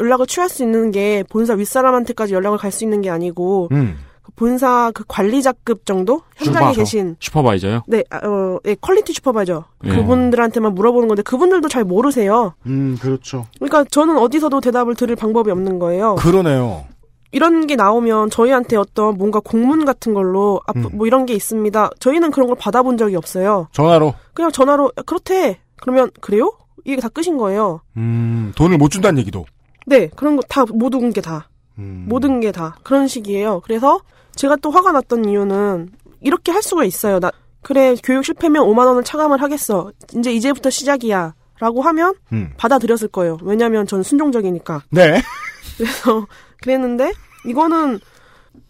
[0.00, 3.96] 연락을 취할 수 있는 게 본사 윗사람한테까지 연락을 갈 수 있는 게 아니고 음.
[4.22, 6.80] 그 본사 그 관리자급 정도 현장에 supervisor.
[6.80, 7.82] 계신 슈퍼바이저요?
[7.86, 9.88] 네, 아, 어, 네, quality supervisor 예.
[9.88, 12.54] 그분들한테만 물어보는 건데 그분들도 잘 모르세요.
[12.66, 13.46] 음, 그렇죠.
[13.60, 16.16] 그러니까 저는 어디서도 대답을 들을 방법이 없는 거예요.
[16.16, 16.84] 그러네요.
[17.32, 20.86] 이런 게 나오면 저희한테 어떤 뭔가 공문 같은 걸로 아, 음.
[20.92, 21.90] 뭐 이런 게 있습니다.
[22.00, 23.68] 저희는 그런 걸 받아본 적이 없어요.
[23.72, 24.14] 전화로.
[24.34, 25.58] 그냥 전화로 야, 그렇대.
[25.80, 26.52] 그러면 그래요?
[26.84, 27.80] 이게 다 끝인 거예요.
[27.96, 29.44] 음, 돈을 못 준다는 얘기도.
[29.86, 31.48] 네, 그런 거 다 모든 게 다.
[31.78, 32.04] 음.
[32.08, 33.60] 모든 게 다 그런 식이에요.
[33.64, 34.00] 그래서
[34.34, 37.20] 제가 또 화가 났던 이유는 이렇게 할 수가 있어요.
[37.20, 37.30] 나
[37.62, 39.92] 그래 교육 실패면 5만 원을 차감을 하겠어.
[40.16, 41.34] 이제 이제부터 시작이야.
[41.58, 42.52] 라고 하면 음.
[42.58, 43.38] 받아들였을 거예요.
[43.42, 44.82] 왜냐면 전 순종적이니까.
[44.90, 45.22] 네.
[45.78, 46.26] 그래서
[46.62, 47.12] 그랬는데
[47.46, 47.98] 이거는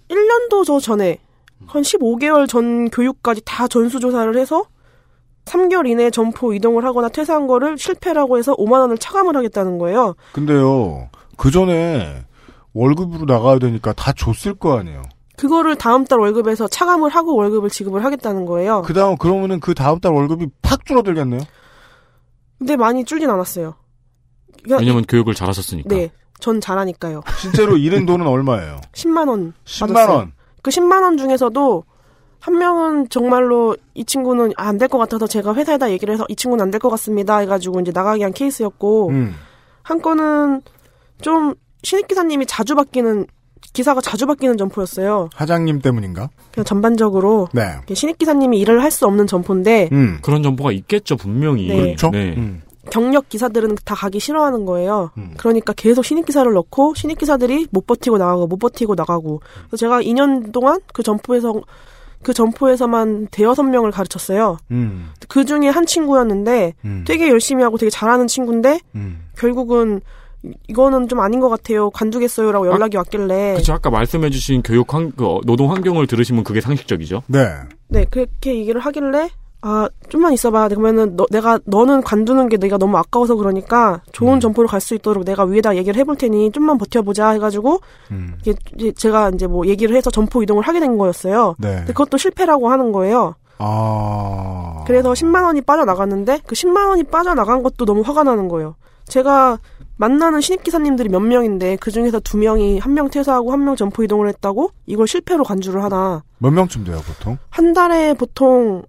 [0.08, 1.18] 1년도 저 전에
[1.66, 4.64] 한 15개월 전 교육까지 다 전수조사를 해서
[5.46, 10.14] 3개월 이내에 점포 이동을 하거나 퇴사한 거를 실패라고 해서 5만 원을 차감을 하겠다는 거예요.
[10.32, 12.24] 근데요, 그 전에
[12.74, 15.02] 월급으로 나가야 되니까 다 줬을 거 아니에요.
[15.36, 18.82] 그거를 다음 달 월급에서 차감을 하고 월급을 지급을 하겠다는 거예요.
[18.82, 21.40] 그 다음, 그러면은 그 다음 달 월급이 팍 줄어들겠네요?
[22.58, 23.74] 근데 많이 줄진 않았어요.
[24.62, 25.94] 그러니까 왜냐면 교육을 잘하셨으니까.
[25.94, 27.20] 네, 전 잘하니까요.
[27.38, 28.80] 실제로 잃은 돈은 얼마예요?
[28.92, 29.52] 10만 원.
[29.64, 30.32] 10만원.
[30.62, 31.84] 그 10만 원 중에서도
[32.40, 36.62] 한 명은 정말로 이 친구는 아, 안될 것 같아서 제가 회사에다 얘기를 해서 이 친구는
[36.62, 39.34] 안 될 것 같습니다 해가지고 이제 나가게 한 케이스였고 음.
[39.82, 40.62] 한 건은
[41.22, 43.26] 좀 신입 기사님이 자주 바뀌는
[43.72, 45.28] 기사가 자주 바뀌는 점포였어요.
[45.34, 46.28] 하장님 때문인가?
[46.52, 47.62] 그냥 전반적으로 네.
[47.92, 50.18] 신입 기사님이 일을 할 수 없는 점포인데 음.
[50.22, 51.66] 그런 정보가 있겠죠 분명히.
[51.68, 51.76] 네.
[51.80, 52.10] 그렇죠.
[52.10, 52.34] 네.
[52.36, 52.62] 음.
[52.90, 55.10] 경력 기사들은 다 가기 싫어하는 거예요.
[55.18, 55.34] 음.
[55.36, 59.40] 그러니까 계속 신입 기사를 넣고 신입 기사들이 못 버티고 나가고 못 버티고 나가고.
[59.68, 61.52] 그래서 제가 2년 동안 그 점포에서
[62.26, 64.56] 그 점포에서만 대여섯 명을 가르쳤어요.
[64.72, 65.10] 음.
[65.28, 67.04] 그 중에 한 친구였는데 음.
[67.06, 69.20] 되게 열심히 하고 되게 잘하는 친구인데 음.
[69.38, 70.00] 결국은
[70.42, 71.88] 이- 이거는 좀 아닌 것 같아요.
[71.90, 73.74] 관두겠어요라고 연락이 왔길래 그렇죠.
[73.74, 77.22] 아까 말씀해주신 교육 환, 그 어, 노동 환경을 들으시면 그게 상식적이죠.
[77.28, 77.46] 네.
[77.86, 79.30] 네 그렇게 얘기를 하길래
[79.62, 84.40] 아 좀만 있어봐 그러면은 너, 내가 너는 관두는 게 내가 너무 아까워서 그러니까 좋은 음.
[84.40, 87.80] 점포를 갈수 있도록 내가 위에다 얘기를 해볼 테니 좀만 버텨보자 해가지고
[88.10, 88.38] 음.
[88.44, 91.56] 이게 제가 이제 뭐 얘기를 해서 점포 이동을 하게 된 거였어요.
[91.58, 91.76] 네.
[91.76, 93.34] 근데 그것도 실패라고 하는 거예요.
[93.58, 94.84] 아.
[94.86, 98.76] 그래서 10만 원이 빠져나갔는데 그 10만 원이 빠져나간 것도 너무 화가 나는 거예요.
[99.08, 99.58] 제가
[99.96, 104.02] 만나는 신입 기사님들이 몇 명인데 그 중에서 두 명이 한 명 퇴사하고 한 명 점포
[104.04, 106.22] 이동을 했다고 이걸 실패로 간주를 하나.
[106.38, 107.38] 몇 명쯤 돼요, 보통?
[107.48, 108.82] 한 달에 보통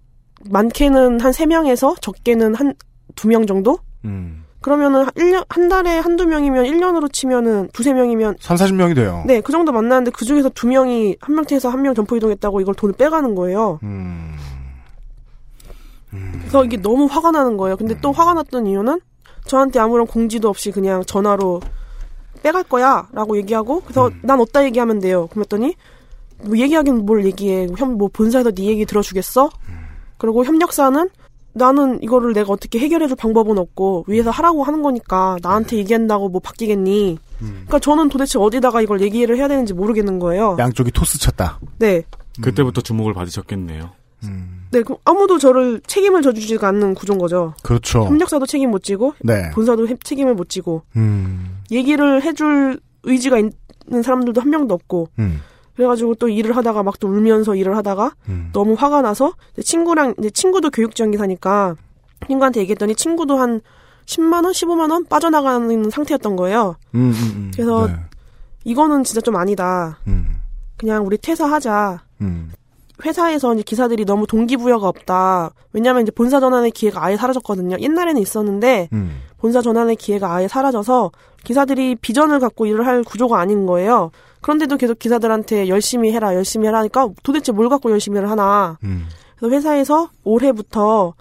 [0.49, 2.73] 많게는 한 3명에서 적게는 한
[3.15, 3.79] 2명 정도?
[4.05, 4.43] 음.
[4.61, 9.23] 그러면은 한 1년, 한 달에 한두 명이면 1년으로 치면은 두세 명이면 3, 40명이 돼요.
[9.25, 12.73] 네, 그 정도 만나는데 그 중에서 두 명이 한명 퇴해서 한 명 점포 이동했다고 이걸
[12.75, 13.79] 돈을 빼가는 거예요.
[13.83, 14.35] 음.
[16.39, 17.77] 그래서 이게 너무 화가 나는 거예요.
[17.77, 18.99] 근데 또 화가 났던 이유는
[19.45, 21.61] 저한테 아무런 공지도 없이 그냥 전화로
[22.43, 25.27] 빼갈 거야 라고 얘기하고 그래서 난 어디다 얘기하면 돼요.
[25.27, 25.75] 그랬더니
[26.43, 27.67] 뭐 얘기하긴 뭘 얘기해.
[27.77, 29.49] 현, 뭐 본사에서 네 얘기 들어주겠어?
[30.18, 31.09] 그리고 협력사는
[31.53, 37.18] 나는 이거를 내가 어떻게 해결해줄 방법은 없고 위에서 하라고 하는 거니까 나한테 얘기한다고 뭐 바뀌겠니?
[37.39, 40.55] 그러니까 저는 도대체 어디다가 이걸 얘기를 해야 되는지 모르겠는 거예요.
[40.59, 41.59] 양쪽이 토스 쳤다.
[41.80, 42.03] 네.
[42.41, 43.89] 그때부터 주목을 받으셨겠네요.
[44.24, 44.68] 음.
[44.72, 47.53] 네, 그럼 아무도 저를 책임을 져주지가 않는 구조인 거죠.
[47.63, 48.03] 그렇죠.
[48.03, 49.49] 협력사도 책임 못 지고 네.
[49.51, 51.59] 본사도 해- 책임을 못 지고 음.
[51.72, 55.41] 얘기를 해줄 의지가 있는 사람들도 한 명도 없고 음.
[55.78, 58.49] 그래가지고 또 일을 하다가 막 또 울면서 일을 하다가 음.
[58.53, 61.75] 너무 화가 나서 친구랑 이제 친구도 교육지원 기사니까
[62.25, 63.61] 친구한테 얘기했더니 친구도 한
[64.07, 66.75] 10만 원, 15만 원 빠져나가는 상태였던 거예요.
[66.95, 67.51] 음, 음, 음.
[67.53, 67.93] 그래서 네.
[68.63, 69.99] 이거는 진짜 좀 아니다.
[70.07, 70.41] 음.
[70.78, 72.01] 그냥 우리 퇴사하자.
[72.21, 72.51] 음.
[73.05, 75.51] 회사에서 이제 기사들이 너무 동기부여가 없다.
[75.73, 77.78] 왜냐면 이제 본사 전환의 기회가 아예 사라졌거든요.
[77.80, 79.21] 옛날에는 있었는데 음.
[79.38, 81.11] 본사 전환의 기회가 아예 사라져서
[81.43, 84.09] 기사들이 비전을 갖고 일을 할 구조가 아닌 거예요.
[84.41, 88.77] 그런데도 계속 기사들한테 열심히 해라, 열심히 해라 하니까 도대체 뭘 갖고 열심히 를 하나.
[88.83, 89.07] 음.
[89.38, 91.13] 그래서 회사에서 올해부터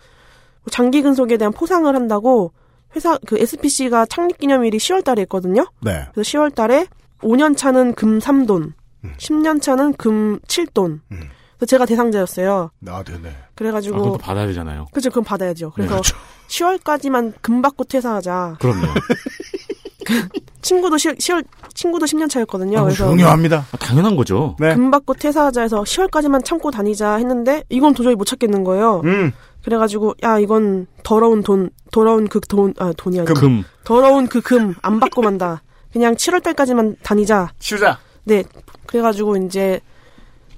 [0.70, 2.52] 장기 근속에 대한 포상을 한다고
[2.94, 5.66] 회사 그 SPC가 창립 기념일이 10월 달에 있거든요.
[5.80, 6.06] 네.
[6.12, 6.86] 그래서 10월 달에
[7.20, 8.72] 5년 차는 금 3돈,
[9.18, 11.00] 10년 차는 금 7돈.
[11.12, 11.30] 음.
[11.56, 12.70] 그래서 제가 대상자였어요.
[12.86, 13.28] 아, 네네.
[13.28, 14.86] 아, 그래가지고 그것도 받아야 되잖아요.
[14.92, 15.70] 그죠, 그럼 받아야죠.
[15.70, 16.16] 그래서 그렇죠.
[16.48, 18.56] 10월까지만 금 받고 퇴사하자.
[18.60, 18.86] 그럼요.
[20.62, 21.44] 친구도 10, 10월
[21.74, 22.78] 친구도 10년 차였거든요.
[22.78, 23.66] 아, 그래서 중요합니다.
[23.70, 24.56] 아, 당연한 거죠.
[24.58, 24.74] 네.
[24.74, 29.02] 금 받고 퇴사하자 해서 10월까지만 참고 다니자 했는데 이건 도저히 못 찾겠는 거예요.
[29.04, 29.32] 음.
[29.64, 33.64] 그래가지고 야 이건 더러운 돈, 더러운 그 돈, 아 돈이 아니라 금.
[33.84, 35.62] 더러운 그 금 안 받고 만다.
[35.92, 37.52] 그냥 7월 달까지만 다니자.
[37.58, 37.98] 치우자.
[38.24, 38.44] 네.
[38.86, 39.80] 그래가지고 이제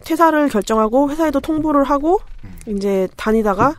[0.04, 2.20] 퇴사를 결정하고 회사에도 통보를 하고
[2.66, 3.74] 이제 다니다가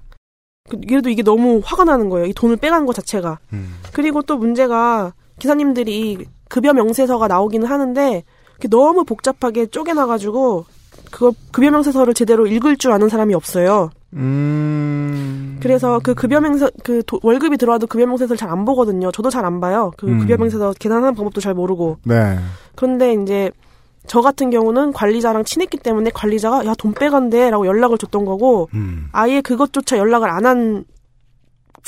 [0.69, 2.27] 그- 그래도 이게 너무 화가 나는 거예요.
[2.27, 3.39] 이 돈을 빼간 것 자체가.
[3.53, 3.75] 음.
[3.93, 8.23] 그리고 또 문제가 기사님들이 급여 명세서가 나오기는 하는데
[8.69, 10.65] 너무 복잡하게 쪼개놔가지고
[11.11, 13.89] 그거 급여 명세서를 제대로 읽을 줄 아는 사람이 없어요.
[14.13, 15.57] 음.
[15.61, 19.11] 그래서 그 급여 명세 그 도- 월급이 들어와도 급여 명세서를 잘 안 보거든요.
[19.11, 19.91] 저도 잘 안 봐요.
[19.97, 20.19] 그 음.
[20.19, 21.97] 급여 명세서 계산하는 방법도 잘 모르고.
[22.03, 22.37] 네.
[22.75, 23.51] 그런데 이제
[24.07, 29.07] 저 같은 경우는 관리자랑 친했기 때문에 관리자가 야 돈 빼간대라고 연락을 줬던 거고 음.
[29.11, 30.85] 아예 그것조차 연락을 안 한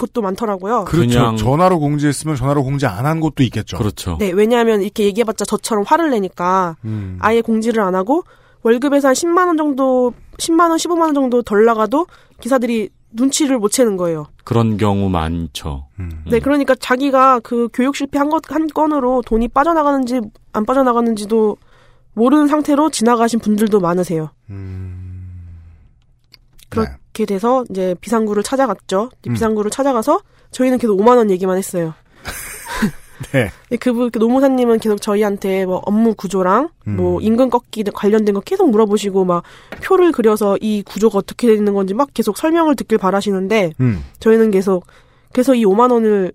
[0.01, 0.85] 것도 많더라고요.
[0.85, 1.35] 그렇죠.
[1.35, 3.77] 전화로 공지했으면 전화로 공지 안한 것도 있겠죠.
[3.77, 4.17] 그렇죠.
[4.19, 7.17] 네, 왜냐하면 이렇게 얘기해봤자 저처럼 화를 내니까 음.
[7.21, 8.23] 아예 공지를 안 하고
[8.63, 12.07] 월급에서 한 10만 원 정도, 10만 원, 15만 원 정도 덜 나가도
[12.39, 14.25] 기사들이 눈치를 못 채는 거예요.
[14.43, 15.87] 그런 경우 많죠.
[15.99, 16.23] 음.
[16.29, 20.21] 네, 그러니까 자기가 그 교육 실패 한 것, 한 건으로 돈이 빠져나가는지
[20.53, 21.57] 안 빠져나가는지도
[22.13, 24.29] 모르는 상태로 지나가신 분들도 많으세요.
[24.49, 25.29] 음.
[26.69, 29.09] 그렇 게 돼서 이제 비상구를 찾아갔죠.
[29.27, 29.33] 음.
[29.33, 31.93] 비상구를 찾아가서 저희는 계속 5만 원 얘기만 했어요.
[33.31, 33.51] 네.
[33.77, 37.21] 그분 그 노무사님은 계속 저희한테 뭐 업무 구조랑 뭐 음.
[37.21, 39.43] 임금 꺾기 관련된 거 계속 물어보시고 막
[39.83, 44.03] 표를 그려서 이 구조가 어떻게 되는 건지 막 계속 설명을 듣길 바라시는데 음.
[44.19, 44.85] 저희는 계속
[45.31, 46.31] 그래서 이 5만 원을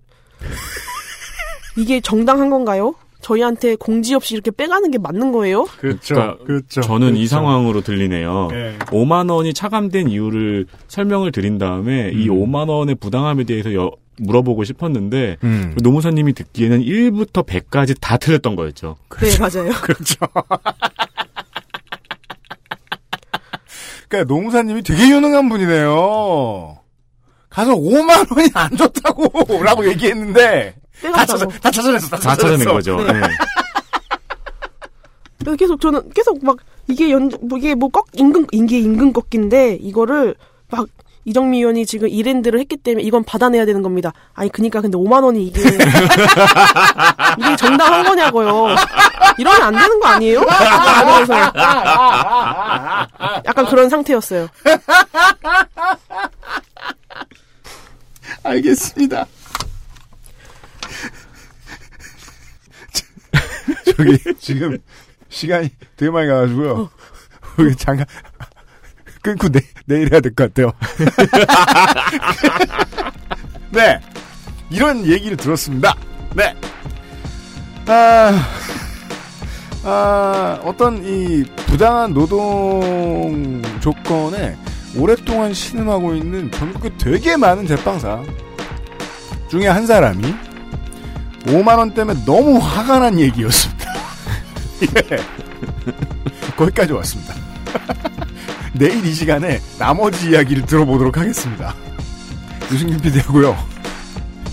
[1.77, 2.95] 이게 정당한 건가요?
[3.31, 5.65] 저희한테 공지 없이 이렇게 빼가는 게 맞는 거예요?
[5.81, 6.15] 그렇죠.
[6.15, 6.81] 그러니까 그렇죠.
[6.81, 7.29] 저는 이 그렇죠.
[7.31, 8.49] 상황으로 들리네요.
[8.53, 8.79] 네.
[8.87, 12.37] 5만 원이 차감된 이유를 설명을 드린 다음에 이 음.
[12.53, 15.75] 5만 원의 부당함에 대해서 여- 물어보고 싶었는데 음.
[15.83, 18.97] 노무사님이 듣기에는 1부터 100까지 다 틀렸던 거였죠.
[19.21, 19.73] 네, 맞아요.
[19.83, 20.15] 그렇죠.
[24.09, 26.79] 그러니까 노무사님이 되게 유능한 분이네요.
[27.51, 29.33] 가서 5만 원이 안 좋다고
[29.65, 30.75] 라고 얘기했는데
[31.15, 31.47] 다 찾아.
[31.47, 32.09] 다 찾아냈어.
[32.09, 32.65] 다, 다 찾아낸.
[32.67, 32.97] 거죠.
[32.97, 33.13] 네.
[33.13, 33.21] 네.
[35.41, 36.57] 그래서 계속 저는 계속 막
[36.89, 40.35] 이게 연뭐 이게 뭐 꺾 임금 이게 임금 꺾기인데 이거를
[40.71, 40.87] 막
[41.25, 44.13] 이정미 의원이 지금 이랜드를 했기 때문에 이건 받아내야 되는 겁니다.
[44.35, 45.61] 아니 그니까 근데 5만 원이 이게
[47.39, 48.75] 이게 정당한 거냐고요.
[49.39, 50.41] 이러면 안 되는 거 아니에요?
[50.41, 51.35] 그러면서
[53.45, 54.49] 약간 그런 상태였어요.
[58.43, 59.27] 알겠습니다.
[63.97, 64.79] 저기 지금
[65.29, 66.91] 시간이 되게 많이 가가지고요.
[67.59, 68.07] 우리 잠깐
[69.23, 70.73] 끊고 내, 내일 해야 될 것 같아요.
[73.71, 74.01] 네,
[74.71, 75.95] 이런 얘기를 들었습니다.
[76.35, 76.55] 네,
[77.87, 78.33] 아,
[79.85, 84.57] 아 어떤 이 부당한 노동 조건에
[84.97, 88.23] 오랫동안 신음하고 있는 전국에 되게 많은 제빵사
[89.51, 90.35] 중에 한 사람이
[91.47, 93.85] 5만 원 때문에 너무 화가 난 얘기였습니다.
[94.83, 95.17] 예.
[96.57, 97.35] 거기까지 왔습니다.
[98.75, 101.75] 내일 이 시간에 나머지 이야기를 들어보도록 하겠습니다.
[102.71, 103.57] 유승균 PD하고요.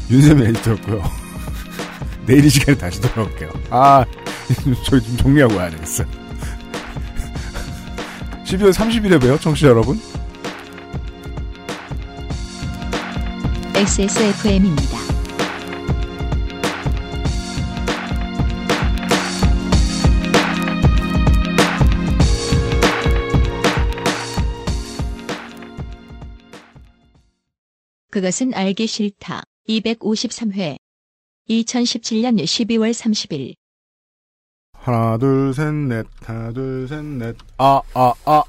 [0.10, 1.04] 윤세민 에디터였고요.
[2.26, 3.50] 내일 이 시간에 다시 돌아올게요.
[3.70, 4.06] 아,
[4.86, 6.08] 저희 좀 정리하고 와야 되겠어요.
[8.46, 10.00] 12월 30일에 봬요, 청취자 여러분.
[13.76, 15.13] XSFM입니다.
[28.14, 29.42] 그것은 알기 싫다.
[29.68, 30.78] 253회.
[31.50, 33.56] 2017년 12월 30일.
[34.72, 36.06] 하나, 둘, 셋, 넷.
[36.24, 37.36] 하나, 둘, 셋, 넷.
[37.58, 38.44] 아, 아, 아.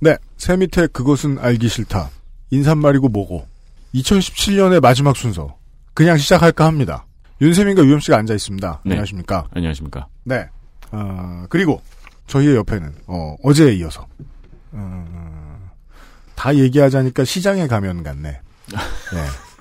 [0.00, 0.16] 네.
[0.38, 2.08] 새 밑에 그것은 알기 싫다.
[2.50, 3.46] 인사말이고 뭐고.
[3.94, 5.58] 2017년의 마지막 순서.
[5.92, 7.04] 그냥 시작할까 합니다.
[7.42, 8.80] 윤세민과 유엠 씨가 앉아 있습니다.
[8.86, 8.92] 네.
[8.92, 9.48] 안녕하십니까.
[9.50, 10.06] 안녕하십니까.
[10.24, 10.48] 네.
[10.92, 11.82] 어, 그리고
[12.26, 14.06] 저희의 옆에는 어, 어제에 이어서
[14.70, 15.31] 어,
[16.34, 18.40] 다 얘기하자니까 시장에 가면 같네.
[19.14, 19.52] 예.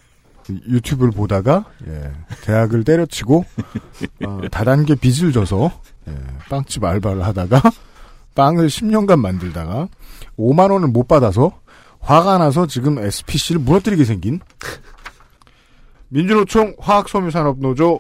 [0.68, 2.12] 유튜브를 보다가 예,
[2.42, 3.46] 대학을 때려치고
[4.26, 5.72] 어, 다단계 빚을 져서
[6.10, 6.14] 예,
[6.50, 7.62] 빵집 알바를 하다가
[8.36, 9.88] 빵을 10년간 만들다가
[10.38, 11.60] 5만 원을 못 받아서
[12.00, 14.40] 화가 나서 지금 SPC를 무너뜨리게 생긴
[16.10, 18.00] 민주노총 화학섬유산업노조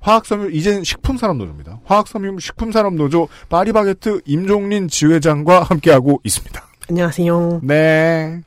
[0.00, 1.80] 화학섬유 이젠 식품산업노조입니다.
[1.84, 6.69] 화학섬유 식품산업노조 파리바게트 임종린 지회장과 함께하고 있습니다.
[6.90, 7.60] 안녕하세요.
[7.62, 8.40] 네.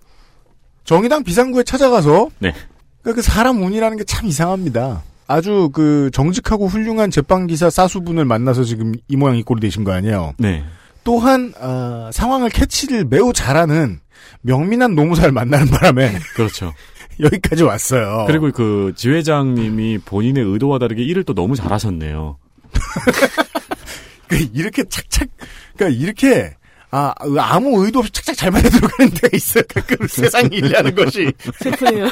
[0.84, 2.54] 정의당 비상구에 찾아가서 네.
[3.02, 5.02] 그러니까 그 사람 운이라는 게 참 이상합니다.
[5.28, 10.34] 아주 그 정직하고 훌륭한 제빵기사 사수분을 만나서 지금 이 모양 이 꼴이 되신 거 아니에요.
[10.38, 10.66] 네.
[11.06, 14.02] 또한 어, 상황을 캐치를 매우 잘하는
[14.42, 16.74] 명민한 노무사를 만나는 바람에 그렇죠.
[17.22, 18.26] 여기까지 왔어요.
[18.28, 22.38] 그리고 그 지회장님이 본인의 의도와 다르게 일을 또 너무 잘하셨네요.
[24.28, 25.30] 그 이렇게 착착
[25.78, 26.56] 그러니까 이렇게
[26.96, 29.64] 아 아무 의도 없이 착착 잘 맞아 들어가는 데가 있어요.
[29.68, 31.32] 가끔 세상 일이라는 것이.
[31.64, 32.08] 슬프네요.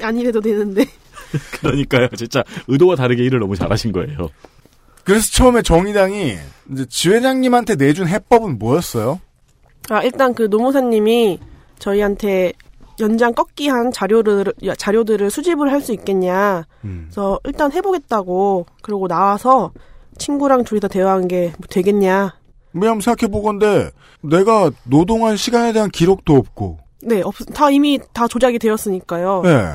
[0.00, 0.84] 아니래도 되는데.
[1.60, 2.08] 그러니까요.
[2.16, 4.30] 진짜 의도와 다르게 일을 너무 잘하신 거예요.
[5.04, 6.36] 그래서 처음에 정의당이
[6.72, 9.20] 이제 지회장님한테 내준 해법은 뭐였어요?
[9.90, 11.38] 아, 일단 그 노무사님이
[11.78, 12.52] 저희한테
[13.00, 16.64] 연장 꺾기한 자료를, 자료들을 수집을 할 수 있겠냐.
[16.84, 17.04] 음.
[17.08, 18.66] 그래서 일단 해보겠다고.
[18.82, 19.72] 그러고 나와서
[20.18, 22.34] 친구랑 둘이 다 대화한 게 뭐 되겠냐.
[22.80, 23.90] 왜냐면 생각해보건데
[24.22, 29.42] 내가 노동한 시간에 대한 기록도 없고 네, 없, 다 이미 다 조작이 되었으니까요.
[29.44, 29.74] 네.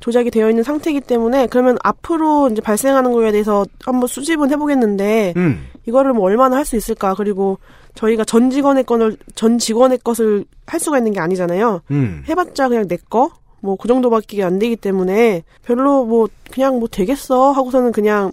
[0.00, 5.66] 조작이 되어 있는 상태이기 때문에 그러면 앞으로 이제 발생하는 거에 대해서 한번 수집은 해보겠는데 음.
[5.86, 7.14] 이거를 뭐 얼마나 할 수 있을까?
[7.14, 7.58] 그리고
[7.94, 11.82] 저희가 전 직원의 건을 전 직원의 것을 할 수가 있는 게 아니잖아요.
[11.90, 12.24] 음.
[12.28, 13.30] 해봤자 그냥 내 거?
[13.60, 18.32] 뭐 그 정도밖에 안 되기 때문에 별로 뭐 그냥 뭐 되겠어 하고서는 그냥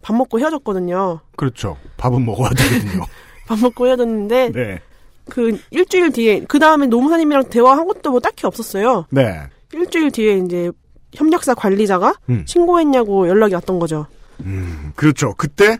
[0.00, 1.20] 밥 먹고 헤어졌거든요.
[1.36, 1.76] 그렇죠.
[1.98, 3.04] 밥은 먹어야 되거든요.
[3.50, 4.80] 밥 먹고 헤어졌는데 네.
[5.28, 9.06] 그 일주일 뒤에 그 다음에 노무사님이랑 대화한 것도 뭐 딱히 없었어요.
[9.10, 9.42] 네.
[9.72, 10.70] 일주일 뒤에 이제
[11.14, 12.44] 협력사 관리자가 음.
[12.46, 14.06] 신고했냐고 연락이 왔던 거죠.
[14.44, 14.92] 음.
[14.94, 15.34] 그렇죠.
[15.34, 15.78] 그때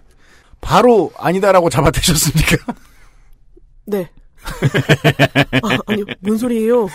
[0.60, 2.72] 바로 아니다라고 잡아대셨습니까?
[3.86, 4.10] 네.
[5.62, 6.88] 아, 아니, 뭔 소리예요?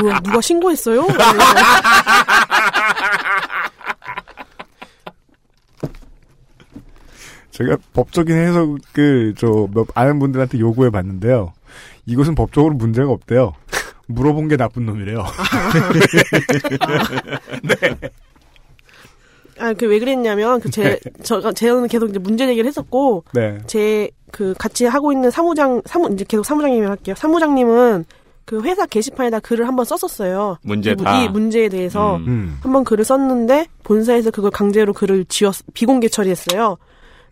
[0.00, 1.04] 뭐야, 누가 신고했어요?
[7.56, 11.54] 제가 법적인 해석을 저몇 아는 분들한테 요구해 봤는데요.
[12.04, 13.54] 이것은 법적으로 문제가 없대요.
[14.08, 15.24] 물어본 게 나쁜 놈이래요.
[19.58, 23.56] 아, 그 왜 그랬냐면, 그 제, 저가, 저는 계속 이제 문제 제기를 했었고, 네.
[23.66, 27.14] 제, 그, 같이 하고 있는 사무장, 사무, 이제 계속 사무장님을 할게요.
[27.16, 28.04] 사무장님은
[28.44, 30.58] 그 회사 게시판에다 글을 한번 썼었어요.
[30.62, 31.22] 문제다.
[31.22, 32.24] 이, 이 문제에 대해서 음.
[32.26, 32.58] 음.
[32.60, 36.76] 한번 글을 썼는데, 본사에서 그걸 강제로 글을 지웠, 비공개 처리했어요.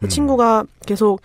[0.04, 0.08] 그 음.
[0.08, 1.22] 친구가 계속,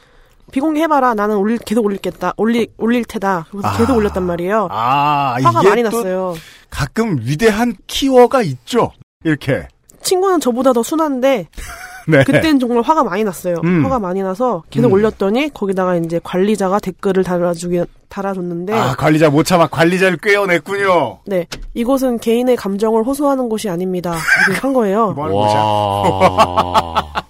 [0.51, 1.13] 비공개 해봐라.
[1.13, 2.33] 나는 올릴, 계속 올릴겠다.
[2.37, 3.47] 올릴, 올릴 테다.
[3.51, 3.95] 그래서 계속 아.
[3.95, 4.69] 올렸단 말이에요.
[4.71, 6.35] 아, 화가 많이 또 났어요.
[6.69, 8.91] 가끔 위대한 키워가 있죠.
[9.25, 9.67] 이렇게.
[10.01, 11.49] 친구는 저보다 더 순한데,
[12.07, 12.23] 네.
[12.23, 13.57] 그땐 정말 화가 많이 났어요.
[13.65, 13.83] 음.
[13.83, 14.93] 화가 많이 나서 계속 음.
[14.93, 21.19] 올렸더니 거기다가 이제 관리자가 댓글을 달아주기 달아줬는데 아, 관리자 못 참아 관리자를 꿰어냈군요.
[21.27, 24.15] 네 이곳은 개인의 감정을 호소하는 곳이 아닙니다.
[24.47, 25.11] 이렇게 한 거예요.
[25.11, 25.59] 뭐 하는 곳이야?
[25.59, 27.13] 와.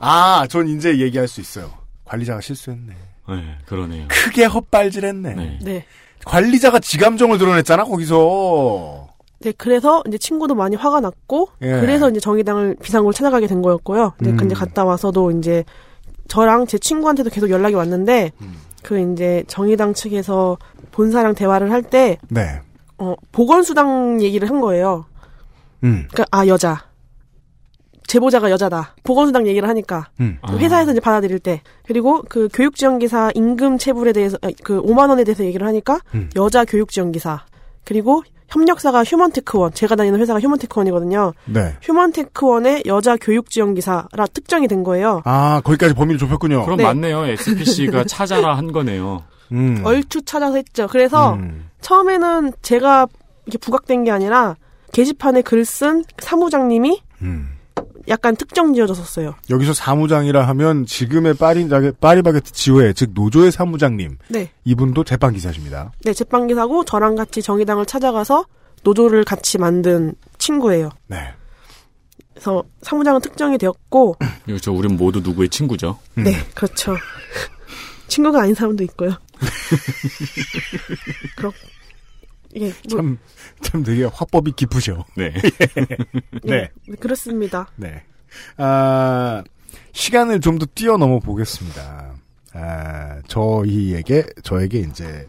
[0.00, 1.70] 아, 전 이제 얘기할 수 있어요.
[2.04, 2.94] 관리자가 실수했네.
[3.28, 4.08] 네, 그러네요.
[4.08, 5.34] 크게 헛발질했네.
[5.34, 5.58] 네.
[5.62, 5.84] 네.
[6.24, 9.08] 관리자가 지감정을 드러냈잖아 거기서.
[9.40, 11.80] 네, 그래서 이제 친구도 많이 화가 났고, 예.
[11.80, 14.14] 그래서 이제 정의당을 비상구를 찾아가게 된 거였고요.
[14.20, 14.36] 이제 음.
[14.36, 15.64] 근데 갔다 와서도 이제
[16.28, 18.56] 저랑 제 친구한테도 계속 연락이 왔는데, 음.
[18.82, 20.58] 그 이제 정의당 측에서
[20.92, 22.60] 본사랑 대화를 할 때, 네.
[22.98, 25.06] 어, 보건수당 얘기를 한 거예요.
[25.84, 26.06] 음.
[26.10, 26.89] 그니까, 아, 여자.
[28.10, 28.96] 제보자가 여자다.
[29.04, 30.08] 보건수당 얘기를 하니까.
[30.18, 30.38] 음.
[30.42, 30.52] 아.
[30.56, 31.62] 회사에서 이제 받아들일 때.
[31.86, 36.28] 그리고 그 교육지원기사 임금 체불에 대해서, 아, 그 5만 원에 대해서 얘기를 하니까, 음.
[36.34, 37.44] 여자 교육지원기사.
[37.84, 39.74] 그리고 협력사가 휴먼테크원.
[39.74, 41.34] 제가 다니는 회사가 휴먼테크원이거든요.
[41.46, 41.76] 네.
[41.82, 45.22] 휴먼테크원의 여자 교육지원기사라 특정이 된 거예요.
[45.24, 46.64] 아, 거기까지 범위를 좁혔군요.
[46.64, 46.82] 그럼 네.
[46.82, 47.26] 맞네요.
[47.26, 49.22] SPC가 찾아라 한 거네요.
[49.52, 49.80] 음.
[49.84, 50.88] 얼추 찾아서 했죠.
[50.88, 51.68] 그래서 음.
[51.80, 53.06] 처음에는 제가
[53.46, 54.56] 이게 부각된 게 아니라
[54.92, 57.50] 게시판에 글 쓴 사무장님이 음.
[58.10, 59.36] 약간 특정 지어졌었어요.
[59.48, 61.68] 여기서 사무장이라 하면 지금의 파리,
[62.00, 64.18] 파리바게트 지회, 즉 노조의 사무장님.
[64.28, 64.50] 네.
[64.64, 65.92] 이분도 재판 기사십니다.
[66.04, 68.46] 네, 제빵기사고 저랑 같이 정의당을 찾아가서
[68.82, 70.90] 노조를 같이 만든 친구예요.
[71.06, 71.32] 네.
[72.32, 74.74] 그래서 사무장은 특정이 되었고, 그렇죠.
[74.74, 75.98] 우린 모두 누구의 친구죠.
[76.18, 76.24] 음.
[76.24, 76.96] 네, 그렇죠.
[78.08, 79.10] 친구가 아닌 사람도 있고요.
[81.36, 81.52] 그렇, 이
[82.54, 83.18] 게, 뭐, 참,
[83.62, 85.04] 참 되게 화법이 깊으셔.
[85.16, 85.32] 네.
[86.44, 86.70] 네.
[86.88, 87.68] 네, 그렇습니다.
[87.76, 88.02] 네.
[88.56, 89.42] 아,
[89.92, 92.14] 시간을 좀 더 뛰어넘어 보겠습니다.
[92.52, 95.28] 아, 저희에게, 저에게 이제,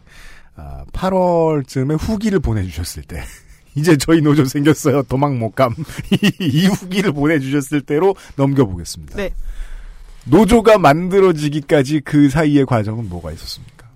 [0.55, 3.23] 아, 8월쯤에 후기를 보내주셨을 때,
[3.75, 5.03] 이제 저희 노조 생겼어요.
[5.03, 5.73] 도망 못 감.
[6.11, 9.15] 이, 이 후기를 보내주셨을 때로 넘겨보겠습니다.
[9.17, 9.33] 네.
[10.25, 13.89] 노조가 만들어지기까지 그 사이의 과정은 뭐가 있었습니까?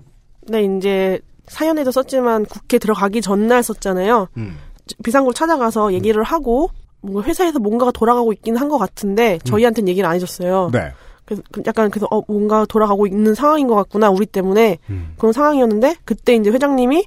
[0.48, 4.28] 네, 이제, 사연에도 썼지만 국회 들어가기 전날 썼잖아요.
[4.38, 4.58] 음.
[5.04, 6.70] 비상구를 찾아가서 얘기를 하고,
[7.02, 10.70] 뭔가 회사에서 뭔가가 돌아가고 있긴 한 것 같은데, 저희한테는 얘기를 안 해줬어요.
[10.74, 10.92] 네.
[11.26, 15.14] 그래서 그 약간 그래서 어 뭔가 돌아가고 있는 상황인 것 같구나 우리 때문에 음.
[15.18, 17.04] 그런 상황이었는데 그때 이제 회장님이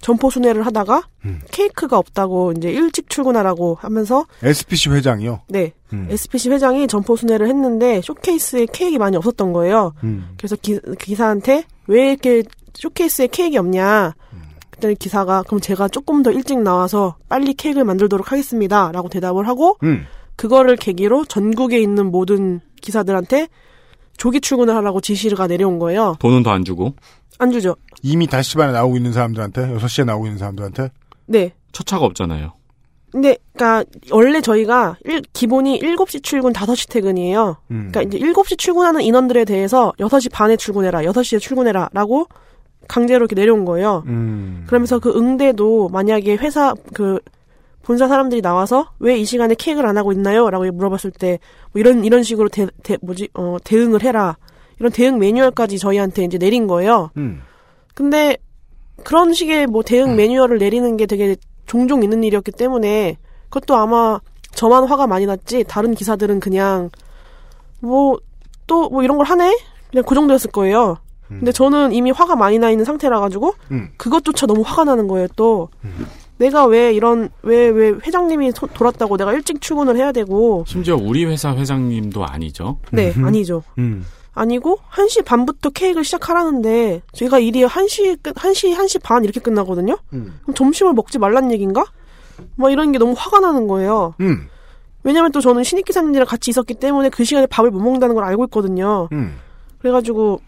[0.00, 1.40] 점포 순회를 하다가 음.
[1.50, 5.40] 케이크가 없다고 이제 일찍 출근하라고 하면서 SPC 회장이요.
[5.48, 6.06] 네 음.
[6.08, 9.94] SPC 회장이 점포 순회를 했는데 쇼케이스에 케이크 많이 없었던 거예요.
[10.04, 10.28] 음.
[10.36, 12.44] 그래서 기, 기사한테 왜 이렇게
[12.78, 14.14] 쇼케이스에 케이크 없냐?
[14.70, 20.04] 그때 기사가 그럼 제가 조금 더 일찍 나와서 빨리 케이크를 만들도록 하겠습니다라고 대답을 하고 음.
[20.36, 23.48] 그거를 계기로 전국에 있는 모든 기사들한테
[24.18, 26.16] 조기 출근을 하라고 지시가 내려온 거예요.
[26.20, 26.94] 돈은 더 안 주고
[27.38, 27.76] 안 주죠.
[28.02, 30.90] 이미 5시 반에 나오고 있는 사람들한테, 6시에 나오고 있는 사람들한테,
[31.26, 31.52] 네.
[31.72, 32.52] 첫 차가 없잖아요.
[33.12, 37.56] 근데 그니까 원래 저희가 일- 기본이 7시 출근, 5시 퇴근이에요.
[37.70, 37.88] 음.
[37.90, 42.26] 그러니까 이제 7시 출근하는 인원들에 대해서 6시 반에 출근해라, 6시에 출근해라라고
[42.88, 44.02] 강제로 이렇게 내려온 거예요.
[44.06, 44.64] 음.
[44.66, 47.18] 그러면서 그 응대도 만약에 회사 그
[47.82, 51.38] 본사 사람들이 나와서 왜 이 시간에 케이크를 안 하고 있나요?라고 물어봤을 때
[51.72, 54.36] 뭐 이런 이런 식으로 대, 대 뭐지 어 대응을 해라
[54.78, 57.10] 이런 대응 매뉴얼까지 저희한테 이제 내린 거예요.
[57.16, 57.42] 음.
[57.94, 58.36] 근데
[59.04, 63.16] 그런 식의 뭐 대응 매뉴얼을 내리는 게 되게 종종 있는 일이었기 때문에
[63.50, 64.20] 그것도 아마
[64.52, 66.90] 저만 화가 많이 났지 다른 기사들은 그냥
[67.80, 68.18] 뭐
[68.66, 69.56] 또뭐 이런 걸 하네
[69.90, 70.96] 그냥 그 정도였을 거예요.
[71.28, 73.88] 근데 저는 이미 화가 많이 나 있는 상태라 가지고 음.
[73.96, 75.26] 그것조차 너무 화가 나는 거예요.
[75.36, 75.68] 또
[76.38, 81.24] 내가 왜 이런 왜 왜 회장님이 소- 돌았다고 내가 일찍 출근을 해야 되고 심지어 우리
[81.24, 82.78] 회사 회장님도 아니죠.
[82.92, 83.62] 네 아니죠.
[83.78, 84.04] 음.
[84.34, 89.96] 아니고 1시 반부터 케이크를 시작하라는데 저희가 일이 1시 끝 1시 1시 반 이렇게 끝나거든요.
[90.12, 90.38] 음.
[90.42, 91.84] 그럼 점심을 먹지 말란 얘기인가?
[92.56, 94.14] 막 이런 게 너무 화가 나는 거예요.
[94.20, 94.46] 음.
[95.04, 98.44] 왜냐면 또 저는 신입 기사님들이랑 같이 있었기 때문에 그 시간에 밥을 못 먹는다는 걸 알고
[98.46, 99.08] 있거든요.
[99.12, 99.36] 음.
[99.78, 100.40] 그래가지고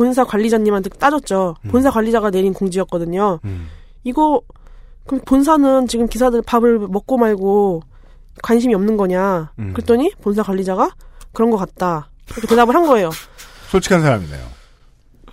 [0.00, 1.56] 본사 관리자님한테 따졌죠.
[1.70, 3.38] 본사 관리자가 내린 공지였거든요.
[3.44, 3.68] 음.
[4.02, 4.40] 이거
[5.04, 7.82] 그럼 본사는 지금 기사들 밥을 먹고 말고
[8.42, 9.52] 관심이 없는 거냐?
[9.58, 9.74] 음.
[9.74, 10.92] 그랬더니 본사 관리자가
[11.34, 12.08] 그런 것 같다.
[12.30, 13.10] 이렇게 대답을 한 거예요.
[13.68, 14.40] 솔직한 사람이네요.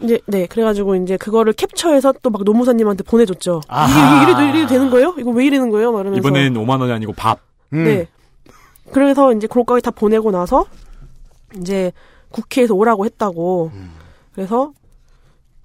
[0.02, 3.62] 이제 네 그래가지고 이제 그거를 캡처해서 또 막 노무사님한테 보내줬죠.
[3.64, 4.22] 이게, 아하.
[4.24, 5.16] 이게 이래도 이래도 되는 거예요?
[5.18, 5.94] 이거 왜 이러는 거예요?
[5.94, 7.40] 막 이러면서 이번엔 5만 원이 아니고 밥.
[7.72, 7.86] 음.
[7.86, 8.08] 네.
[8.92, 10.66] 그래서 이제 그것까지 다 보내고 나서
[11.62, 11.94] 이제
[12.32, 13.72] 국회에서 오라고 했다고.
[14.38, 14.72] 그래서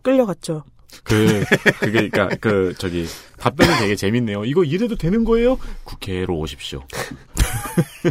[0.00, 0.64] 끌려갔죠.
[1.04, 1.44] 그
[1.78, 3.06] 그게 그러니까 그 저기
[3.36, 4.46] 답변은 되게 재밌네요.
[4.46, 5.58] 이거 이래도 되는 거예요?
[5.84, 6.82] 국회로 오십시오.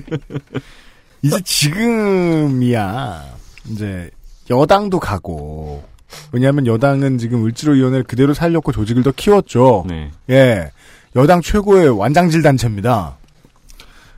[1.23, 3.23] 이제 지금이야
[3.69, 4.11] 이제
[4.51, 5.83] 여당도 가고
[6.31, 9.85] 왜냐하면 여당은 지금 을지로위원회를 그대로 살렸고 조직을 더 키웠죠.
[9.87, 10.11] 네.
[10.29, 10.69] 예,
[11.15, 13.17] 여당 최고의 완장질 단체입니다.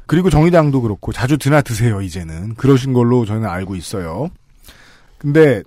[0.08, 4.30] 그리고 정의당도 그렇고 자주 드나드세요 이제는 그러신 걸로 저는 알고 있어요.
[5.18, 5.64] 근데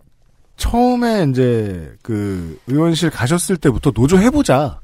[0.56, 4.80] 처음에 이제 그 의원실 가셨을 때부터 노조 해보자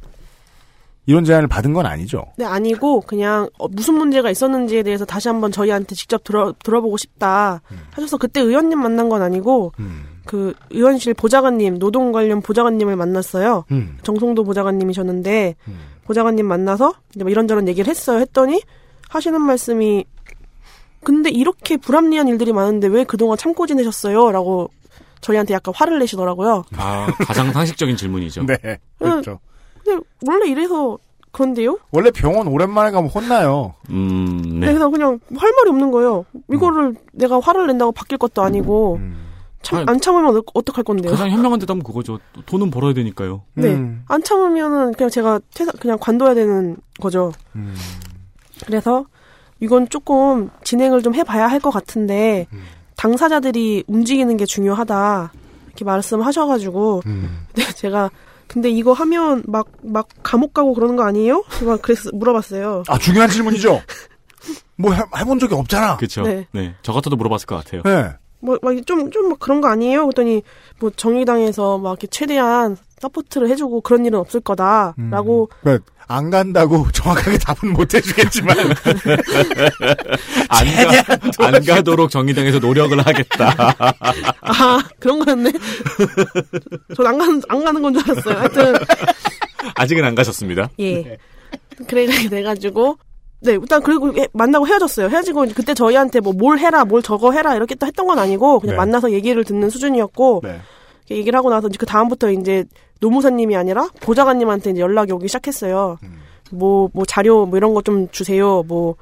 [1.07, 2.25] 이런 제안을 받은 건 아니죠.
[2.37, 7.61] 네, 아니고 그냥 어, 무슨 문제가 있었는지에 대해서 다시 한번 저희한테 직접 들어 들어보고 싶다
[7.91, 13.64] 하셔서 그때 의원님 만난 건 아니고 음, 그 의원실 보좌관님 노동 관련 보좌관님을 만났어요.
[13.73, 15.79] 음, 정송도 보좌관님이셨는데 음.
[16.05, 18.20] 보좌관님 만나서 이제 뭐 이런저런 얘기를 했어요.
[18.20, 18.61] 했더니
[19.09, 20.05] 하시는 말씀이
[21.03, 24.31] 근데 이렇게 불합리한 일들이 많은데 왜 그동안 참고 지내셨어요?
[24.31, 24.70] 라고
[25.23, 26.64] 저희한테 약간 화를 내시더라고요.
[26.77, 28.45] 아 가장 상식적인 질문이죠.
[28.47, 28.57] 네,
[28.99, 29.39] 그렇죠.
[29.83, 30.99] 근데 원래 이래서
[31.31, 31.79] 그런데요?
[31.93, 33.75] 원래 병원 오랜만에 가면 혼나요.
[33.89, 34.61] 음, 네.
[34.61, 34.66] 네.
[34.66, 36.27] 그래서 그냥 할 말이 없는 거예요.
[36.53, 39.16] 이거를 내가 화를 낸다고 바뀔 것도 아니고 음.
[39.62, 41.12] 참, 아니, 안 참으면 어- 어떡할 건데요?
[41.12, 42.18] 가장 현명한 대답은 그거죠.
[42.47, 43.43] 돈은 벌어야 되니까요.
[43.55, 43.73] 네.
[43.73, 44.05] 음.
[44.09, 47.33] 안 참으면은 그냥 제가 퇴사, 그냥 관둬야 되는 거죠.
[47.57, 47.75] 음.
[48.66, 49.07] 그래서
[49.61, 52.62] 이건 조금 진행을 좀 해봐야 할 것 같은데 음.
[53.03, 55.32] 당사자들이 움직이는 게 중요하다
[55.66, 57.46] 이렇게 말씀하셔가지고 음.
[57.57, 58.11] 네, 제가
[58.46, 61.42] 근데 이거 하면 막 막 감옥 가고 그러는 거 아니에요?
[61.66, 62.84] 막 그래서 물어봤어요.
[62.86, 63.82] 아 중요한 질문이죠.
[64.76, 65.96] 뭐 해, 해본 적이 없잖아.
[65.96, 66.22] 그렇죠.
[66.22, 66.46] 네.
[66.53, 66.74] 네.
[66.82, 67.82] 저 같아도 물어봤을 것 같아요.
[67.82, 68.12] 네.
[68.40, 70.03] 뭐막좀좀 그런 거 아니에요?
[70.07, 70.42] 그랬더니
[70.78, 77.38] 뭐 정의당에서 막 이렇게 최대한 support를 해주고 그런 일은 없을 거다라고 그러니까 안 간다고 정확하게
[77.38, 78.57] 답은 못 해주겠지만
[80.48, 83.55] 안, 가, 안 가도록 정의당에서 노력을 하겠다.
[84.40, 85.53] 아 그런 거였네.
[86.96, 88.38] 전 안 가는 안 가는 건 줄 알았어요.
[88.38, 88.74] 하여튼
[89.76, 90.70] 아직은 안 가셨습니다.
[90.80, 91.18] 예.
[91.88, 92.96] 그래 돼가지고
[93.40, 95.09] 네 일단 그리고 예, 만나고 헤어졌어요.
[95.09, 98.61] 헤어지고 이제 그때 저희한테 뭐 뭘 해라 뭘 저거 해라 이렇게 또 했던 건 아니고
[98.61, 98.76] 그냥 네.
[98.78, 100.61] 만나서 얘기를 듣는 수준이었고 네.
[101.11, 102.64] 얘기를 하고 나서 이제 그 다음부터 이제
[103.03, 105.98] 노무사님이 아니라 보좌관님한테 이제 연락이 오기 시작했어요.
[106.53, 108.62] 뭐뭐 자료 뭐 이런 거 좀 주세요.
[108.62, 108.94] 뭐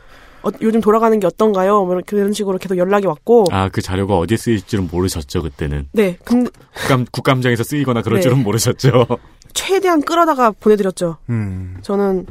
[0.43, 1.85] 어, 요즘 돌아가는 게 어떤가요?
[1.85, 5.89] 뭐 그런 식으로 계속 연락이 왔고 아, 그 자료가 어디에 쓰일 줄은 모르셨죠, 그때는.
[5.93, 8.23] 네 근데 국감, 국감장에서 쓰이거나 그럴 네.
[8.23, 9.07] 줄은 모르셨죠.
[9.53, 11.19] 최대한 끌어다가 보내드렸죠.
[11.29, 11.77] 음.
[11.83, 12.25] 저는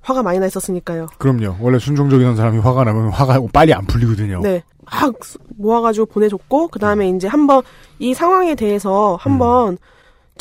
[0.00, 1.06] 화가 많이 나 있었으니까요.
[1.18, 1.56] 그럼요.
[1.60, 4.40] 원래 순종적인 사람이 화가 나면 화가 빨리 안 풀리거든요.
[4.40, 4.64] 네.
[4.84, 5.14] 막
[5.56, 7.62] 모아가지고 보내줬고, 그 다음에 이제 한번
[8.00, 9.78] 이 상황에 대해서 한번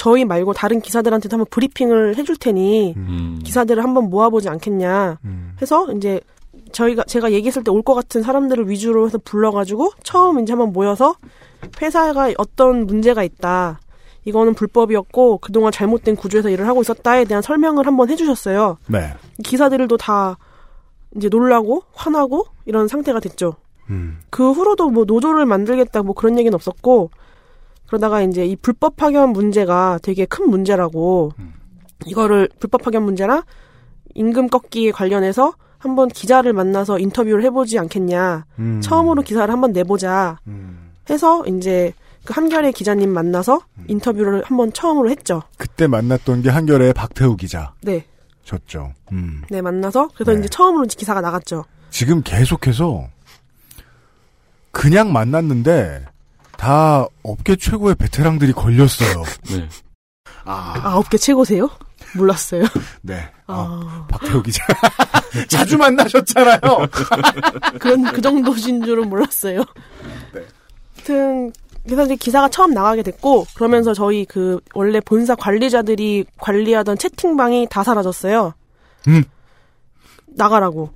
[0.02, 3.40] 저희 말고 다른 기사들한테도 한번 브리핑을 해줄 테니 음.
[3.44, 5.56] 기사들을 한번 모아보지 않겠냐 음.
[5.62, 6.20] 해서 이제
[6.72, 11.14] 저희가 제가 얘기했을 때 올 것 같은 사람들을 위주로 해서 불러가지고 처음 이제 한번 모여서
[11.80, 13.80] 회사가 어떤 문제가 있다.
[14.26, 18.80] 이거는 불법이었고 그동안 잘못된 구조에서 일을 하고 있었다에 대한 설명을 한번 해주셨어요.
[18.88, 19.14] 네.
[19.44, 20.40] 기사들도 다
[21.16, 23.54] 이제 놀라고 화나고 이런 상태가 됐죠.
[23.92, 24.18] 음.
[24.32, 27.12] 그 후로도 뭐 노조를 만들겠다 뭐 그런 얘기는 없었고
[27.92, 31.34] 그러다가 이제 이 불법 파견 문제가 되게 큰 문제라고
[32.06, 33.44] 이거를 불법 파견 문제랑
[34.16, 38.80] 임금 꺾기에 관련해서 한번 기자를 만나서 인터뷰를 해보지 않겠냐 음.
[38.82, 40.94] 처음으로 기사를 한번 내보자 음.
[41.10, 41.92] 해서 이제
[42.24, 45.42] 그 한결의 기자님 만나서 인터뷰를 한번 처음으로 했죠.
[45.58, 47.74] 그때 만났던 게 한결의 박태우 기자셨죠.
[47.82, 48.06] 네,
[49.12, 49.42] 음.
[49.50, 50.40] 네 만나서 그래서 네.
[50.40, 51.66] 이제 처음으로 기사가 나갔죠.
[51.90, 53.10] 지금 계속해서
[54.72, 56.06] 그냥 만났는데
[56.62, 59.24] 다 업계 최고의 베테랑들이 걸렸어요.
[59.50, 59.68] 네.
[60.46, 61.68] 아, 아홉 개 최고세요?
[62.16, 62.66] 몰랐어요.
[63.02, 63.16] 네.
[63.48, 64.64] 아, 아, 박태우 기자.
[65.50, 66.60] 자주 만나셨잖아요.
[67.82, 69.64] 그런 그 정도신 줄은 몰랐어요.
[70.36, 70.46] 네.
[70.98, 71.52] 하여튼
[71.84, 77.84] 그래서 이제 기사가 처음 나가게 됐고 그러면서 저희 그 원래 본사 관리자들이 관리하던 채팅방이 다
[77.84, 78.54] 사라졌어요.
[79.08, 79.24] 음.
[80.28, 80.94] 나가라고.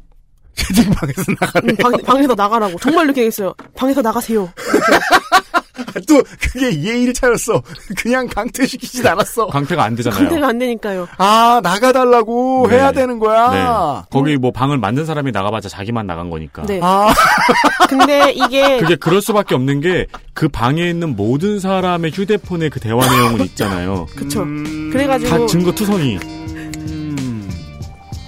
[0.56, 1.61] 채팅 방에서 나가.
[1.68, 2.80] 응, 방, 방에서 나가라고.
[2.80, 3.53] 정말 이렇게 했어요.
[3.76, 4.49] 방에서 나가세요.
[6.07, 7.61] 또 그게 예의를 차렸어.
[7.98, 9.48] 그냥 강퇴시키진 않았어.
[9.48, 10.19] 강퇴가 안 되잖아요.
[10.19, 11.07] 강퇴가 안 되니까요.
[11.18, 12.76] 아 나가달라고 네.
[12.76, 13.49] 해야 되는 거야.
[13.52, 14.06] 네.
[14.10, 16.64] 거기 뭐 방을 만든 사람이 나가봤자 자기만 나간 거니까.
[16.64, 16.80] 네.
[16.82, 17.14] 아
[17.90, 23.10] 근데 이게 그게 그럴 수밖에 없는 게 그 방에 있는 모든 사람의 휴대폰에 그 대화
[23.10, 24.06] 내용은 있잖아요.
[24.18, 24.41] 그쵸.
[24.41, 26.18] 음, 그래가지고 다 증거 투성이.
[26.18, 27.49] 음,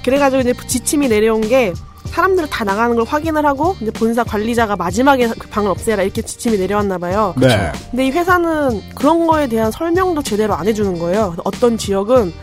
[0.06, 1.74] 그래가지고 이제 지침이 내려온 게
[2.08, 6.58] 사람들 다 나가는 걸 확인을 하고 이제 본사 관리자가 마지막에 그 방을 없애라 이렇게 지침이
[6.58, 7.34] 내려왔나 봐요.
[7.38, 7.72] 네.
[7.92, 11.36] 근데 이 회사는 그런 거에 대한 설명도 제대로 안 해주는 거예요.
[11.44, 12.34] 어떤 지역은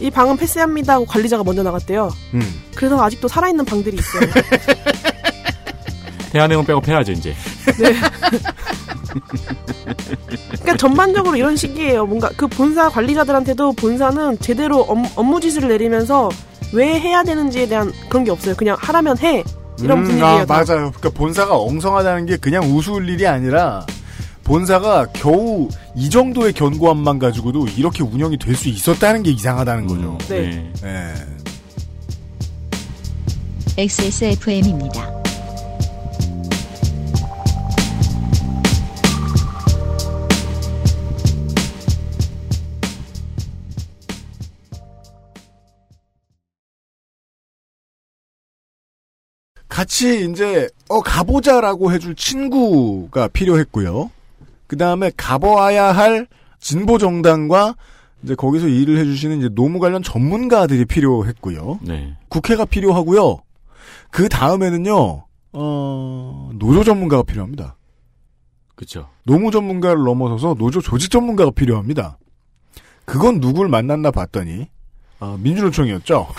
[0.00, 2.10] 이 방은 패스합니다 하고 관리자가 먼저 나갔대요.
[2.34, 2.62] 음.
[2.74, 4.30] 그래서 아직도 살아있는 방들이 있어요.
[6.66, 7.34] 빼고 패야죠 이제.
[10.60, 12.06] 그러니까 전반적으로 이런 식이에요.
[12.06, 16.28] 뭔가 그 본사 관리자들한테도 본사는 제대로 업, 업무 지시를 내리면서
[16.72, 18.54] 왜 해야 되는지에 대한 그런 게 없어요.
[18.56, 19.42] 그냥 하라면 해.
[19.80, 20.26] 이런 음, 분위기예요.
[20.26, 20.54] 아, 다.
[20.54, 20.90] 맞아요.
[20.96, 23.84] 그러니까 본사가 엉성하다는 게 그냥 우스울 일이 아니라
[24.44, 30.18] 본사가 겨우 이 정도의 견고함만 가지고도 이렇게 운영이 될 수 있었다는 게 이상하다는 거죠.
[30.28, 30.70] 네.
[30.84, 31.14] 예.
[33.78, 35.25] XSFM입니다.
[49.76, 54.10] 같이 이제 어 가보자라고 해줄 친구가 필요했고요.
[54.66, 56.26] 그 다음에 가봐야 할
[56.58, 57.76] 진보 정당과
[58.22, 61.80] 이제 거기서 일을 해주시는 이제 노무 관련 전문가들이 필요했고요.
[61.82, 62.16] 네.
[62.28, 63.42] 국회가 필요하고요.
[64.10, 67.76] 그 다음에는요, 어, 노조 전문가가 필요합니다.
[68.76, 69.10] 그렇죠.
[69.24, 72.16] 노무 전문가를 넘어서서 노조 조직 전문가가 필요합니다.
[73.04, 74.70] 그건 누굴 만났나 봤더니,
[75.20, 76.28] 아, 민주노총이었죠.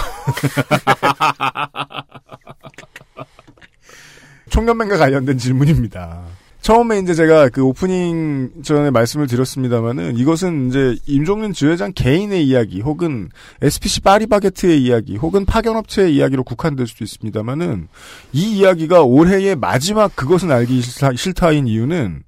[4.58, 6.24] 총연맹과 관련된 질문입니다.
[6.62, 13.30] 처음에 이제 제가 그 오프닝 전에 말씀을 드렸습니다만은 이것은 이제 임종윤 지회장 개인의 이야기 혹은
[13.62, 17.88] SPC 파리바게트의 이야기 혹은 파견업체의 이야기로 국한될 수도 있습니다만은
[18.34, 22.24] 이 이야기가 올해의 마지막 그것은 알기 싫다, 싫다인 이유는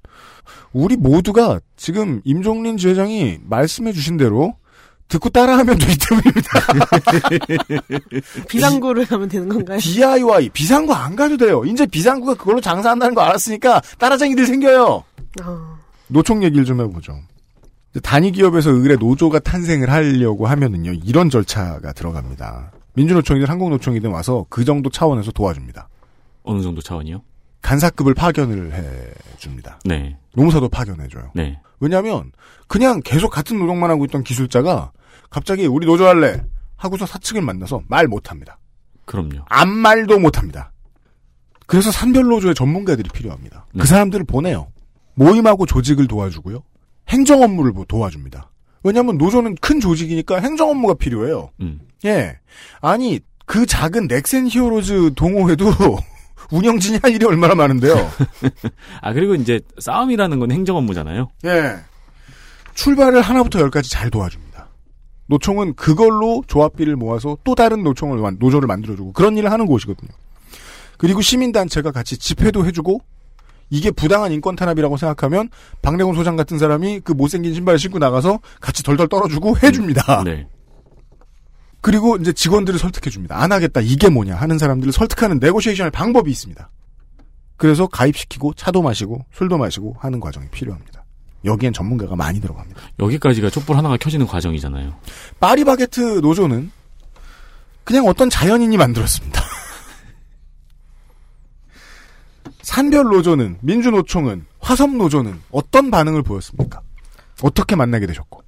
[0.71, 4.53] 우리 모두가 지금 임종린 지회장이 말씀해 주신 대로
[5.09, 6.49] 듣고 따라하면 되기 때문입니다.
[8.47, 9.79] 비상구를 하면 되는 건가요?
[9.79, 11.65] DIY 비상구 안 가도 돼요.
[11.65, 15.03] 이제 비상구가 그걸로 장사한다는 거 알았으니까 따라쟁이들 생겨요.
[15.41, 15.77] 아,
[16.07, 17.19] 노총 얘기를 좀 해보죠.
[18.03, 22.71] 단위 기업에서 의뢰 노조가 탄생을 하려고 하면은요 이런 절차가 들어갑니다.
[22.93, 25.89] 민주노총이든 한국노총이든 와서 그 정도 차원에서 도와줍니다.
[26.43, 27.23] 어느 정도 차원이요?
[27.61, 28.73] 간사급을 파견을
[29.35, 29.79] 해줍니다.
[29.85, 30.17] 네.
[30.35, 31.31] 노무사도 파견해줘요.
[31.33, 31.59] 네.
[31.79, 32.31] 왜냐하면
[32.67, 34.91] 그냥 계속 같은 노동만 하고 있던 기술자가
[35.29, 36.43] 갑자기 우리 노조 할래
[36.75, 38.59] 하고서 사측을 만나서 말 못합니다.
[39.05, 39.45] 그럼요.
[39.49, 40.71] 아무 말도 못합니다.
[41.65, 43.65] 그래서 산별 노조의 전문가들이 필요합니다.
[43.73, 43.81] 네.
[43.81, 44.71] 그 사람들을 보내요.
[45.15, 46.63] 모임하고 조직을 도와주고요.
[47.09, 48.49] 행정 업무를 뭐 도와줍니다.
[48.83, 51.51] 왜냐하면 노조는 큰 조직이니까 행정 업무가 필요해요.
[51.61, 51.81] 음.
[52.05, 52.39] 예.
[52.81, 55.65] 아니 그 작은 넥센 히어로즈 동호회도
[56.51, 57.95] 운영진이 할 일이 얼마나 많은데요.
[59.01, 61.29] 아 그리고 이제 싸움이라는 건 행정 업무잖아요.
[61.45, 61.75] 예.
[62.73, 64.48] 출발을 하나부터 열까지 잘 도와줍니다.
[65.29, 70.09] 노총은 그걸로 조합비를 모아서 또 다른 노총을 만- 노조를 만들어주고 그런 일을 하는 곳이거든요.
[70.97, 72.99] 그리고 시민단체가 같이 집회도 해주고
[73.69, 75.49] 이게 부당한 인권 탄압이라고 생각하면
[75.83, 80.23] 박래군 소장 같은 사람이 그 못생긴 신발을 신고 나가서 같이 덜덜 떨어주고 해줍니다.
[80.25, 80.47] 네.
[81.81, 83.39] 그리고 이제 직원들을 설득해줍니다.
[83.39, 86.69] 안 하겠다 이게 뭐냐 하는 사람들을 설득하는 네고시에이션의 방법이 있습니다.
[87.55, 90.98] 그래서 가입시키고 차도 마시고 술도 마시고 하는 과정이 필요합니다.
[91.45, 92.81] 여기엔 전문가가 많이 들어갑니다.
[92.99, 94.93] 여기까지가 촛불 하나가 켜지는 과정이잖아요.
[95.39, 96.71] 파리바게트 노조는
[97.83, 99.41] 그냥 어떤 자연인이 만들었습니다.
[102.61, 106.81] 산별 노조는 민주노총은 화섬 노조는 어떤 반응을 보였습니까?
[107.41, 108.43] 어떻게 만나게 되셨고?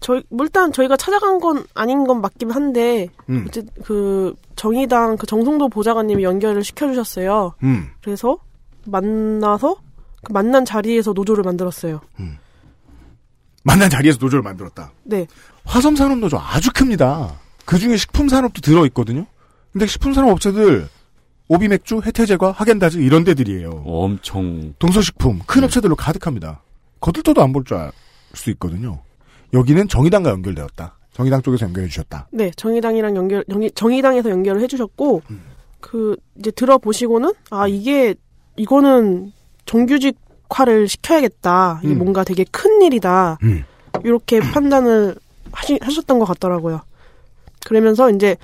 [0.00, 5.26] 저희 뭐 일단 저희가 찾아간 건 아닌 건 맞긴 한데 음, 어쨌 그 정의당 그
[5.26, 7.54] 정성도 보좌관님이 연결을 시켜주셨어요.
[7.62, 8.38] 음, 그래서
[8.86, 9.76] 만나서
[10.24, 12.00] 그 만난 자리에서 노조를 만들었어요.
[13.62, 14.92] 만난 자리에서 노조를 만들었다.
[15.04, 15.26] 네,
[15.64, 17.40] 화섬산업 노조 아주 큽니다.
[17.64, 19.26] 그 중에 식품 산업도 들어 있거든요.
[19.72, 20.88] 근데 식품 산업 업체들
[21.48, 23.82] 오비 맥주, 해태제과, 하겐다즈 이런 데들이에요.
[23.84, 25.66] 엄청 동서식품 큰 네.
[25.66, 26.62] 업체들로 가득합니다.
[27.00, 29.00] 거들떠도 안 볼줄알수 있거든요.
[29.52, 30.96] 여기는 정의당과 연결되었다.
[31.12, 32.28] 정의당 쪽에서 연결해 주셨다.
[32.32, 35.42] 네 정의당이랑 연결 정의, 정의당에서 연결을 해 주셨고 음.
[35.80, 38.14] 그 이제 들어보시고는 아 이게
[38.56, 39.32] 이거는
[39.66, 41.80] 정규직화를 시켜야겠다.
[41.82, 41.98] 이게 음.
[41.98, 43.38] 뭔가 되게 큰 일이다.
[43.42, 43.64] 음.
[44.04, 45.14] 이렇게 판단을
[45.52, 46.80] 하시, 하셨던 것 같더라고요.
[47.66, 48.36] 그러면서 이제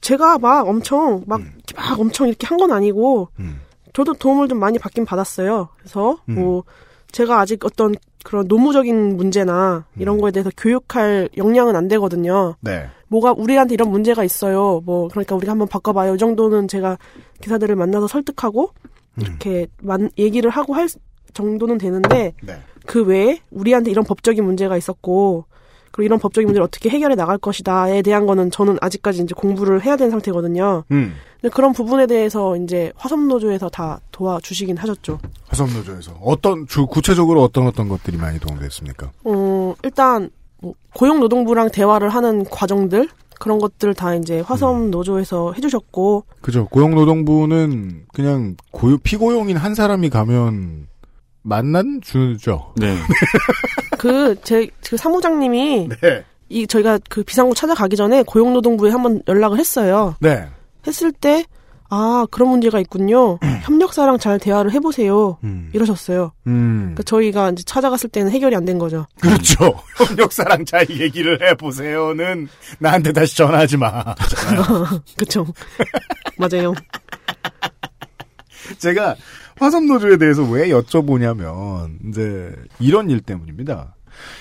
[0.00, 1.52] 제가 막 엄청 막, 음.
[1.76, 3.60] 막 엄청 이렇게 한 건 아니고 음.
[3.92, 5.68] 저도 도움을 좀 많이 받긴 받았어요.
[5.78, 6.34] 그래서 음.
[6.34, 6.64] 뭐
[7.12, 7.94] 제가 아직 어떤
[8.24, 10.20] 그런 노무적인 문제나 이런 음.
[10.20, 12.56] 거에 대해서 교육할 역량은 안 되거든요.
[12.60, 12.86] 네.
[13.08, 14.80] 뭐가 우리한테 이런 문제가 있어요.
[14.84, 16.16] 뭐 그러니까 우리가 한번 바꿔봐요.
[16.16, 16.98] 이 정도는 제가
[17.40, 18.90] 기사들을 만나서 설득하고 음.
[19.18, 20.88] 이렇게 만, 얘기를 하고 할
[21.32, 22.58] 정도는 되는데 네.
[22.86, 25.46] 그 외에 우리한테 이런 법적인 문제가 있었고
[25.90, 29.96] 그리고 이런 법적인 문제를 어떻게 해결해 나갈 것이다에 대한 거는 저는 아직까지 이제 공부를 해야
[29.96, 30.82] 되는 상태거든요.
[30.90, 31.14] 음.
[31.40, 35.20] 근데 그런 부분에 대해서 이제 화성노조에서 다 도와주시긴 하셨죠.
[35.46, 39.12] 화성노조에서 어떤 주 구체적으로 어떤 어떤 것들이 많이 도움됐습니까?
[39.22, 40.30] 어, 일단
[40.60, 43.08] 뭐 고용노동부랑 대화를 하는 과정들
[43.38, 46.66] 그런 것들 다 이제 화성노조에서 해주셨고 그죠.
[46.68, 50.88] 고용노동부는 그냥 고유 피고용인 한 사람이 가면
[51.42, 52.72] 만난 주죠.
[52.76, 52.96] 네.
[53.98, 56.24] 그 제 그 사무장님이 네.
[56.48, 60.14] 이 저희가 그 비상구 찾아가기 전에 고용노동부에 한번 연락을 했어요.
[60.20, 60.46] 네.
[60.86, 61.44] 했을 때
[61.96, 63.38] 아 그런 문제가 있군요.
[63.62, 65.38] 협력사랑 잘 대화를 해보세요.
[65.44, 65.70] 음.
[65.72, 66.32] 이러셨어요.
[66.48, 66.78] 음.
[66.94, 69.06] 그러니까 저희가 이제 찾아갔을 때는 해결이 안 된 거죠.
[69.20, 69.78] 그렇죠.
[69.96, 72.48] 협력사랑 잘 얘기를 해보세요는
[72.80, 74.02] 나한테 다시 전화하지 마.
[75.16, 75.46] 그쵸?
[76.38, 76.74] 맞아요.
[78.78, 79.14] 제가
[79.58, 82.50] 화성노조에 대해서 왜 여쭤보냐면 이제
[82.80, 83.94] 이런 일 때문입니다.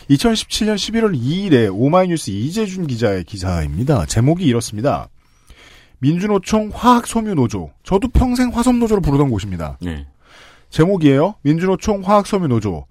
[0.10, 4.06] 2017년 11월 2일에 오마이뉴스 이재준 기자의 기사입니다.
[4.06, 5.10] 제목이 이렇습니다.
[6.04, 7.72] 민주노총 화학섬유노조.
[7.84, 9.78] 저도 평생 화섬노조로 부르던 곳입니다.
[9.82, 10.06] 네.
[10.70, 11.36] 제목이에요.
[11.44, 12.86] 민주노총 화학섬유노조.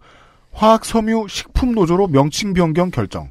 [0.52, 3.30] 화학섬유 식품노조로 명칭 변경 결정.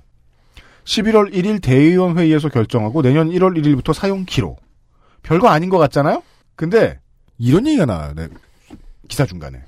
[0.84, 4.56] 11월 1일 대의원 회의에서 결정하고 내년 1월 1일부터 사용 키로.
[5.24, 6.22] 별거 아닌 것 같잖아요?
[6.56, 7.00] 근데
[7.40, 8.14] 이런 얘기가 나와요.
[8.16, 8.28] 네.
[9.08, 9.64] 기사 중간에.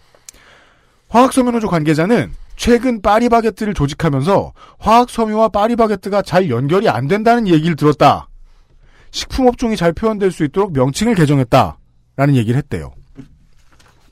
[1.10, 8.27] 화학섬유노조 관계자는 최근 파리바게뜨를 조직하면서 화학섬유와 파리바게뜨가 잘 연결이 안 된다는 얘기를 들었다.
[9.14, 11.77] 식품업종이 잘 표현될 수 있도록 명칭을 개정했다.
[12.15, 12.91] 라는 얘기를 했대요.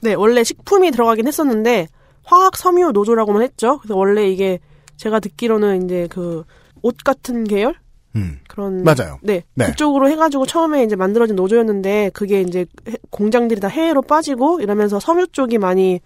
[0.02, 1.88] 네, 원래 식품이 들어가긴 했었는데
[2.23, 3.78] 화학 섬유 노조라고만 했죠.
[3.80, 4.60] 그래서 원래 이게
[4.98, 6.44] 제가 듣기로는 이제 그
[6.84, 7.76] 옷 같은 계열
[8.15, 8.40] 음.
[8.48, 9.19] 그런 맞아요.
[9.22, 9.68] 네, 네.
[9.68, 15.28] 그쪽으로 해가지고 처음에 이제 만들어진 노조였는데 그게 이제 해- 공장들이 다 해외로 빠지고 이러면서 섬유
[15.28, 15.99] 쪽이 많이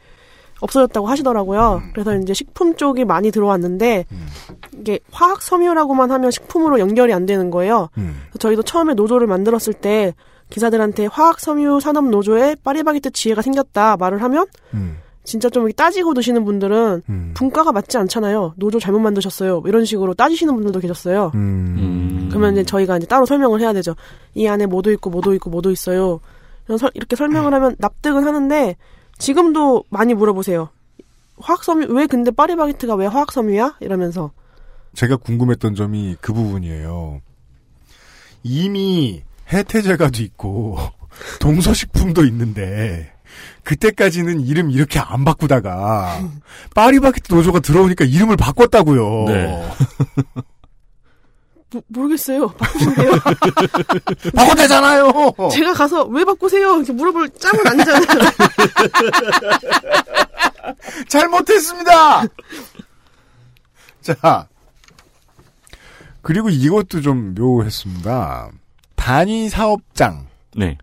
[0.61, 1.81] 없어졌다고 하시더라고요.
[1.93, 4.05] 그래서 이제 식품 쪽이 많이 들어왔는데
[4.79, 7.89] 이게 화학 섬유라고만 하면 식품으로 연결이 안 되는 거예요.
[7.97, 8.21] 음.
[8.29, 10.13] 그래서 저희도 처음에 노조를 만들었을 때
[10.49, 14.97] 기사들한테 화학 섬유 산업 노조에 파리바게뜨 지혜가 생겼다 말을 하면 음.
[15.23, 17.31] 진짜 좀 따지고 드시는 분들은 음.
[17.35, 18.53] 분가가 맞지 않잖아요.
[18.57, 19.63] 노조 잘못 만드셨어요.
[19.65, 21.31] 이런 식으로 따지시는 분들도 계셨어요.
[21.33, 21.75] 음.
[21.77, 22.27] 음.
[22.29, 23.95] 그러면 이제 저희가 이제 따로 설명을 해야 되죠.
[24.35, 26.19] 이 안에 뭐도 있고 뭐도 있고 뭐도 있어요.
[26.93, 28.75] 이렇게 설명을 하면 납득은 하는데
[29.17, 30.69] 지금도 많이 물어보세요.
[31.39, 33.77] 화학섬유 왜 근데 파리바게트가 왜 화학섬유야?
[33.81, 34.31] 이러면서
[34.93, 37.21] 제가 궁금했던 점이 그 부분이에요.
[38.43, 40.77] 이미 해태제가도 있고
[41.41, 43.11] 동서식품도 있는데
[43.63, 46.21] 그때까지는 이름 이렇게 안 바꾸다가
[46.73, 49.25] 파리바게트 노조가 들어오니까 이름을 바꿨다고요.
[49.27, 49.69] 네.
[51.75, 52.47] 모, 모르겠어요.
[52.47, 53.11] 바꾸시면 돼요.
[54.35, 55.11] 바꿨대잖아요.
[55.51, 56.77] 제가 가서 왜 바꾸세요?
[56.77, 58.05] 이렇게 물어볼 짬은 아니잖아요.
[61.07, 62.23] 잘못했습니다.
[64.01, 64.47] 자,
[66.21, 68.49] 그리고 이것도 좀 묘했습니다.
[68.95, 70.77] 단위 사업장 네.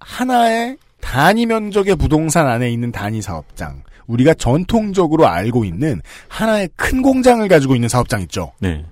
[0.00, 3.82] 하나의 단위 면적의 부동산 안에 있는 단위 사업장.
[4.06, 8.52] 우리가 전통적으로 알고 있는 하나의 큰 공장을 가지고 있는 사업장 있죠.
[8.58, 8.84] 네.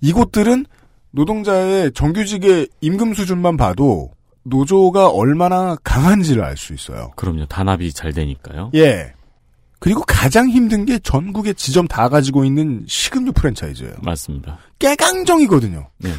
[0.00, 0.64] 이곳들은
[1.12, 4.10] 노동자의 정규직의 임금 수준만 봐도
[4.44, 7.12] 노조가 얼마나 강한지를 알 수 있어요.
[7.16, 7.46] 그럼요.
[7.46, 8.70] 단합이 잘 되니까요.
[8.74, 9.12] 예.
[9.78, 13.94] 그리고 가장 힘든 게 전국의 지점 다 가지고 있는 식음료 프랜차이즈예요.
[14.02, 14.58] 맞습니다.
[14.78, 15.88] 깨강정이거든요.
[15.98, 16.10] 네.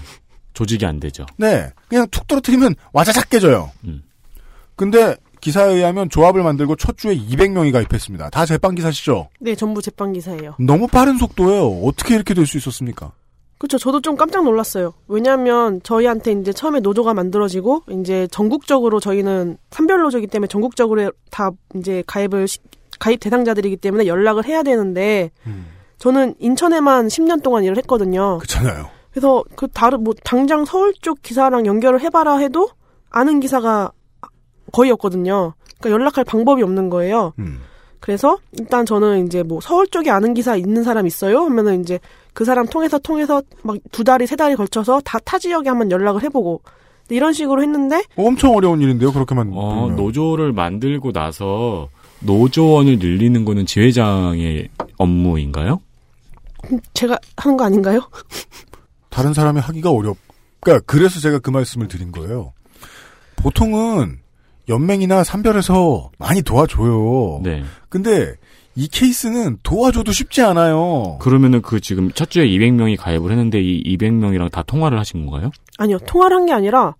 [0.53, 1.25] 조직이 안 되죠.
[1.37, 1.69] 네.
[1.87, 3.71] 그냥 툭 떨어뜨리면 와자작 깨져요.
[3.85, 4.03] 음.
[4.75, 8.29] 근데 기사에 의하면 조합을 만들고 첫 주에 200명이 가입했습니다.
[8.29, 9.29] 다 제빵 기사시죠?
[9.39, 10.55] 네, 전부 제빵 기사예요.
[10.59, 11.67] 너무 빠른 속도예요.
[11.83, 13.11] 어떻게 이렇게 될 수 있었습니까?
[13.57, 13.77] 그렇죠.
[13.77, 14.93] 저도 좀 깜짝 놀랐어요.
[15.07, 22.03] 왜냐하면 저희한테 이제 처음에 노조가 만들어지고 이제 전국적으로 저희는 산별 노조이기 때문에 전국적으로 다 이제
[22.05, 22.59] 가입을 시-
[22.99, 25.31] 가입 대상자들이기 때문에 연락을 해야 되는데
[25.97, 28.37] 저는 인천에만 10년 동안 일을 했거든요.
[28.39, 28.89] 그렇잖아요.
[29.11, 32.67] 그래서 그 다른 뭐 당장 서울 쪽 기사랑 연결을 해봐라 해도
[33.09, 33.91] 아는 기사가
[34.73, 35.53] 거의 없거든요.
[35.79, 37.33] 그러니까 연락할 방법이 없는 거예요.
[37.39, 37.59] 음.
[37.99, 41.41] 그래서 일단 저는 이제 뭐 서울 쪽에 아는 기사 있는 사람 있어요?
[41.45, 41.99] 하면은 이제
[42.33, 46.23] 그 사람 통해서 통해서 막 두 달이 세 달이 걸쳐서 다 타 지역에 한번 연락을
[46.23, 46.61] 해보고
[47.09, 49.11] 이런 식으로 했는데 엄청 어려운 일인데요.
[49.11, 49.51] 그렇게만.
[49.53, 49.89] 어.
[49.95, 51.89] 노조를 만들고 나서
[52.21, 55.79] 노조원을 늘리는 거는 지회장의 업무인가요?
[56.93, 58.01] 제가 하는 거 아닌가요?
[59.09, 60.15] 다른 사람이 하기가 어렵.
[60.61, 62.53] 그러니까 그래서 제가 그 말씀을 드린 거예요.
[63.35, 64.19] 보통은
[64.69, 67.41] 연맹이나 산별에서 많이 도와줘요.
[67.43, 67.63] 네.
[67.89, 68.33] 근데
[68.75, 71.17] 이 케이스는 도와줘도 쉽지 않아요.
[71.21, 75.51] 그러면은 그 지금 첫 주에 200명이 가입을 했는데 이 200명이랑 다 통화를 하신 건가요?
[75.77, 76.95] 아니요 통화를 한 게 아니라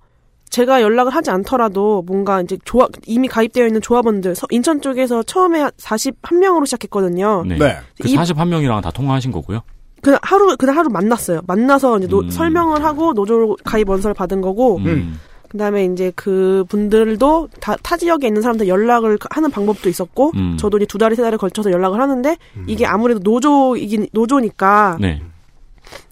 [0.52, 5.64] 제가 연락을 하지 않더라도 뭔가 이제 조합 이미 가입되어 있는 조합원들 서- 인천 쪽에서 처음에
[5.80, 7.44] 41명으로 시작했거든요.
[7.48, 7.58] 네.
[7.58, 7.78] 네.
[8.00, 9.62] 그 이- 41명이랑 다 통화하신 거고요.
[10.04, 11.42] 그냥 하루 그냥 하루 만났어요.
[11.48, 12.30] 만나서 이제 노- 음.
[12.30, 15.20] 설명을 하고 노조 가입 원서를 받은 거고 음.
[15.54, 20.58] 그다음에 이제 그 분들도 다 타 지역에 있는 사람들 연락을 하는 방법도 있었고 음.
[20.58, 25.22] 저도 이제 두 달에 세 달에 걸쳐서 연락을 하는데 이게 아무래도 노조이긴 노조니까 네.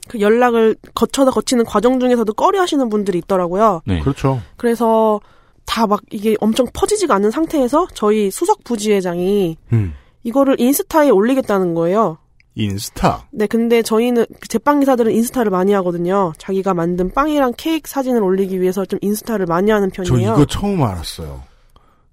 [0.08, 3.82] 그 연락을 거쳐서 거치는 과정 중에서도 꺼려하시는 분들이 있더라고요.
[3.86, 4.00] 네.
[4.00, 4.42] 그렇죠.
[4.58, 5.20] 그래서
[5.66, 9.94] 다 막 이게 엄청 퍼지지가 않는 상태에서 저희 수석 부지회장이 음.
[10.24, 12.18] 이거를 인스타에 올리겠다는 거예요.
[12.56, 13.28] 인스타.
[13.32, 16.34] 네, 근데 저희는 그 제빵 기사들은 인스타를 많이 하거든요.
[16.38, 20.34] 자기가 만든 빵이랑 케이크 사진을 올리기 위해서 좀 인스타를 많이 하는 저 편이에요.
[20.34, 21.44] 이거 처음 알았어요.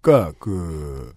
[0.00, 1.12] 그니까, 그,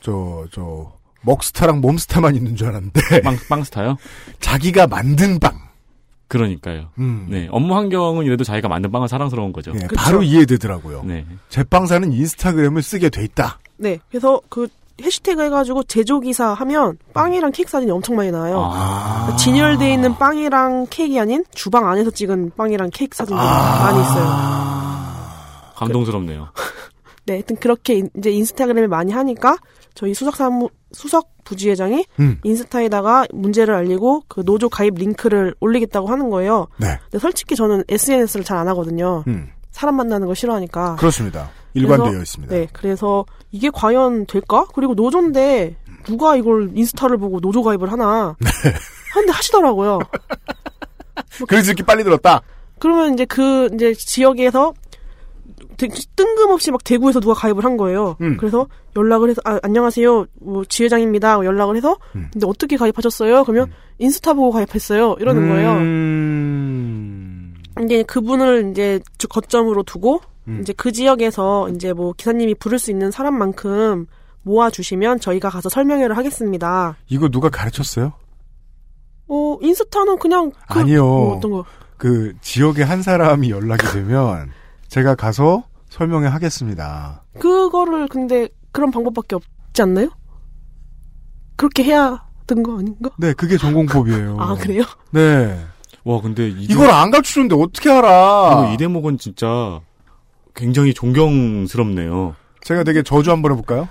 [0.00, 0.92] 저, 저,
[1.22, 3.96] 먹스타랑 몸스타만 있는 줄 알았는데, 빵, 빵스타요?
[4.40, 5.56] 자기가 만든 빵.
[6.26, 6.88] 그러니까요.
[6.98, 7.26] 음.
[7.28, 7.46] 네.
[7.50, 9.70] 업무 환경은 이래도 자기가 만든 빵은 사랑스러운 거죠.
[9.74, 9.94] 예, 그쵸.
[9.96, 11.04] 바로 이해되더라고요.
[11.04, 11.26] 네.
[11.50, 13.58] 제빵사는 인스타그램을 쓰게 돼 있다.
[13.76, 14.66] 네, 그래서 그
[15.02, 18.70] 해시태그 해가지고 제조기사 하면 빵이랑 케이크 사진이 엄청 많이 나와요.
[18.72, 19.22] 아.
[19.22, 23.82] 그러니까 진열돼 있는 빵이랑 케이크 아닌 주방 안에서 찍은 빵이랑 케이크 사진이 아.
[23.84, 25.72] 많이 있어요.
[25.76, 26.48] 감동스럽네요.
[27.26, 29.56] 네, 하여튼 그렇게 인- 이제 인스타그램을 많이 하니까
[29.94, 32.38] 저희 수석 사무 수석 부지회장이 음.
[32.42, 36.66] 인스타에다가 문제를 알리고 그 노조 가입 링크를 올리겠다고 하는 거예요.
[36.78, 36.98] 네.
[37.04, 39.24] 근데 솔직히 저는 SNS를 잘 안 하거든요.
[39.26, 39.48] 음.
[39.70, 40.96] 사람 만나는 거 싫어하니까.
[40.96, 41.48] 그렇습니다.
[41.74, 42.54] 일관되어 있습니다.
[42.54, 44.66] 네, 그래서 이게 과연 될까?
[44.74, 48.36] 그리고 노조인데 누가 이걸 인스타를 보고 노조 가입을 하나?
[48.40, 48.48] 네.
[49.14, 49.98] 하는데 하시더라고요.
[51.48, 52.40] 그래서 이렇게 빨리 들었다.
[52.78, 54.72] 그러면 이제 그 이제 지역에서
[55.76, 58.16] 되- 뜬금없이 막 대구에서 누가 가입을 한 거예요.
[58.20, 58.36] 음.
[58.38, 58.66] 그래서
[58.96, 61.32] 연락을 해서 아, 안녕하세요, 뭐 지회장입니다.
[61.32, 62.28] 하고 연락을 해서 음.
[62.32, 63.44] 근데 어떻게 가입하셨어요?
[63.44, 65.16] 그러면 인스타 보고 가입했어요.
[65.20, 65.72] 이러는 거예요.
[65.72, 67.54] 음.
[67.84, 70.58] 이제 그분을 이제 주- 거점으로 두고 음.
[70.60, 74.06] 이제 그 지역에서 이제 뭐 기사님이 부를 수 있는 사람만큼
[74.42, 76.96] 모아 주시면 저희가 가서 설명회를 하겠습니다.
[77.08, 78.12] 이거 누가 가르쳤어요?
[79.28, 81.04] 어 인스타는 그냥 그, 아니요.
[81.06, 81.64] 뭐 어떤 거
[81.98, 84.50] 그 지역의 한 사람이 연락이 되면
[84.88, 87.22] 제가 가서 설명회 하겠습니다.
[87.38, 90.08] 그거를 근데 그런 방법밖에 없지 않나요?
[91.56, 93.10] 그렇게 해야 된 거 아닌가?
[93.18, 94.36] 네, 그게 전공법이에요.
[94.40, 94.82] 아 그래요?
[95.12, 95.64] 네.
[96.02, 98.50] 와, 근데 이 이걸 안 가르쳐줬는데 어떻게 알아?
[98.64, 99.80] 이거 이 대목은 진짜
[100.54, 102.34] 굉장히 존경스럽네요.
[102.62, 103.88] 제가 되게 저주 한번 해볼까요?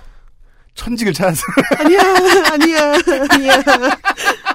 [0.74, 1.42] 천직을 찾았어.
[1.78, 2.00] 아니야
[2.52, 2.92] 아니야
[3.30, 3.62] 아니야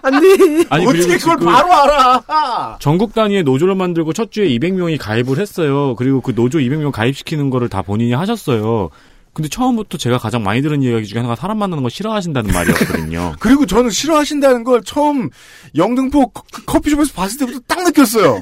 [0.02, 0.66] 안 돼.
[0.70, 2.78] 아니 어떻게 그걸 지금 바로 알아?
[2.80, 5.96] 전국 단위의 노조를 만들고 첫 주에 200명이 가입을 했어요.
[5.96, 8.90] 그리고 그 노조 200명 가입시키는 거를 다 본인이 하셨어요.
[9.34, 13.36] 근데 처음부터 제가 가장 많이 들은 이야기 중에 하나가 사람 만나는 거 싫어하신다는 말이었거든요.
[13.40, 15.30] 그리고 저는 싫어하신다는 걸 처음
[15.76, 18.42] 영등포 커- 커피숍에서 봤을 때부터 딱 느꼈어요.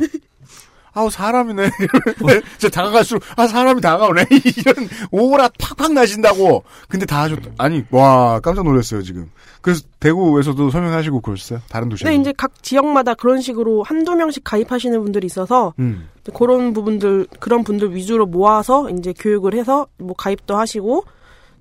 [0.96, 1.70] 아우 사람이네.
[2.58, 4.26] 저 다가갈수록 아 사람이 다가오네.
[4.58, 6.64] 이런 오라 팍팍 나신다고.
[6.88, 7.40] 근데 다 하셨.
[7.58, 9.30] 아니 와 깜짝 놀랐어요 지금.
[9.62, 11.60] 그래서 대구에서도 설명하시고 그러셨어요.
[11.70, 12.06] 다른 도시에.
[12.06, 16.08] 근데 이제 각 지역마다 그런 식으로 한두 명씩 가입하시는 분들이 있어서 음.
[16.34, 21.04] 그런 부분들 그런 분들 위주로 모아서 이제 교육을 해서 뭐 가입도 하시고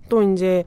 [0.09, 0.63] 또 이제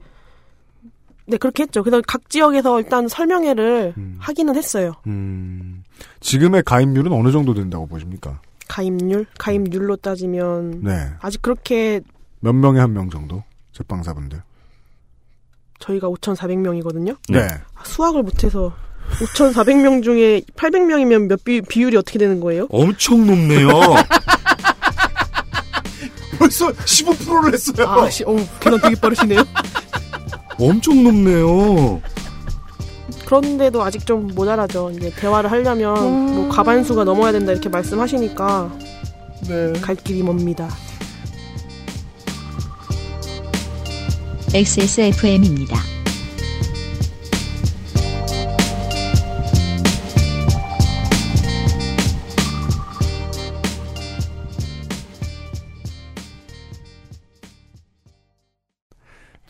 [1.24, 1.82] 네 그렇게 했죠.
[1.82, 4.16] 그래서 각 지역에서 일단 설명회를 음.
[4.20, 4.92] 하기는 했어요.
[5.06, 5.84] 음.
[6.20, 8.40] 지금의 가입률은 어느 정도 된다고 보십니까?
[8.68, 11.10] 가입률 가입률로 따지면 네.
[11.20, 12.00] 아직 그렇게
[12.40, 13.42] 몇 명에 한 명 정도?
[13.72, 14.42] 제빵사분들.
[15.80, 17.16] 저희가 5,400명이거든요.
[17.28, 17.46] 네.
[17.84, 18.72] 수학을 못해서
[19.20, 22.66] 5,400명 중에 800명이면 몇 비, 비율이 어떻게 되는 거예요?
[22.70, 23.68] 엄청 높네요.
[26.38, 27.88] 벌써 15%를 했어요.
[27.88, 29.42] 아, 씨, 어, 계산 되게 빠르시네요.
[30.58, 32.00] 엄청 높네요.
[33.28, 34.90] 그런데도 아직 좀 모자라죠.
[34.92, 38.72] 이제 대화를 하려면 뭐 과반수가 넘어야 된다 이렇게 말씀하시니까
[39.48, 39.72] 네.
[39.82, 40.66] 갈 길이 멉니다.
[44.54, 45.97] XSFM입니다.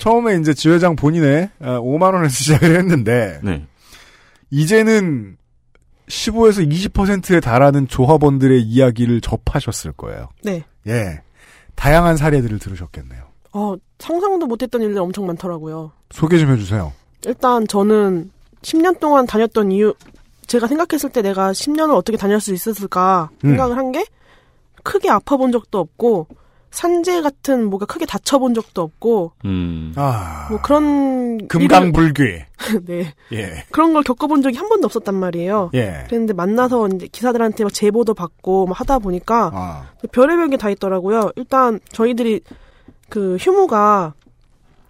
[0.08, 3.66] 처음에 이제 지회장 본인의 5만 원에서 시작을 했는데 네.
[4.50, 5.36] 이제는
[6.08, 10.30] 15에서 20%에 달하는 조합원들의 이야기를 접하셨을 거예요.
[10.42, 10.64] 네.
[10.86, 11.20] 예.
[11.74, 13.22] 다양한 사례들을 들으셨겠네요.
[13.52, 15.92] 어, 상상도 못했던 일들이 엄청 많더라고요.
[16.10, 16.92] 소개 좀 해주세요.
[17.26, 18.30] 일단 저는
[18.62, 19.94] 10년 동안 다녔던 이유,
[20.46, 23.50] 제가 생각했을 때 내가 10년을 어떻게 다닐 수 있었을까 음.
[23.50, 24.06] 생각을 한게
[24.82, 26.28] 크게 아파본 적도 없고
[26.70, 29.92] 산재 같은 뭐가 크게 다쳐본 적도 없고 음.
[29.96, 30.48] 아.
[30.50, 32.22] 뭐 그런 금강불귀.
[32.22, 32.44] 일을-
[32.84, 33.64] 네 예.
[33.70, 35.70] 그런 걸 겪어본 적이 한 번도 없었단 말이에요.
[35.74, 36.04] 예.
[36.06, 39.90] 그랬는데 만나서 이제 기사들한테 막 제보도 받고 막 하다 보니까 아.
[40.12, 41.30] 별의별 게 다 있더라고요.
[41.36, 42.40] 일단 저희들이
[43.08, 44.14] 그 휴무가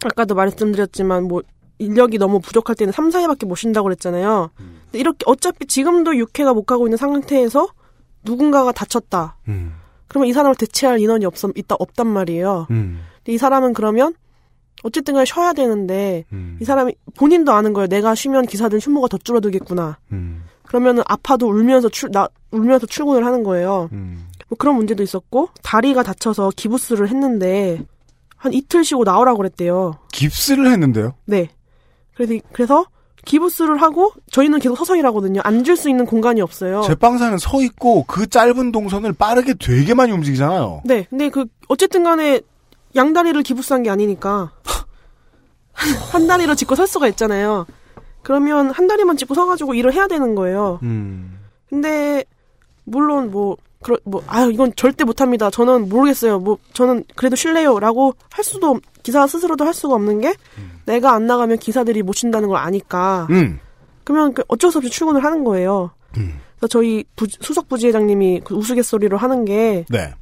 [0.05, 1.43] 아까도 말씀드렸지만 뭐
[1.79, 4.51] 인력이 너무 부족할 때는 3, 4회밖에 못 쉰다고 그랬잖아요.
[4.57, 7.69] 근데 이렇게 어차피 지금도 6회가 못 가고 있는 상태에서
[8.25, 9.37] 누군가가 다쳤다.
[9.47, 9.75] 음.
[10.09, 12.67] 그러면 이 사람을 대체할 인원이 없, 있다, 없단 말이에요.
[12.71, 13.01] 음.
[13.27, 14.15] 이 사람은 그러면
[14.83, 16.59] 어쨌든 간에 쉬어야 되는데 음.
[16.61, 17.89] 이 사람이 본인도 아는 거예요.
[17.89, 19.99] 내가 쉬면 기사들 휴무가 더 줄어들겠구나.
[20.13, 20.45] 음.
[20.65, 23.89] 그러면은 아파도 울면서 출, 나, 울면서 출근을 하는 거예요.
[23.93, 24.29] 음.
[24.49, 27.85] 뭐 그런 문제도 있었고 다리가 다쳐서 기부스를 했는데
[28.37, 29.99] 한 이틀 쉬고 나오라고 그랬대요.
[30.13, 31.15] 깁스를 했는데요.
[31.27, 31.51] 네.
[32.15, 32.87] 그래서 그래서
[33.29, 35.43] 기부스를 하고 저희는 계속 서서 일하거든요.
[35.45, 36.81] 앉을 수 있는 공간이 없어요.
[36.81, 40.83] 제빵사는 서 있고 그 짧은 동선을 빠르게 되게 많이 움직이잖아요.
[40.85, 41.07] 네.
[41.11, 42.41] 근데 그 어쨌든 간에
[42.97, 44.51] 양다리를 기부스한 게 아니니까
[45.73, 47.67] 한, 한 다리로 짚고 설 수가 있잖아요.
[48.23, 50.81] 그러면 한 다리만 짚고 서가지고 일을 해야 되는 거예요.
[50.83, 51.39] 음.
[51.69, 52.25] 근데
[52.85, 55.51] 물론 뭐 그러 뭐 아유 이건 절대 못합니다.
[55.51, 56.39] 저는 모르겠어요.
[56.41, 60.35] 뭐 저는 그래도 쉴래요 라고 할 수도 없- 기사 스스로도 할 수가 없는 게
[60.87, 63.61] 내가 안 나가면 기사들이 못 쉰다는 걸 아니까 음.
[64.05, 65.91] 그러면 그 어쩔 수 없이 출근을 하는 거예요.
[66.13, 70.13] 그래서 저희 부- 수석 부지회장님이 그 우스갯소리로 하는 게 네.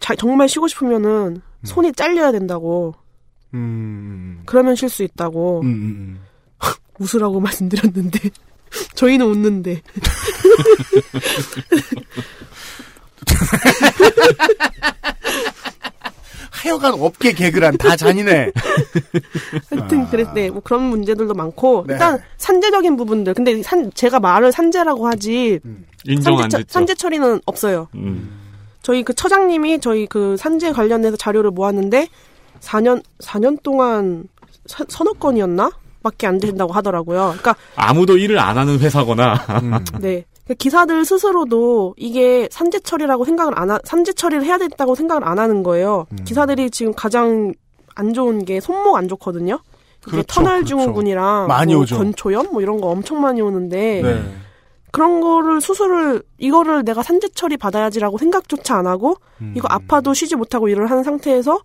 [0.00, 2.94] 자- 정말 쉬고 싶으면은 손이 잘려야 된다고
[3.54, 4.42] 음.
[4.44, 5.66] 그러면 쉴 수 있다고 음.
[5.66, 6.20] 음.
[7.00, 8.18] 웃으라고 말씀드렸는데
[8.94, 9.80] 저희는 웃는데
[16.50, 18.50] 하여간 업계 개그란 다 잔인해.
[19.70, 20.50] 하여튼 그랬 네.
[20.50, 21.94] 뭐 그런 문제들도 많고 네.
[21.94, 23.34] 일단 산재적인 부분들.
[23.34, 25.60] 근데 산 제가 말을 산재라고 하지
[26.04, 26.72] 인정 안 산재, 처- 됐죠.
[26.72, 27.88] 산재 처리는 없어요.
[27.94, 28.30] 음.
[28.82, 32.08] 저희 그 처장님이 저희 그 산재 관련해서 자료를 모았는데
[32.60, 34.24] 4년 4년 동안
[34.66, 35.70] 서, 서너 건이었나?
[36.02, 37.34] 밖에 안 된다고 하더라고요.
[37.38, 39.44] 그러니까 아무도 일을 안 하는 회사거나
[40.00, 40.24] 네.
[40.46, 45.38] 그 기사들 스스로도 이게 산재 처리라고 생각을 안 하, 산재 처리를 해야 됐다고 생각을 안
[45.38, 46.06] 하는 거예요.
[46.24, 47.52] 기사들이 지금 가장
[47.96, 49.58] 안 좋은 게 손목 안 좋거든요.
[50.02, 50.76] 이게 그렇죠, 터널 그렇죠.
[50.76, 51.84] 증후군이랑 많이 뭐.
[51.84, 54.22] 건초염 뭐 이런 거 엄청 많이 오는데 네.
[54.92, 59.52] 그런 거를 수술을 이거를 내가 산재 처리 받아야지라고 생각조차 안 하고 음.
[59.56, 61.58] 이거 아파도 쉬지 못하고 일을 하는 상태에서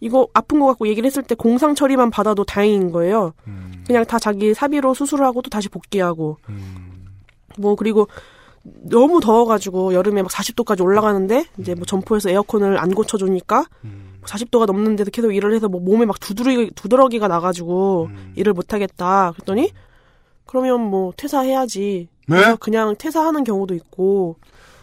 [0.00, 3.32] 이거 아픈 거 갖고 얘기를 했을 때 공상 처리만 받아도 다행인 거예요.
[3.46, 3.82] 음.
[3.86, 6.36] 그냥 다 자기 사비로 수술을 하고 또 다시 복귀하고
[7.56, 8.08] 뭐 그리고
[8.62, 13.66] 너무 더워가지고 여름에 막 40도까지 올라가는데 이제 뭐 점포에서 에어컨을 안 고쳐주니까
[14.24, 19.70] 40도가 넘는데도 계속 일을 해서 뭐 몸에 막 두드러기 두드러기가 나가지고 일을 못 하겠다 그랬더니
[20.46, 22.08] 그러면 뭐 퇴사해야지.
[22.28, 22.56] 네?
[22.58, 24.36] 그냥 퇴사하는 경우도 있고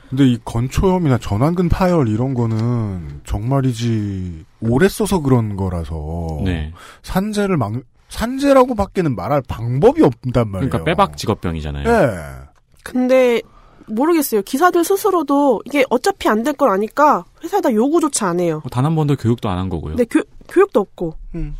[0.10, 6.72] 근데 이 건초염이나 전완근 파열 이런 거는 정말이지 오래 써서 그런 거라서 네.
[7.02, 7.74] 산재를 막
[8.10, 10.70] 산재라고 밖에는 말할 방법이 없단 말이에요.
[10.70, 11.90] 그러니까 빼박 직업병이잖아요.
[11.90, 12.43] 예.
[12.84, 13.42] 근데
[13.88, 14.42] 모르겠어요.
[14.44, 18.62] 기사들 스스로도 이게 어차피 안 될 걸 아니까 회사에다 요구조차 안 해요.
[18.72, 19.96] 단 한 번도 교육도 안 한 거고요.
[19.96, 21.16] 근데 교, 교육도 없고.
[21.36, 21.56] 음.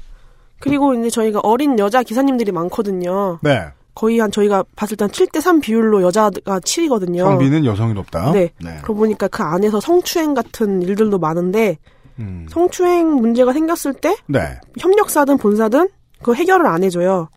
[0.60, 3.40] 그리고 이제 저희가 어린 여자 기사님들이 많거든요.
[3.42, 3.66] 네.
[3.96, 7.20] 거의 한 저희가 봤을 때 한 7대3 비율로 여자가 7이거든요.
[7.26, 8.32] 성비는 여성이 높다.
[8.32, 8.52] 네.
[8.64, 8.78] 네.
[8.82, 11.78] 그러고 보니까 그 안에서 성추행 같은 일들도 많은데
[12.20, 12.46] 음.
[12.50, 14.40] 성추행 문제가 생겼을 때 네.
[14.80, 15.90] 협력사든 본사든
[16.24, 17.28] 그 해결을 안 해줘요.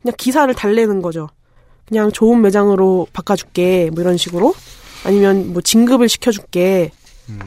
[0.00, 1.28] 그냥 기사를 달래는 거죠.
[1.88, 4.54] 그냥 좋은 매장으로 바꿔줄게 뭐 이런 식으로
[5.04, 6.90] 아니면 뭐 진급을 시켜줄게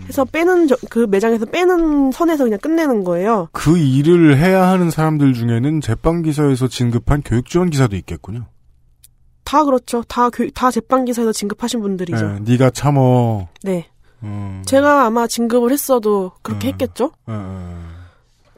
[0.08, 3.48] 해서 빼는 저- 그 매장에서 빼는 선에서 그냥 끝내는 거예요.
[3.54, 8.46] 그 일을 해야 하는 사람들 중에는 제빵 기사에서 진급한 교육 지원 기사도 있겠군요.
[9.46, 10.04] 다 그렇죠.
[10.08, 12.28] 다 교, 다 제빵 기사에서 진급하신 분들이죠.
[12.28, 13.48] 네, 네가 참어.
[13.64, 13.88] 네.
[14.22, 16.74] 음, 제가 아마 진급을 했어도 그렇게 음.
[16.74, 17.06] 했겠죠.
[17.06, 17.89] 어, 어.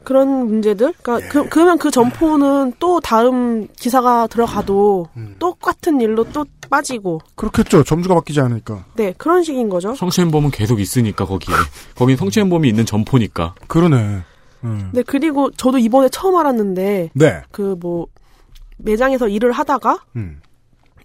[0.04, 0.92] 그런 문제들.
[1.02, 1.28] 그러니까 예.
[1.30, 5.36] 그, 그러면 그 점포는 또 다음 기사가 들어가도 음.
[5.38, 7.20] 똑같은 일로 또 빠지고.
[7.34, 7.84] 그렇겠죠.
[7.84, 8.84] 점주가 바뀌지 않으니까.
[8.94, 9.94] 네, 그런 식인 거죠.
[9.94, 11.54] 성추행범은 계속 있으니까 거기에.
[11.96, 13.54] 거긴 성추행범이 있는 점포니까.
[13.66, 14.22] 그러네.
[14.64, 14.90] 음.
[14.92, 17.42] 네, 그리고 저도 이번에 처음 알았는데 네.
[17.50, 18.06] 그 뭐
[18.78, 20.40] 매장에서 일을 하다가 음.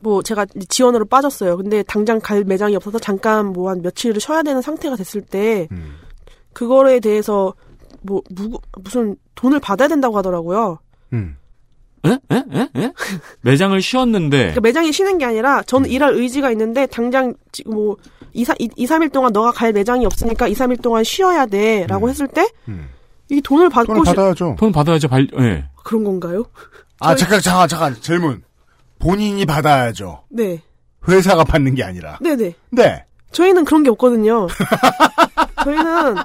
[0.01, 1.57] 뭐 제가 지원으로 빠졌어요.
[1.57, 5.95] 근데 당장 갈 매장이 없어서 잠깐 뭐 한 며칠을 쉬어야 되는 상태가 됐을 때 음.
[6.53, 7.53] 그거에 대해서
[8.07, 10.79] 뭐 무, 무슨 돈을 받아야 된다고 하더라고요.
[11.13, 11.37] 음.
[12.05, 12.09] 에?
[12.31, 12.43] 에?
[12.53, 12.69] 에?
[12.75, 12.93] 에?
[13.41, 17.97] 매장을 쉬었는데 그러니까 매장이 쉬는 게 아니라 저는 일할 의지가 있는데 당장 지금 뭐
[18.33, 22.07] 2, 3, 2, 3일 동안 너가 갈 매장이 없으니까 2, 3일 동안 쉬어야 돼 라고
[22.09, 22.87] 했을 때 음.
[23.29, 24.55] 이게 돈을 받고 돈을 시- 받아야죠.
[24.57, 25.07] 돈 받아야죠.
[25.09, 25.65] 발, 예.
[25.83, 26.45] 그런 건가요?
[26.99, 27.95] 아, 잠깐, 잠깐, 잠깐.
[27.99, 28.41] 질문.
[28.99, 30.23] 본인이 받아야죠.
[30.29, 30.61] 네.
[31.07, 32.17] 회사가 받는 게 아니라.
[32.21, 32.53] 네네.
[32.71, 33.05] 네.
[33.31, 34.47] 저희는 그런 게 없거든요.
[35.63, 36.15] 저희는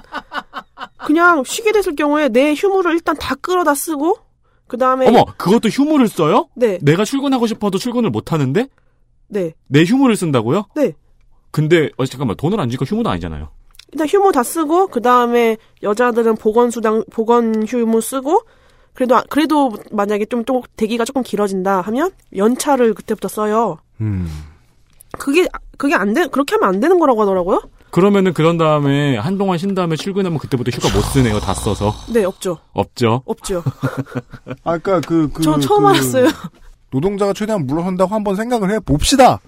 [1.05, 4.17] 그냥 쉬게 됐을 경우에 내 휴무를 일단 다 끌어다 쓰고
[4.67, 6.47] 그 다음에 어머, 그것도 휴무를 써요?
[6.55, 8.67] 네, 내가 출근하고 싶어도 출근을 못 하는데
[9.27, 10.65] 네, 내 휴무를 쓴다고요?
[10.75, 10.93] 네.
[11.51, 13.49] 근데 어 잠깐만 돈을 안 주니까 휴무도 아니잖아요.
[13.91, 18.41] 일단 휴무 다 쓰고 그 다음에 여자들은 보건 수당 보건 휴무 쓰고
[18.93, 23.77] 그래도 아- 그래도 만약에 좀, 좀 대기가 조금 길어진다 하면 연차를 그때부터 써요.
[24.01, 24.27] 음.
[25.19, 25.47] 그게
[25.77, 26.25] 그게 안 돼.
[26.27, 27.61] 그렇게 하면 안 되는 거라고 하더라고요.
[27.93, 31.39] 그러면은 그런 다음에 한동안 쉰 다음에 출근하면 그때부터 휴가 못 쓰네요.
[31.39, 31.93] 다 써서.
[32.11, 32.57] 네, 없죠.
[32.73, 33.21] 없죠.
[33.25, 33.63] 없죠.
[34.63, 35.43] 아까 그, 그.
[35.43, 36.27] 저 처음 그 알았어요.
[36.89, 39.39] 노동자가 최대한 물러선다고 한번 생각을 해 봅시다.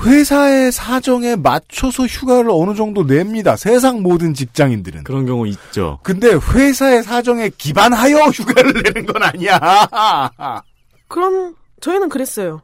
[0.00, 3.56] 회사의 사정에 맞춰서 휴가를 어느 정도 냅니다.
[3.56, 5.04] 세상 모든 직장인들은.
[5.04, 6.00] 그런 경우 있죠.
[6.02, 9.58] 근데 회사의 사정에 기반하여 휴가를 내는 건 아니야.
[11.08, 12.60] 그럼 저희는 그랬어요.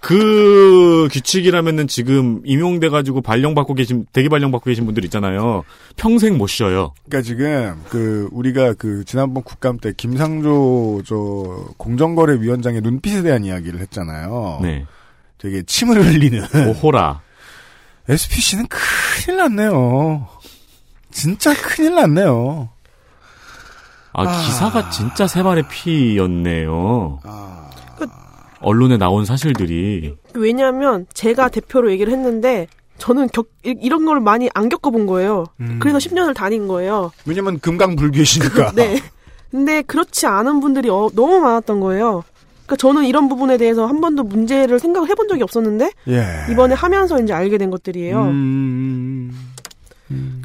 [0.00, 5.64] 그 규칙이라면은 지금 임용돼가지고 발령받고 계신, 대기 발령받고 계신 분들 있잖아요.
[5.96, 6.94] 평생 못 쉬어요.
[7.08, 11.16] 그러니까 지금 그 우리가 그 지난번 국감 때 김상조 저
[11.76, 14.60] 공정거래위원장의 눈빛에 대한 이야기를 했잖아요.
[14.62, 14.86] 네.
[15.38, 17.20] 되게 침을 흘리는 오호라.
[18.08, 20.26] SPC는 큰일 났네요.
[21.10, 22.70] 진짜 큰일 났네요.
[24.12, 24.42] 아, 아.
[24.42, 27.20] 기사가 진짜 세발의 피였네요.
[27.24, 27.70] 아,
[28.60, 30.16] 언론에 나온 사실들이.
[30.34, 32.66] 왜냐하면 제가 대표로 얘기를 했는데
[32.98, 35.44] 저는 겪, 이- 이런 걸 많이 안 겪어본 거예요.
[35.60, 35.78] 음.
[35.80, 37.12] 그래서 10년을 다닌 거예요.
[37.26, 38.72] 왜냐면 금강불교시니까.
[38.76, 39.00] 네.
[39.50, 42.24] 근데 그렇지 않은 분들이 어- 너무 많았던 거예요.
[42.66, 46.24] 그러니까 저는 이런 부분에 대해서 한 번도 문제를 생각을 해본 적이 없었는데 예.
[46.52, 48.20] 이번에 하면서 이제 알게 된 것들이에요.
[48.24, 49.32] 음,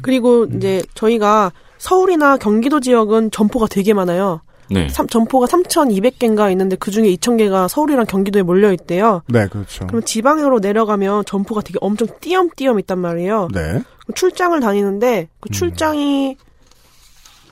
[0.02, 4.40] 그리고 이제 저희가 서울이나 경기도 지역은 점포가 되게 많아요.
[4.70, 4.88] 네.
[4.88, 9.22] 삼- 점포가 3,200개인가 있는데 그 중에 2,000개가 서울이랑 경기도에 몰려 있대요.
[9.28, 9.86] 네, 그렇죠.
[9.86, 13.48] 그럼 지방으로 내려가면 점포가 되게 엄청 띄엄띄엄 있단 말이에요.
[13.52, 13.82] 네.
[14.14, 16.36] 출장을 다니는데 그 출장이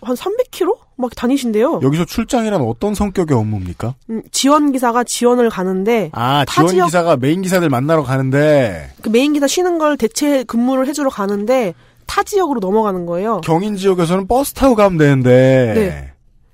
[0.03, 1.81] 한 300km 막 다니신대요.
[1.83, 3.95] 여기서 출장이란 어떤 성격의 업무입니까?
[4.11, 9.09] 음, 지원 기사가 지원을 가는데 아, 타 지원 지역- 기사가 메인 기사들 만나러 가는데 그
[9.09, 11.75] 메인 기사 쉬는 걸 대체 근무를 해주러 가는데
[12.07, 13.41] 타 지역으로 넘어가는 거예요.
[13.43, 16.12] 경인 지역에서는 버스 타고 가면 되는데 네.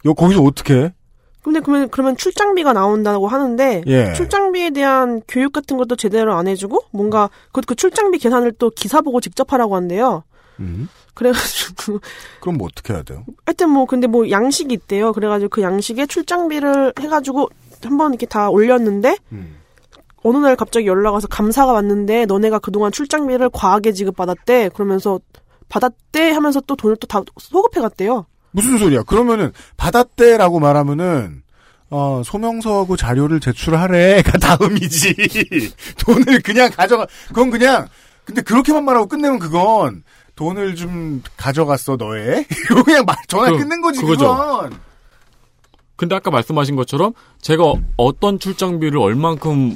[0.09, 0.75] 요 거기서 어떻게?
[0.75, 0.95] 해?
[1.43, 4.13] 근데 그러면 그러면 출장비가 나온다고 하는데 예.
[4.13, 9.01] 출장비에 대한 교육 같은 것도 제대로 안 해주고 뭔가 그, 그 출장비 계산을 또 기사
[9.01, 10.25] 보고 직접 하라고 한대요.
[10.61, 10.89] 음.
[11.15, 12.01] 그래가지고
[12.41, 13.25] 그럼 뭐 어떻게 해야 돼요?
[13.47, 15.13] 하여튼 뭐 근데 뭐 양식이 있대요.
[15.13, 17.49] 그래가지고 그 양식에 출장비를 해가지고
[17.83, 19.57] 한번 이렇게 다 올렸는데 음.
[20.25, 24.71] 어느 날 갑자기 연락 와서 감사가 왔는데 너네가 그동안 출장비를 과하게 지급받았대.
[24.75, 25.21] 그러면서
[25.69, 28.27] 받았대 하면서 또 돈을 또 다 소급해 갔대요.
[28.51, 29.03] 무슨 소리야?
[29.03, 31.43] 그러면은 받았대라고 말하면은
[31.91, 35.15] 어, 소명서하고 자료를 제출하래가 다음이지.
[36.05, 37.07] 돈을 그냥 가져가.
[37.29, 37.87] 그건 그냥
[38.25, 40.03] 근데 그렇게만 말하고 끝내면 그건
[40.35, 42.47] 돈을 좀 가져갔어 너의.
[42.71, 44.29] 이거 그냥 말 전화 그- 끝낸 거지 그거죠.
[44.37, 44.79] 그건.
[45.97, 49.75] 근데 아까 말씀하신 것처럼 제가 어- 어떤 출장비를 얼만큼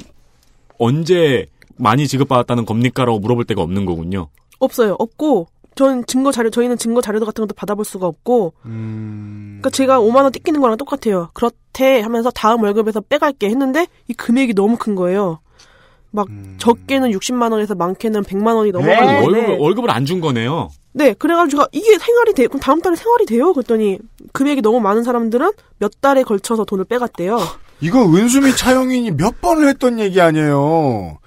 [0.77, 4.27] 언제 많이 지급받았다는 겁니까라고 물어볼 데가 없는 거군요.
[4.59, 4.95] 없어요.
[4.99, 9.59] 없고 전 증거 자료 저희는 증거 자료 같은 것도 받아볼 수가 없고 음.
[9.61, 11.29] 그러니까 제가 5만 원 뜯기는 거랑 똑같아요.
[11.33, 15.39] 그렇대 하면서 다음 월급에서 빼갈게 했는데 이 금액이 너무 큰 거예요.
[16.11, 16.27] 막
[16.59, 19.21] 적게는 60만 원에서 많게는 100만 원이 넘어가는 네.
[19.21, 20.69] 건데 월급을, 월급을 안 준 거네요.
[20.95, 22.45] 네, 그래가지고 이게 생활이 돼.
[22.45, 23.51] 그럼 다음 달에 생활이 돼요?
[23.51, 23.97] 그랬더니
[24.31, 27.39] 금액이 너무 많은 사람들은 몇 달에 걸쳐서 돈을 빼갔대요.
[27.81, 31.17] 이거 은수미 차영인이 몇 번을 했던 얘기 아니에요.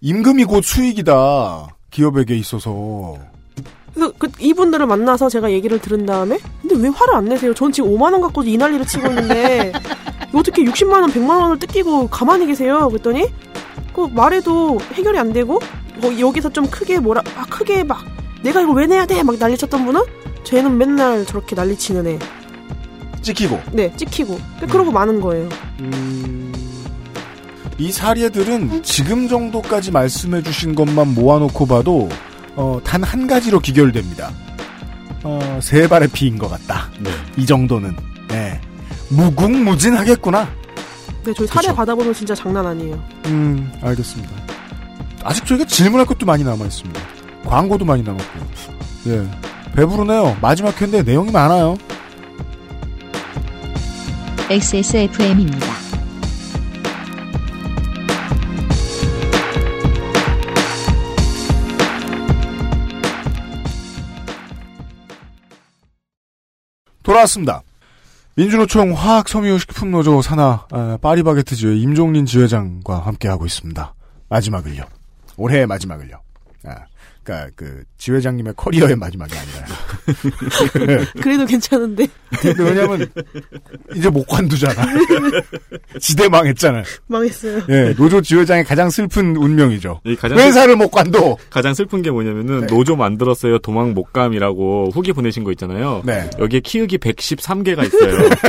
[0.00, 1.68] 임금이 곧 수익이다.
[1.92, 3.16] 기업에게 있어서.
[4.00, 7.52] 그래서 그 이분들을 만나서 제가 얘기를 들은 다음에 근데 왜 화를 안 내세요?
[7.52, 9.72] 전 지금 5만 원 갖고 이 난리를 치고 있는데
[10.32, 12.88] 어떻게 60만 원, 100만 원을 뜯기고 가만히 계세요?
[12.88, 13.26] 그랬더니
[13.94, 15.60] 그 말해도 해결이 안 되고
[15.98, 18.02] 뭐 여기서 좀 크게 뭐라 아 크게 막
[18.42, 19.22] 내가 이걸 왜 내야 돼?
[19.22, 20.00] 막 난리 쳤던 분은
[20.44, 22.18] 쟤는 맨날 저렇게 난리 치는 애.
[23.20, 23.60] 찍히고.
[23.72, 24.38] 네, 찍히고.
[24.70, 25.46] 그러고 많은 거예요.
[27.76, 32.08] 이 사례들은 지금 정도까지 말씀해 주신 것만 모아놓고 봐도
[32.60, 34.30] 어, 단 한 가지로 기결됩니다.
[35.22, 36.90] 어, 세 발의 피인 것 같다.
[37.00, 37.10] 네.
[37.38, 37.96] 이 정도는.
[38.28, 38.60] 네.
[39.08, 40.46] 무궁무진하겠구나.
[41.24, 41.74] 네, 저희 사례 그쵸.
[41.74, 43.02] 받아보면 진짜 장난 아니에요.
[43.26, 44.30] 음, 알겠습니다.
[45.24, 47.00] 아직 저희가 질문할 것도 많이 남아있습니다.
[47.46, 48.40] 광고도 많이 남았고.
[49.08, 49.26] 예.
[49.74, 50.36] 배부르네요.
[50.42, 51.76] 마지막 회인데 내용이 많아요.
[54.50, 55.66] XSFM입니다.
[67.10, 67.62] 돌아왔습니다.
[68.36, 73.94] 민주노총 화학섬유식품노조 산하 아, 파리바게트 지회 임종린 지회장과 함께하고 있습니다.
[74.28, 74.84] 마지막을요.
[75.36, 76.20] 올해의 마지막을요.
[76.66, 76.76] 아,
[77.24, 79.66] 그러니까 그 지회장님의 커리어의 마지막이 아니라
[81.22, 82.06] 그래도 괜찮은데
[82.40, 83.06] 근데 왜냐면
[83.94, 84.86] 이제 못 관두잖아.
[86.00, 86.82] 지대 망했잖아.
[87.06, 87.62] 망했어요.
[87.68, 90.00] 예, 노조 지회장의 가장 슬픈 운명이죠.
[90.04, 91.36] 이 가장 회사를 못 관둬.
[91.50, 92.66] 가장 슬픈 게 뭐냐면은 네.
[92.66, 96.02] 노조 만들었어요 도망 못 감이라고 후기 보내신 거 있잖아요.
[96.04, 96.28] 네.
[96.38, 98.30] 여기에 키읔이 113개가 있어요.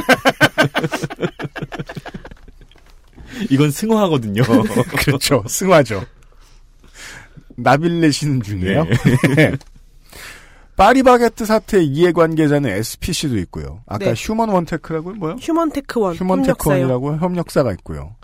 [3.50, 4.44] 이건 승화하거든요.
[4.98, 5.44] 그렇죠.
[5.48, 6.04] 승화죠.
[7.58, 8.86] 나빌레시는 중이에요.
[9.36, 9.52] 네.
[10.82, 13.82] 파리바게트 사태 이해관계자는 SPC도 있고요.
[13.86, 14.14] 아까 네.
[14.16, 15.36] 휴먼 원테크라고 뭐요?
[15.40, 16.54] 휴먼 테크원 휴먼 협력사요.
[16.56, 18.16] 테크원이라고 협력사가 있고요.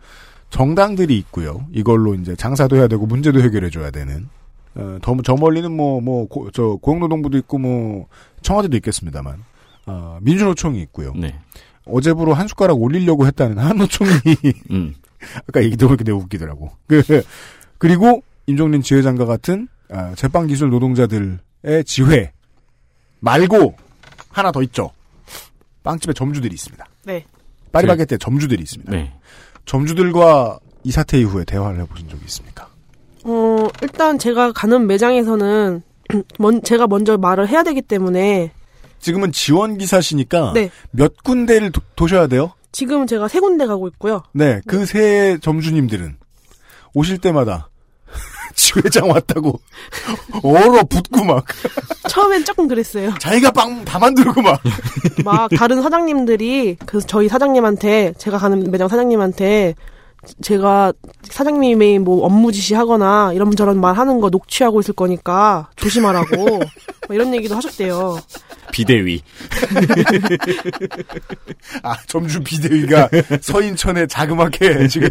[0.49, 1.67] 정당들이 있고요.
[1.71, 4.27] 이걸로 이제 장사도 해야 되고 문제도 해결해 줘야 되는.
[4.73, 8.07] 어, 더, 저 멀리는 뭐, 뭐, 고, 저, 고용노동부도 있고, 뭐,
[8.41, 9.43] 청와대도 있겠습니다만,
[9.87, 11.13] 어, 민주노총이 있고요.
[11.15, 11.35] 네.
[11.85, 14.11] 어제부로 한 숟가락 올리려고 했다는 한노총이,
[14.71, 14.93] 음.
[15.49, 16.69] 아까 얘기 들어보니까 되게 웃기더라고.
[16.85, 17.01] 그,
[17.79, 21.39] 그리고, 임종린 지회장과 같은, 아, 제빵기술 노동자들의
[21.85, 22.31] 지회,
[23.19, 23.75] 말고,
[24.29, 24.91] 하나 더 있죠.
[25.83, 26.85] 빵집에 점주들이 있습니다.
[27.05, 27.25] 네.
[27.71, 28.91] 파리바게트에 점주들이 있습니다.
[28.91, 29.13] 네.
[29.65, 32.67] 점주들과 이 사태 이후에 대화를 해보신 적이 있습니까?
[33.23, 35.81] 어, 일단 제가 가는 매장에서는
[36.39, 38.51] 먼, 제가 먼저 말을 해야 되기 때문에
[38.99, 40.69] 지금은 지원 기사시니까 네.
[40.91, 42.53] 몇 군데를 도, 도셔야 돼요.
[42.71, 44.23] 지금 제가 세 군데 가고 있고요.
[44.33, 46.17] 네, 그 세 점주님들은
[46.93, 47.69] 오실 때마다
[48.57, 49.61] 지회장 왔다고
[50.43, 51.45] 얼어 붙고 막
[52.09, 53.13] 처음엔 조금 그랬어요.
[53.19, 54.59] 자기가 빵 다 만들고 막
[55.23, 59.75] 막 다른 사장님들이 그 저희 사장님한테 제가 가는 매장 사장님한테
[60.41, 60.91] 제가
[61.23, 66.67] 사장님이 뭐 업무 지시하거나 이런저런 말 하는 거 녹취하고 있을 거니까 조심하라고 막
[67.11, 68.19] 이런 얘기도 하셨대요.
[68.71, 69.21] 비대위.
[71.83, 73.09] 아, 점주 비대위가
[73.41, 75.09] 서인천에 자그맣게 지금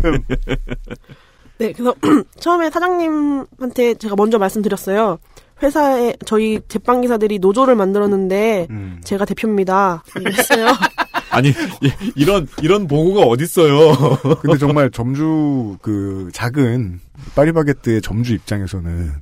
[1.58, 1.94] 네, 그래서
[2.40, 5.18] 처음에 사장님한테 제가 먼저 말씀드렸어요.
[5.62, 9.00] 회사에 저희 제빵 기사들이 노조를 만들었는데 음.
[9.04, 10.02] 제가 대표입니다.
[10.20, 10.66] 이랬어요.
[11.30, 13.92] 아니 이- 이런 이런 보고가 어딨어요.
[14.42, 17.00] 근데 정말 점주 그 작은
[17.34, 19.12] 파리바게뜨의 점주 입장에서는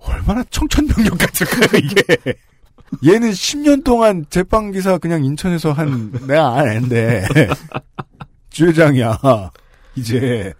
[0.00, 2.34] 얼마나 청천벽력 같을까요 이게
[3.06, 7.24] 얘는 10년 동안 제빵 기사 그냥 인천에서 한 내가 안 했는데
[8.50, 9.18] 주회장이야
[9.96, 10.52] 이제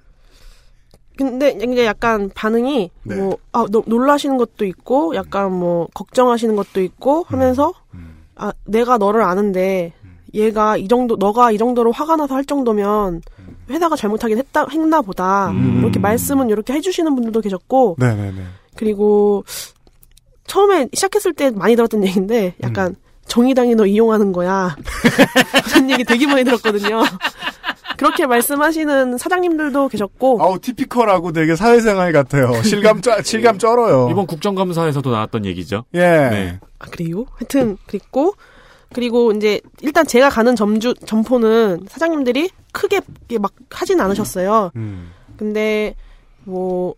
[1.19, 3.17] 근데 이제 약간 반응이 네.
[3.17, 8.23] 뭐 아, 노- 놀라시는 것도 있고 약간 뭐 걱정하시는 것도 있고 하면서 음.
[8.37, 9.93] 아 내가 너를 아는데
[10.33, 13.23] 얘가 이 정도 너가 이 정도로 화가 나서 할 정도면
[13.69, 15.81] 회사가 잘못하긴 했다 했나 보다 음.
[15.81, 18.43] 이렇게 말씀은 이렇게 해주시는 분들도 계셨고 네네네
[18.77, 19.45] 그리고
[20.47, 22.95] 처음에 시작했을 때 많이 들었던 얘기인데 약간
[23.29, 24.75] 정의당이 너 이용하는 거야
[25.71, 27.03] 그런 얘기 되게 많이 들었거든요.
[27.97, 35.11] 그렇게 말씀하시는 사장님들도 계셨고 아우 티피컬하고 되게 사회생활 같아요 실감 쩔 실감 쩔어요 이번 국정감사에서도
[35.11, 35.85] 나왔던 얘기죠.
[35.95, 36.61] 예 네.
[36.79, 37.27] 아, 그래요?
[37.35, 38.35] 하여튼, 그랬고,
[38.95, 43.01] 그리고 이제, 일단 제가 가는 점주, 점포는 사장님들이 크게
[43.41, 44.71] 막 하진 않으셨어요.
[44.77, 45.11] 음.
[45.37, 45.95] 근데,
[46.45, 46.95] 뭐,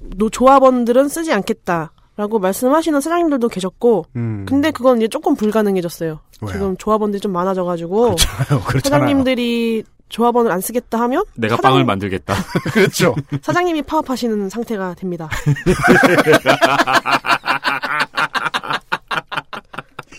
[0.00, 1.92] 노, 조합원들은 쓰지 않겠다.
[2.16, 4.46] 라고 말씀하시는 사장님들도 계셨고, 음.
[4.48, 6.20] 근데 그건 이제 조금 불가능해졌어요.
[6.42, 6.52] 왜요?
[6.52, 12.34] 지금 조합원들이 좀 많아져가지고, 그렇잖아요 그렇잖아요 사장님들이 조합원을 안 쓰겠다 하면, 내가 사장- 빵을 만들겠다.
[12.72, 15.28] 그렇죠 사장님이 파업하시는 상태가 됩니다.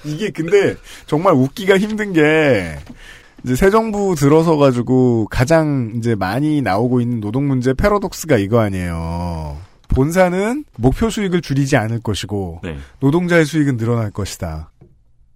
[0.05, 0.75] 이게 근데
[1.05, 2.77] 정말 웃기가 힘든 게
[3.43, 9.57] 이제 새 정부 들어서 가지고 가장 이제 많이 나오고 있는 노동 문제 패러독스가 이거 아니에요.
[9.87, 12.77] 본사는 목표 수익을 줄이지 않을 것이고 네.
[12.99, 14.71] 노동자의 수익은 늘어날 것이다.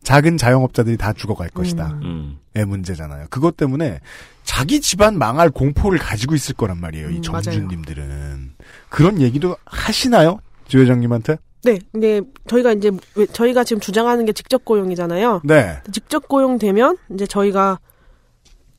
[0.04, 1.88] 작은 자영업자들이 다 죽어갈 것이다.
[2.02, 2.02] 음.
[2.04, 2.38] 음.
[2.54, 3.28] 의 문제잖아요.
[3.30, 4.02] 그것 때문에
[4.44, 7.10] 자기 집안 망할 공포를 가지고 있을 거란 말이에요.
[7.12, 8.56] 이 음, 정주님들은
[8.90, 11.38] 그런 얘기도 하시나요, 주 회장님한테?
[11.64, 15.42] 네, 근데 저희가 이제, 왜- 저희가 지금 주장하는 게 직접 고용이잖아요.
[15.46, 15.80] 네.
[15.94, 17.80] 직접 고용되면 이제 저희가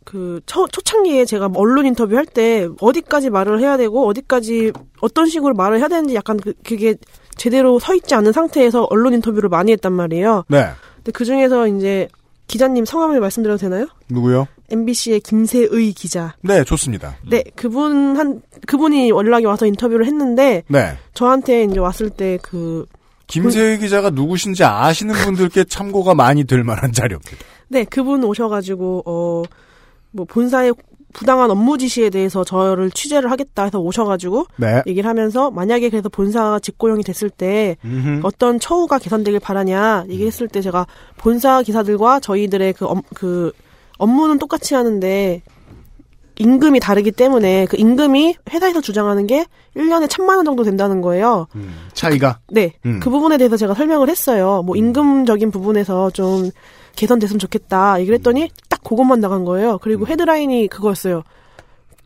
[0.04, 5.54] 그 초, 초창기에 제가 언론 인터뷰 할 때 어디까지 말을 해야 되고 어디까지 어떤 식으로
[5.54, 6.94] 말을 해야 되는지 약간 그, 그게
[7.36, 10.44] 제대로 서 있지 않은 상태에서 언론 인터뷰를 많이 했단 말이에요.
[10.48, 10.68] 네.
[10.96, 12.08] 근데 그 중에서 이제
[12.46, 13.86] 기자님 성함을 말씀드려도 되나요?
[14.10, 14.46] 누구요?
[14.70, 16.34] MBC의 김세의 기자.
[16.42, 17.16] 네, 좋습니다.
[17.28, 20.96] 네, 그분 한 그분이 연락이 와서 인터뷰를 했는데 네.
[21.14, 22.86] 저한테 이제 왔을 때그
[23.26, 27.36] 김세희 기자가 누구신지 아시는 분들께 참고가 많이 될 만한 자료입니다.
[27.68, 29.42] 네, 그분 오셔가지고, 어,
[30.12, 30.74] 뭐, 본사의
[31.12, 34.82] 부당한 업무 지시에 대해서 저를 취재를 하겠다 해서 오셔가지고, 네.
[34.86, 38.20] 얘기를 하면서, 만약에 그래서 본사가 직고용이 됐을 때, 음흠.
[38.22, 40.86] 어떤 처우가 개선되길 바라냐, 얘기했을 때 제가
[41.18, 43.52] 본사 기사들과 저희들의 그, 업, 그,
[43.98, 45.42] 업무는 똑같이 하는데,
[46.38, 49.44] 임금이 다르기 때문에 그 임금이 회사에서 주장하는 게
[49.76, 51.46] 1년에 천만 원 정도 된다는 거예요.
[51.54, 52.72] 음, 차이가 네.
[52.86, 53.00] 음.
[53.00, 54.62] 그 부분에 대해서 제가 설명을 했어요.
[54.64, 56.50] 뭐 임금적인 부분에서 좀
[56.96, 58.00] 개선됐으면 좋겠다.
[58.00, 58.50] 얘기를 했더니
[58.82, 59.72] 딱 그것만 나간 거예요.
[59.74, 59.78] 음.
[59.80, 61.22] 그리고 헤드라인이 그거였어요.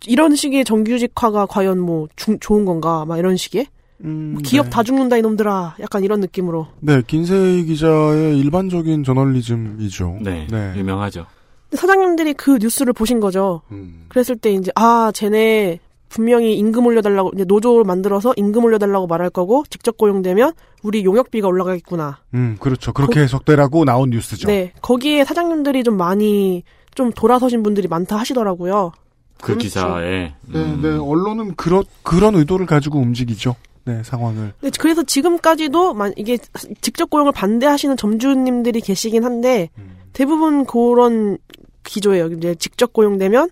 [0.06, 3.04] 이런 식의 정규직화가 과연 뭐 중- 좋은 건가?
[3.06, 3.66] 막 이런 식의
[4.04, 4.70] 음, 기업 네.
[4.70, 5.76] 다 죽는다 이놈들아.
[5.80, 6.66] 약간 이런 느낌으로.
[6.80, 10.18] 네, 김세희 기자의 일반적인 저널리즘이죠.
[10.20, 10.74] 네, 네.
[10.76, 11.26] 유명하죠.
[11.72, 13.62] 사장님들이 그 뉴스를 보신 거죠.
[13.72, 14.04] 음.
[14.08, 19.64] 그랬을 때 이제 아 쟤네 분명히 임금 올려달라고 이제 노조를 만들어서 임금 올려달라고 말할 거고
[19.68, 20.52] 직접 고용되면
[20.82, 22.18] 우리 용역비가 올라가겠구나.
[22.34, 22.92] 음, 그렇죠.
[22.92, 24.48] 그렇게 해석되라고 나온 뉴스죠.
[24.48, 26.62] 네 거기에 사장님들이 좀 많이
[26.94, 28.92] 좀 돌아서신 분들이 많다 하시더라고요.
[29.38, 29.58] 그 그렇죠.
[29.58, 30.34] 기사에.
[30.46, 30.80] 네, 음.
[30.82, 33.56] 네, 언론은 그런 그런 의도를 가지고 움직이죠.
[33.84, 34.52] 네, 상황을.
[34.60, 36.38] 네, 그래서 지금까지도 만 이게
[36.80, 39.70] 직접 고용을 반대하시는 점주님들이 계시긴 한데
[40.12, 41.38] 대부분 그런
[41.84, 42.26] 기조예요.
[42.28, 43.50] 이제 직접 고용되면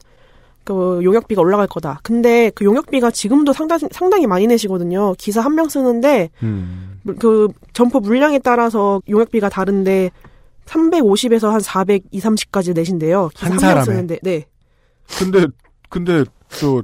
[0.65, 2.01] 그 용역비가 올라갈 거다.
[2.03, 5.15] 근데 그 용역비가 지금도 상당히 상당히 많이 내시거든요.
[5.19, 7.01] 기사 한 명 쓰는데 음.
[7.19, 10.11] 그 점포 물량에 따라서 용역비가 다른데
[10.67, 13.29] 350에서 한 400, 2, 30까지 내신대요.
[13.35, 13.75] 기사 한한 사람에?
[13.77, 14.19] 명 쓰는데.
[14.23, 14.47] 네.
[15.19, 15.47] 근데
[15.91, 16.83] 근데 저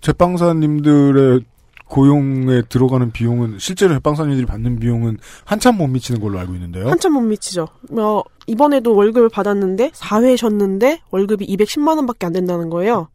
[0.00, 1.40] 제빵사님들의
[1.88, 6.88] 고용에 들어가는 비용은 실제로 제빵사님들이 받는 비용은 한참 못 미치는 걸로 알고 있는데요.
[6.88, 7.68] 한참 못 미치죠.
[7.92, 13.08] 어, 이번에도 월급을 받았는데 4회 쉬었는데 월급이 210만 원밖에 안 된다는 거예요.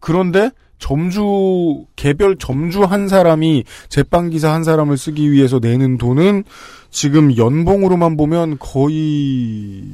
[0.00, 6.44] 그런데 점주 개별 점주 한 사람이 제빵 기사 한 사람을 쓰기 위해서 내는 돈은
[6.90, 9.84] 지금 연봉으로만 보면 거의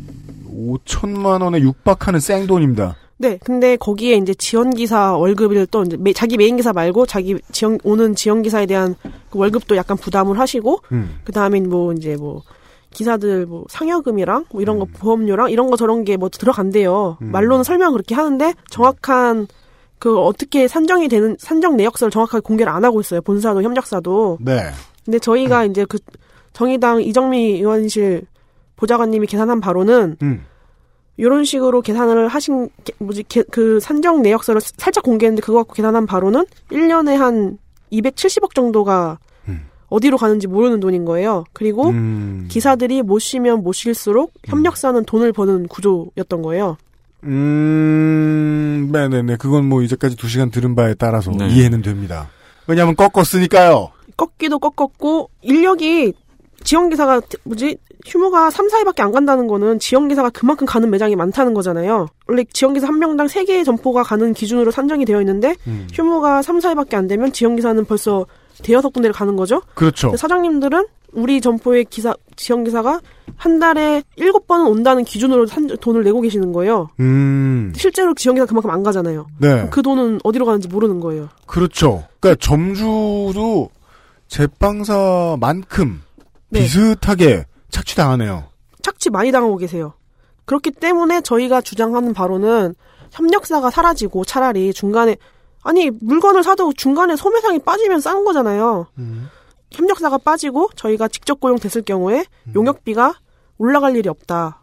[0.48, 2.96] 5천만 원에 육박하는 생돈입니다.
[3.18, 7.36] 네, 근데 거기에 이제 지원 기사 월급을 또 이제 매- 자기 메인 기사 말고 자기
[7.50, 8.94] 지원 오는 지원 기사에 대한
[9.30, 11.16] 그 월급도 약간 부담을 하시고 음.
[11.24, 12.42] 그 다음에 뭐 이제 뭐
[12.90, 17.16] 기사들 뭐 상여금이랑 뭐 이런 거 보험료랑 이런 거 저런 게 뭐 들어간대요.
[17.22, 17.32] 음.
[17.32, 19.46] 말로는 설명 그렇게 하는데 정확한
[19.98, 23.20] 그 어떻게 산정이 되는 산정 내역서를 정확하게 공개를 안 하고 있어요.
[23.22, 24.38] 본사도 협력사도.
[24.40, 24.70] 네.
[25.04, 25.98] 근데 저희가 이제 그
[26.52, 28.22] 정의당 이정미 의원실
[28.76, 30.44] 보좌관님이 계산한 바로는 음.
[31.16, 36.04] 이런 식으로 계산을 하신 게- 뭐지 게- 그 산정 내역서를 살짝 공개했는데 그거 갖고 계산한
[36.06, 37.56] 바로는 1년에 한
[37.90, 39.18] 270억 정도가
[39.48, 39.66] 음.
[39.88, 41.44] 어디로 가는지 모르는 돈인 거예요.
[41.54, 42.48] 그리고 음.
[42.50, 46.76] 기사들이 못 쉬면 못 쉴수록 협력사는 돈을 버는 구조였던 거예요.
[47.26, 49.36] 음, 네네네.
[49.36, 51.48] 그건 뭐 이제까지 두 시간 들은 바에 따라서 네.
[51.48, 52.28] 이해는 됩니다.
[52.66, 53.90] 왜냐하면 꺾었으니까요.
[54.16, 56.14] 꺾기도 꺾었고 인력이
[56.64, 57.76] 지원 기사가 뭐지
[58.06, 62.08] 휴무가 3, 4일밖에 안 간다는 거는 지원 기사가 그만큼 가는 매장이 많다는 거잖아요.
[62.28, 65.88] 원래 지원 기사 한 명당 3개의 점포가 가는 기준으로 산정이 되어 있는데 음.
[65.92, 68.26] 휴무가 3, 4일밖에 안 되면 지원 기사는 벌써
[68.62, 69.62] 대여섯 군데를 가는 거죠.
[69.74, 70.16] 그렇죠.
[70.16, 70.86] 사장님들은
[71.16, 73.00] 우리 점포의 기사 지원 기사가
[73.36, 76.90] 한 달에 7번은 온다는 기준으로 산- 돈을 내고 계시는 거예요.
[77.00, 79.26] 음, 실제로 지원 기사 그만큼 안 가잖아요.
[79.38, 79.68] 네.
[79.70, 81.28] 그 돈은 어디로 가는지 모르는 거예요.
[81.46, 82.04] 그렇죠.
[82.20, 83.70] 그러니까 점주도
[84.28, 86.02] 제빵사만큼
[86.50, 86.60] 네.
[86.60, 88.44] 비슷하게 착취당하네요.
[88.82, 89.94] 착취 많이 당하고 계세요.
[90.44, 92.74] 그렇기 때문에 저희가 주장하는 바로는
[93.10, 95.16] 협력사가 사라지고 차라리 중간에
[95.62, 98.86] 아니 물건을 사도 중간에 소매상이 빠지면 싼 거잖아요.
[99.72, 102.24] 협력사가 빠지고 저희가 직접 고용됐을 경우에
[102.54, 103.14] 용역비가
[103.58, 104.62] 올라갈 일이 없다.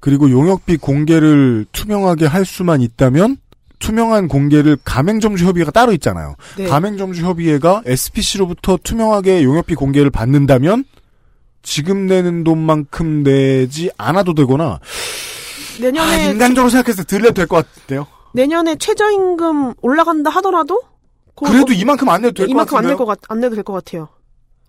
[0.00, 3.38] 그리고 용역비 공개를 투명하게 할 수만 있다면
[3.78, 6.34] 투명한 공개를 가맹점주협의회가 따로 있잖아요.
[6.56, 6.66] 네.
[6.66, 10.84] 가맹점주협의회가 SPC로부터 투명하게 용역비 공개를 받는다면
[11.62, 14.80] 지금 내는 돈만큼 내지 않아도 되거나 아,
[15.80, 18.06] 내년에 인간적으로 생각해서 들려도 될 것 같은데요.
[18.32, 20.80] 내년에 최저임금 올라간다 하더라도
[21.34, 22.98] 그- 그래도 이만큼 안 내도 될것 이만큼 안 같은데요.
[22.98, 24.08] 낼것 같, 안 내도 될 것 같아요.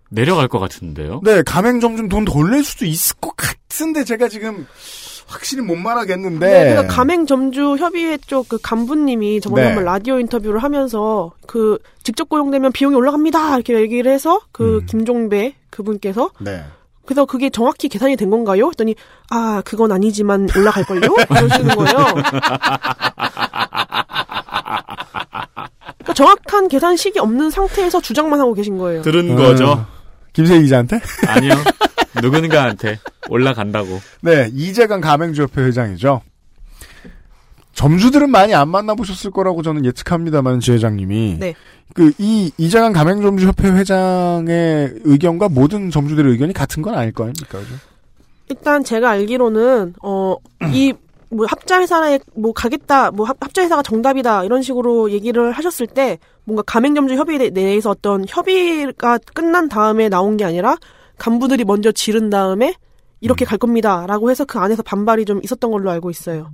[0.09, 1.21] 내려갈 것 같은데요.
[1.23, 4.65] 네, 가맹점주는 돈덜낼 수도 있을 것 같은데 제가 지금
[5.27, 6.45] 확실히 못 말하겠는데.
[6.47, 9.67] 네, 그래서 가맹점주 협의회 쪽 그 간부님이 저번에 네.
[9.67, 14.85] 한번 라디오 인터뷰를 하면서 그 직접 고용되면 비용이 올라갑니다 이렇게 얘기를 해서 그 음.
[14.85, 16.63] 김종배 그분께서 네.
[17.05, 18.67] 그래서 그게 정확히 계산이 된 건가요?
[18.67, 18.95] 했더니
[19.29, 21.13] 아 그건 아니지만 올라갈 걸요?
[21.27, 22.05] 그러시는 거예요.
[25.97, 29.01] 그러니까 정확한 계산식이 없는 상태에서 주장만 하고 계신 거예요.
[29.03, 29.85] 들은 어, 거죠.
[30.37, 30.99] 김세희 기자한테?
[31.27, 31.53] 아니요.
[32.21, 33.99] 누군가한테 올라간다고.
[34.21, 36.21] 네, 이재강 가맹주협회 회장이죠.
[37.73, 41.37] 점주들은 많이 안 만나보셨을 거라고 저는 예측합니다만, 지회장님이.
[41.39, 41.55] 네.
[41.95, 47.57] 그, 이, 이재강 가맹점주협회 회장의 의견과 모든 점주들의 의견이 같은 건 아닐 거 아닙니까?
[47.57, 47.73] 그죠?
[48.49, 50.35] 일단 제가 알기로는 어
[50.71, 50.93] 이
[51.29, 56.19] 뭐 합자 회사에 뭐 가겠다 뭐 합, 합자 회사가 정답이다 이런 식으로 얘기를 하셨을 때
[56.45, 60.77] 뭔가 가맹점주 협의회 내에서 어떤 협의가 끝난 다음에 나온 게 아니라
[61.17, 62.73] 간부들이 먼저 지른 다음에
[63.19, 66.51] 이렇게 갈 겁니다라고 해서 그 안에서 반발이 좀 있었던 걸로 알고 있어요.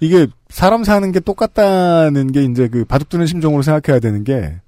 [0.00, 4.60] 이게 사람 사는 게 똑같다는 게 이제 그 바둑 두는 심정으로 생각해야 되는 게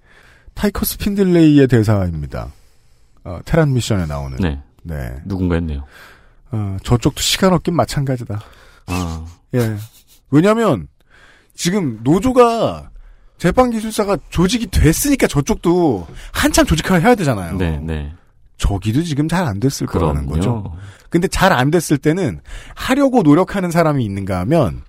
[0.55, 2.53] 타이커 스 핀들레이의 대사입니다.
[3.24, 4.37] 어, 테란 미션에 나오는.
[4.39, 4.62] 네.
[4.83, 5.16] 네.
[5.24, 5.85] 누군가 했네요.
[6.51, 8.41] 어, 저쪽도 시간 없긴 마찬가지다.
[8.87, 9.24] 아,
[9.55, 9.77] 예.
[10.31, 10.89] 왜냐면,
[11.55, 12.91] 지금 노조가
[13.39, 17.57] 재판기술사가 조직이 됐으니까 저쪽도 한참 조직화를 해야 되잖아요.
[17.57, 18.12] 네, 네.
[18.57, 20.62] 저기도 지금 잘 안 됐을 거라는 거죠.
[20.62, 20.73] 그럼요.
[21.11, 22.41] 근데 잘 안 됐을 때는
[22.74, 24.83] 하려고 노력하는 사람이 있는가 하면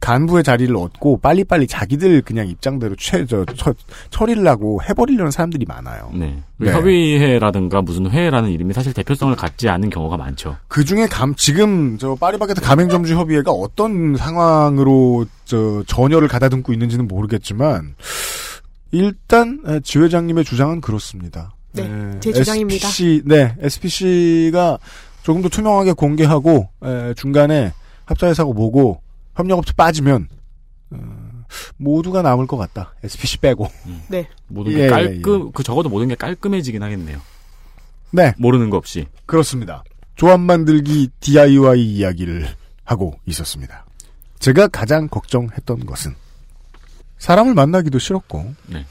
[0.00, 3.74] 간부의 자리를 얻고 빨리빨리 자기들 그냥 입장대로 최, 저, 처,
[4.10, 6.10] 처리를 하고 해버리려는 사람들이 많아요.
[6.14, 6.42] 네.
[6.56, 6.72] 네.
[6.72, 10.56] 협의회라든가 무슨 회라는 이름이 사실 대표성을 갖지 않은 경우가 많죠.
[10.68, 17.94] 그 중에 감, 지금 저 파리바게트 가맹점주 협의회가 어떤 상황으로 저 전열을 가다듬고 있는지는 모르겠지만
[18.90, 21.54] 일단 에, 지 회장님의 주장은 그렇습니다.
[21.72, 22.88] 네, 에, 제 주장입니다.
[22.88, 24.78] SPC, 네, SPC가
[25.22, 27.72] 조금 더 투명하게 공개하고 에, 중간에
[28.06, 29.00] 합사회사고 뭐고
[29.38, 30.28] 협력업체 빠지면
[30.90, 31.44] 어,
[31.76, 32.94] 모두가 남을 것 같다.
[33.04, 33.68] SPC 빼고.
[34.08, 34.28] 네.
[34.48, 37.20] 모든 예, 게 예, 깔끔, 그 적어도 모든 게 깔끔해지긴 하겠네요.
[38.10, 39.06] 네, 모르는 거 없이.
[39.26, 39.84] 그렇습니다.
[40.16, 42.48] 조합 만들기 DIY 이야기를
[42.84, 43.86] 하고 있었습니다.
[44.40, 46.14] 제가 가장 걱정했던 것은
[47.18, 48.84] 사람을 만나기도 싫었고, 네.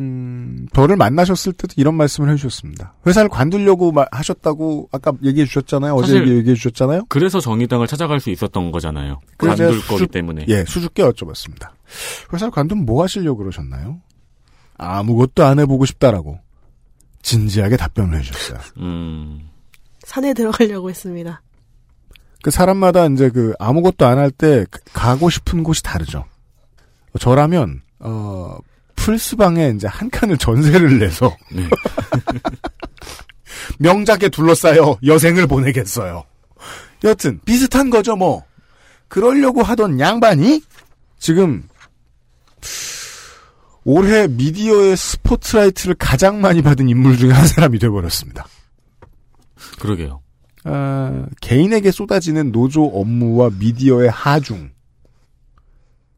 [0.00, 2.94] 음, 저를 만나셨을 때도 이런 말씀을 해주셨습니다.
[3.06, 5.94] 회사를 관두려고 마- 하셨다고 아까 얘기해 주셨잖아요.
[5.94, 7.04] 어제 얘기해 주셨잖아요.
[7.08, 9.20] 그래서 정의당을 찾아갈 수 있었던 거잖아요.
[9.38, 10.46] 관둘 거기 수줍- 때문에.
[10.48, 11.70] 예, 수줍게 여쭤봤습니다.
[12.32, 14.00] 회사를 관두면 뭐 하시려고 그러셨나요?
[14.78, 16.38] 아무것도 안 해보고 싶다라고
[17.22, 18.58] 진지하게 답변을 해주셨어요.
[18.78, 19.48] 음,
[20.04, 21.42] 산에 들어가려고 했습니다.
[22.42, 24.64] 그 사람마다 이제 그 아무것도 안 할 때
[24.94, 26.24] 가고 싶은 곳이 다르죠.
[27.18, 28.56] 저라면 어
[29.00, 31.66] 플스방에 이제 한 칸을 전세를 내서 네.
[33.80, 36.24] 명작에 둘러싸여 여생을 보내겠어요.
[37.04, 38.44] 여튼 비슷한 거죠 뭐.
[39.08, 40.62] 그러려고 하던 양반이
[41.18, 41.66] 지금
[43.84, 48.46] 올해 미디어의 스포트라이트를 가장 많이 받은 인물 중에 한 사람이 돼버렸습니다.
[49.80, 50.20] 그러게요.
[50.64, 54.70] 아, 개인에게 쏟아지는 노조 업무와 미디어의 하중.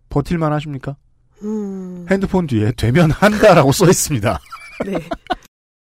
[0.09, 0.97] 버틸만 하십니까?
[1.45, 4.39] 음, 핸드폰 뒤에 되면 한다라고 써 있습니다.
[4.87, 4.99] 네.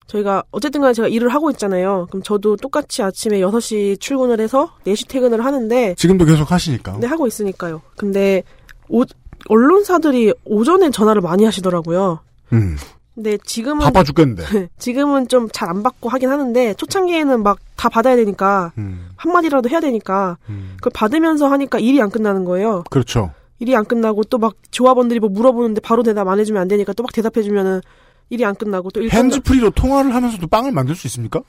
[0.08, 2.08] 저희가 어쨌든 간에 제가 일을 하고 있잖아요.
[2.12, 6.98] 그럼 저도 똑같이 아침에 6시 출근을 해서 4시 퇴근을 하는데 지금도 계속 하시니까.
[7.00, 7.82] 네, 하고 있으니까요.
[7.98, 8.44] 근데
[8.90, 9.06] 오-
[9.50, 12.20] 언론사들이 오전에 전화를 많이 하시더라고요.
[12.54, 12.78] 음,
[13.16, 14.70] 근데 지금은 바빠 죽겠는데.
[14.78, 19.68] 지금은 좀 잘 안 받고 하긴 하는데 초창기에는 막 다 받아야 되니까 음, 한 마디라도
[19.70, 20.76] 해야 되니까 음.
[20.78, 22.84] 그걸 받으면서 하니까 일이 안 끝나는 거예요.
[22.90, 23.32] 그렇죠.
[23.64, 27.04] 일이 안 끝나고 또 막 조합원들이 뭐 물어보는데 바로 대답 안 해주면 안 되니까 또
[27.04, 27.82] 막 대답해주면은
[28.30, 31.42] 일이 안 끝나고 또일 끝나 핸즈프리로 통화를 하면서도 빵을 만들 수 있습니까?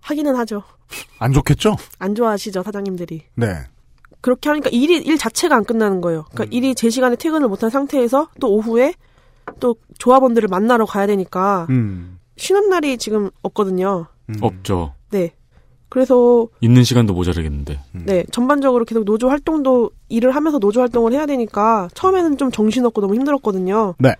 [0.00, 0.62] 하기는 하죠.
[1.18, 1.76] 안 좋겠죠?
[2.00, 3.22] 안 좋아하시죠 사장님들이.
[3.36, 3.54] 네.
[4.20, 6.24] 그렇게 하니까 일이 일 자체가 안 끝나는 거예요.
[6.32, 6.52] 그러니까 음.
[6.52, 8.94] 일이 제 시간에 퇴근을 못한 상태에서 또 오후에
[9.60, 12.18] 또 조합원들을 만나러 가야 되니까 음.
[12.36, 14.06] 쉬는 날이 지금 없거든요.
[14.28, 14.34] 음.
[14.40, 14.94] 없죠.
[15.10, 15.32] 네.
[15.92, 17.78] 그래서 있는 시간도 모자르겠는데.
[17.96, 18.02] 음.
[18.06, 23.14] 네 전반적으로 계속 노조 활동도 일을 하면서 노조 활동을 해야 되니까 처음에는 좀 정신없고 너무
[23.14, 23.94] 힘들었거든요.
[23.98, 24.14] 네.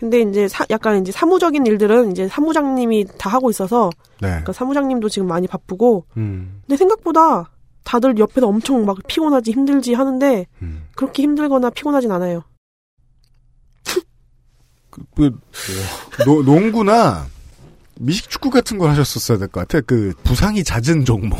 [0.00, 3.88] 근데 이제 사- 약간 이제 사무적인 일들은 이제 사무장님이 다 하고 있어서
[4.20, 4.26] 네.
[4.30, 6.60] 그러니까 사무장님도 지금 많이 바쁘고 음.
[6.66, 7.52] 근데 생각보다
[7.84, 10.88] 다들 옆에서 엄청 막 피곤하지 힘들지 하는데 음.
[10.96, 12.42] 그렇게 힘들거나 피곤하진 않아요.
[15.14, 15.30] 그,
[16.24, 17.26] 노, 농구나
[18.00, 19.80] 미식축구 같은 걸 하셨었어야 될 것 같아.
[19.86, 21.38] 그 부상이 잦은 종목.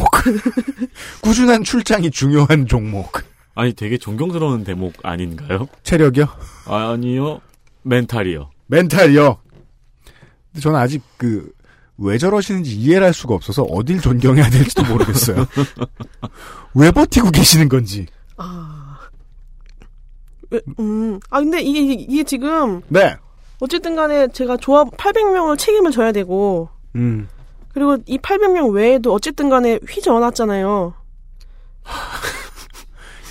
[1.23, 3.13] 꾸준한 출장이 중요한 종목.
[3.55, 5.67] 아니, 되게 존경스러운 대목 아닌가요?
[5.83, 6.27] 체력이요?
[6.67, 7.41] 아니요.
[7.83, 8.51] 멘탈이요.
[8.67, 9.39] 멘탈이요.
[10.53, 11.51] 근데 저는 아직 그,
[11.99, 15.47] 왜 저러시는지 이해를 할 수가 없어서 어딜 존경해야 될지도 모르겠어요.
[16.75, 18.07] 왜 버티고 계시는 건지.
[18.37, 18.99] 아.
[20.51, 21.19] 왜, 음.
[21.31, 23.17] 아, 근데 이게, 이게, 이게 지금, 네.
[23.61, 27.29] 어쨌든 간에 제가 조합 800명을 책임을 져야 되고, 음.
[27.73, 30.95] 그리고 이 800명 외에도 어쨌든 간에 휘저어놨잖아요.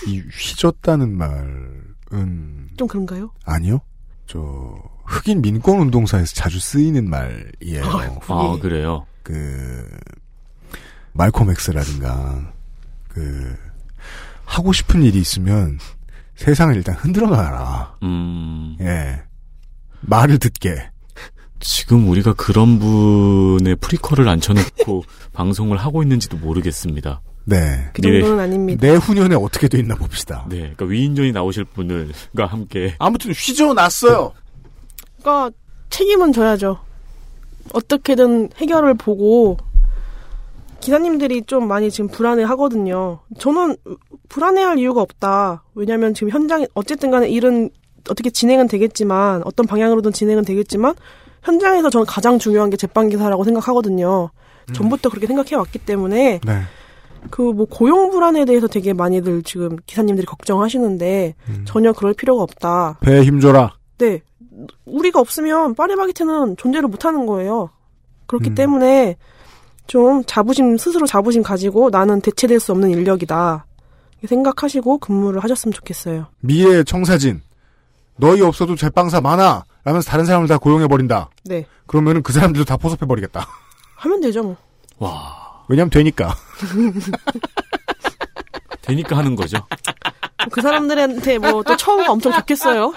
[0.08, 1.96] 이 휘졌다는 말은
[2.78, 3.32] 좀 그런가요?
[3.44, 3.82] 아니요.
[4.28, 4.76] 저
[5.06, 7.84] 흑인 민권 운동사에서 자주 쓰이는 말이에요.
[7.86, 8.60] 아, 예.
[8.60, 9.06] 그래요?
[9.24, 9.88] 그
[11.14, 12.54] 말콤 엑스라든가
[13.08, 13.56] 그
[14.46, 15.80] 하고 싶은 일이 있으면
[16.36, 17.98] 세상을 일단 흔들어 놔라.
[18.04, 19.24] 음, 예.
[20.08, 20.90] 말을 듣게.
[21.60, 25.04] 지금 우리가 그런 분의 프리퀄을 앉혀놓고
[25.34, 27.22] 방송을 하고 있는지도 모르겠습니다.
[27.46, 27.90] 네.
[27.94, 28.86] 그 정도는 아닙니다.
[28.86, 30.46] 내후년에 어떻게 돼 있나 봅시다.
[30.50, 34.34] 네, 그러니까 위인전이 나오실 분을과 함께 아무튼 휘저 놨어요.
[35.22, 35.56] 그러니까
[35.90, 36.80] 책임은 져야죠.
[37.74, 39.58] 어떻게든 해결을 보고
[40.82, 43.20] 기사님들이 좀 많이 지금 불안해 하거든요.
[43.40, 43.76] 저는
[44.30, 45.64] 불안해할 이유가 없다.
[45.74, 47.70] 왜냐면 지금 현장에 어쨌든 간에 일은
[48.10, 50.96] 어떻게 진행은 되겠지만 어떤 방향으로든 진행은 되겠지만
[51.44, 54.30] 현장에서 저는 가장 중요한 게 제빵 기사라고 생각하거든요.
[54.74, 56.62] 전부터 그렇게 생각해 왔기 때문에 네.
[57.30, 61.66] 그뭐 고용 불안에 대해서 되게 많이들 지금 기사님들이 걱정하시는데 음.
[61.66, 62.98] 전혀 그럴 필요가 없다.
[63.02, 63.76] 배에 힘줘라.
[63.98, 64.22] 네.
[64.86, 67.70] 우리가 없으면 파리바게트는 존재를 못 하는 거예요.
[68.28, 68.56] 그렇기 음.
[68.56, 69.18] 때문에
[69.88, 73.66] 좀 자부심, 스스로 자부심 가지고 나는 대체될 수 없는 인력이다.
[74.26, 76.28] 생각하시고 근무를 하셨으면 좋겠어요.
[76.40, 77.42] 미의 청사진.
[78.18, 79.66] 너희 없어도 제빵사 많아.
[79.84, 81.30] 라면서 다른 사람을 다 고용해버린다.
[81.46, 81.66] 네.
[81.86, 83.48] 그러면은 그 사람들도 다 포섭해버리겠다.
[83.98, 84.58] 하면 되죠, 뭐.
[84.98, 86.36] 와 왜냐면 되니까.
[88.82, 89.58] 되니까 하는 거죠.
[90.52, 92.94] 그 사람들한테 뭐 또 처우가 엄청 좋겠어요.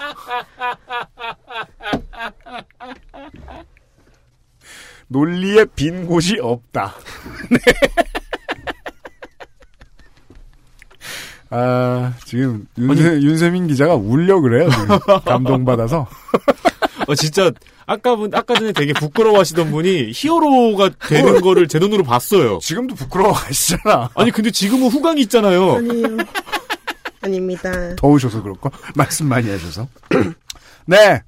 [5.07, 6.93] 논리에 빈 곳이 없다.
[7.49, 7.57] 네.
[11.51, 14.69] 아, 지금 윤세, 윤세민 기자가 울려 그래요.
[14.69, 14.99] 지금.
[15.25, 16.07] 감동받아서.
[17.07, 17.51] 어 진짜
[17.87, 22.59] 아까 분 아까 전에 되게 부끄러워하시던 분이 히어로가 되는 거를 제 눈으로 봤어요.
[22.61, 24.09] 지금도 부끄러워 하시잖아.
[24.13, 25.77] 아니 근데 지금은 후광이 있잖아요.
[25.77, 26.17] 아니요.
[27.21, 27.95] 아닙니다.
[27.95, 28.69] 더우셔서 그럴까?
[28.95, 29.87] 말씀 많이 하셔서.
[30.85, 31.21] 네.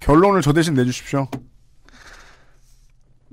[0.00, 1.28] 결론을 저 대신 내주십시오.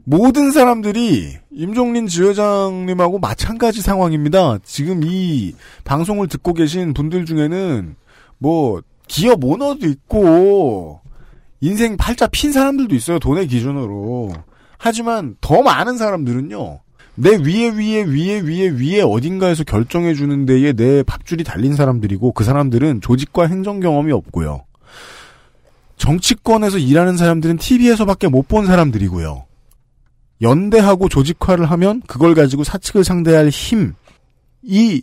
[0.10, 4.58] 모든 사람들이 임종린 지회장님하고 마찬가지 상황입니다.
[4.64, 5.54] 지금 이
[5.84, 7.96] 방송을 듣고 계신 분들 중에는
[8.40, 11.02] 뭐 기업 오너도 있고
[11.62, 13.20] 인생 팔자 핀 사람들도 있어요.
[13.20, 14.32] 돈의 기준으로.
[14.80, 16.80] 하지만 더 많은 사람들은요.
[17.14, 22.44] 내 위에 위에 위에 위에 위에 어딘가에서 결정해 주는 데에 내 밥줄이 달린 사람들이고 그
[22.44, 24.66] 사람들은 조직과 행정 경험이 없고요.
[25.98, 29.49] 정치권에서 일하는 사람들은 TV에서밖에 못 본 사람들이고요.
[30.42, 35.02] 연대하고 조직화를 하면 그걸 가지고 사측을 상대할 힘이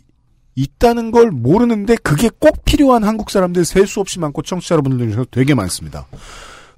[0.55, 5.25] 있다는 걸 모르는데 그게 꼭 필요한 한국 사람들 셀 수 없이 많고 청취자 여러분들 중에서
[5.29, 6.07] 되게 많습니다.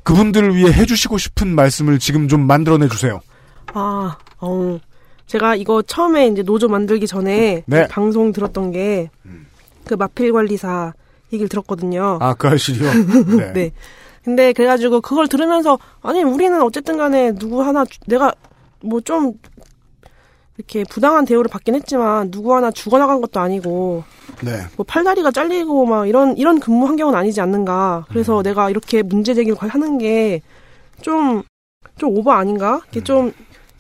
[0.03, 3.21] 그분들을 위해 해주시고 싶은 말씀을 지금 좀 만들어내 주세요.
[3.73, 4.79] 아, 어.
[5.27, 7.87] 제가 이거 처음에 이제 노조 만들기 전에 네.
[7.87, 9.09] 방송 들었던 게
[9.85, 10.93] 그 마필 관리사
[11.33, 12.19] 얘기를 들었거든요.
[12.21, 12.91] 아, 그 아실이요?
[13.37, 13.53] 네.
[13.53, 13.71] 네.
[14.23, 18.31] 근데 그래가지고 그걸 들으면서 아니 우리는 어쨌든 간에 누구 하나 주- 내가
[18.83, 19.33] 뭐 좀
[20.57, 24.03] 이렇게 부당한 대우를 받긴 했지만 누구 하나 죽어나간 것도 아니고
[24.43, 24.51] 네.
[24.75, 28.05] 뭐 팔다리가 잘리고 막 이런 이런 근무 환경은 아니지 않는가.
[28.09, 30.41] 그래서 내가 이렇게 문제 제기를 하는 게
[31.01, 31.43] 좀좀
[32.03, 32.81] 오버 아닌가?
[32.89, 33.31] 이게 좀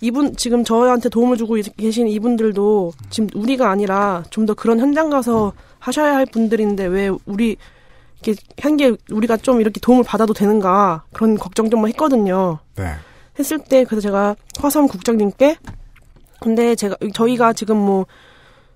[0.01, 5.51] 이분 지금 저한테 도움을 주고 계신 이분들도 지금 우리가 아니라 좀 더 그런 현장 가서
[5.79, 7.57] 하셔야 할 분들인데 왜 우리
[8.23, 12.59] 이렇게 한 게 우리가 좀 이렇게 도움을 받아도 되는가 그런 걱정 좀 했거든요.
[12.77, 12.85] 네.
[13.39, 15.57] 했을 때 그래서 제가 화성 국장님께
[16.39, 18.05] 근데 제가 저희가 지금 뭐,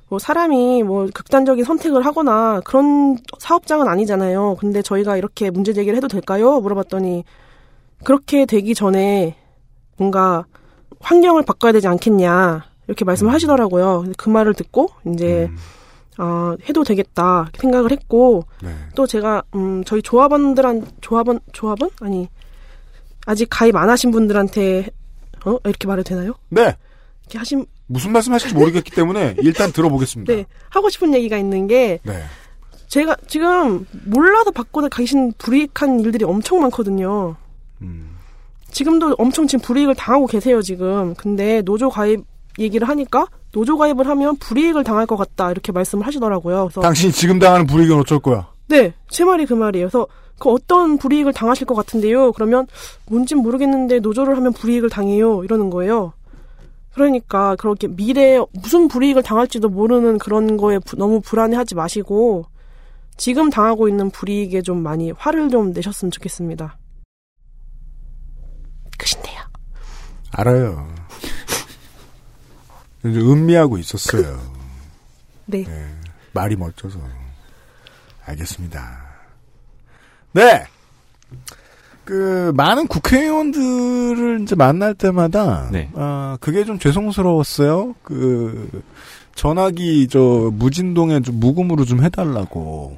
[0.09, 4.57] 뭐 사람이 뭐 극단적인 선택을 하거나 그런 사업장은 아니잖아요.
[4.59, 6.59] 근데 저희가 이렇게 문제 제기를 해도 될까요?
[6.59, 7.23] 물어봤더니
[8.03, 9.37] 그렇게 되기 전에
[9.97, 10.45] 뭔가
[10.99, 14.01] 환경을 바꿔야 되지 않겠냐 이렇게 말씀을 하시더라고요.
[14.01, 15.49] 근데 그 말을 듣고 이제
[16.17, 18.69] 어, 해도 되겠다 생각을 했고 네.
[18.95, 22.29] 또 제가 음 저희 조합원들한 조합원 조합원 아니
[23.25, 24.89] 아직 가입 안 하신 분들한테
[25.45, 26.33] 어 이렇게 말해도 되나요?
[26.49, 26.75] 네.
[27.21, 30.33] 이렇게 하신 무슨 말씀 하실지 모르겠기 때문에 일단 들어보겠습니다.
[30.33, 32.23] 네 하고 싶은 얘기가 있는 게 네.
[32.87, 37.35] 제가 지금 몰라도 받고 가신 불이익한 일들이 엄청 많거든요.
[37.81, 38.17] 음.
[38.71, 41.13] 지금도 엄청 지금 불이익을 당하고 계세요 지금.
[41.15, 42.23] 근데 노조 가입
[42.59, 46.65] 얘기를 하니까 노조 가입을 하면 불이익을 당할 것 같다 이렇게 말씀을 하시더라고요.
[46.65, 48.47] 그래서 당신이 지금 당하는 불이익은 어쩔 거야?
[48.67, 49.79] 네, 제 말이 그.
[49.79, 50.07] 그래서
[50.39, 52.31] 그 어떤 불이익을 당하실 것 같은데요.
[52.33, 52.67] 그러면
[53.07, 55.43] 뭔진 모르겠는데 노조를 하면 불이익을 당해요.
[55.43, 56.13] 이러는 거예요.
[56.93, 62.45] 그러니까 그렇게 미래에 무슨 불이익을 당할지도 모르는 그런 거에 부- 너무 불안해하지 마시고
[63.17, 66.77] 지금 당하고 있는 불이익에 좀 많이 화를 좀 내셨으면 좋겠습니다.
[68.97, 69.41] 끝인데요.
[70.31, 70.87] 알아요.
[73.05, 74.39] 이제 음미하고 있었어요.
[75.45, 75.65] 네.
[76.33, 76.99] 말이 멋져서.
[78.25, 79.01] 알겠습니다.
[80.33, 80.63] 네!
[82.05, 85.89] 그, 많은 국회의원들을 이제 만날 때마다, 네.
[85.95, 87.95] 아, 그게 좀 죄송스러웠어요.
[88.03, 88.81] 그,
[89.35, 92.97] 전화기, 저, 무진동에 좀 무금으로 좀 해달라고.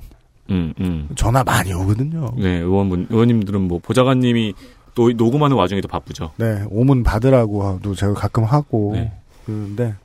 [0.49, 1.10] 음, 음.
[1.15, 2.34] 전화 많이 오거든요.
[2.38, 4.53] 네, 의원분, 의원님들은 뭐 보좌관님이
[4.93, 6.31] 또 녹음하는 와중에도 바쁘죠.
[6.38, 9.11] 네, 오문 받으라고도 제가 가끔 하고 네.
[9.45, 9.95] 그런데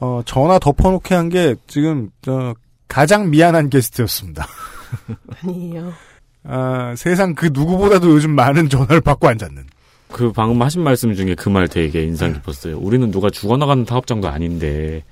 [0.00, 2.54] 어, 전화 덮어놓게 한 게 지금 저,
[2.94, 4.46] 가장 미안한 게스트였습니다.
[5.42, 5.92] 아니에요.
[6.44, 9.64] 아, 세상 그 누구보다도 요즘 많은 전화를 받고 앉았는.
[10.12, 12.78] 그 방금 하신 말씀 중에 그 말 되게 인상 깊었어요.
[12.78, 15.02] 우리는 누가 죽어나가는 사업장도 아닌데,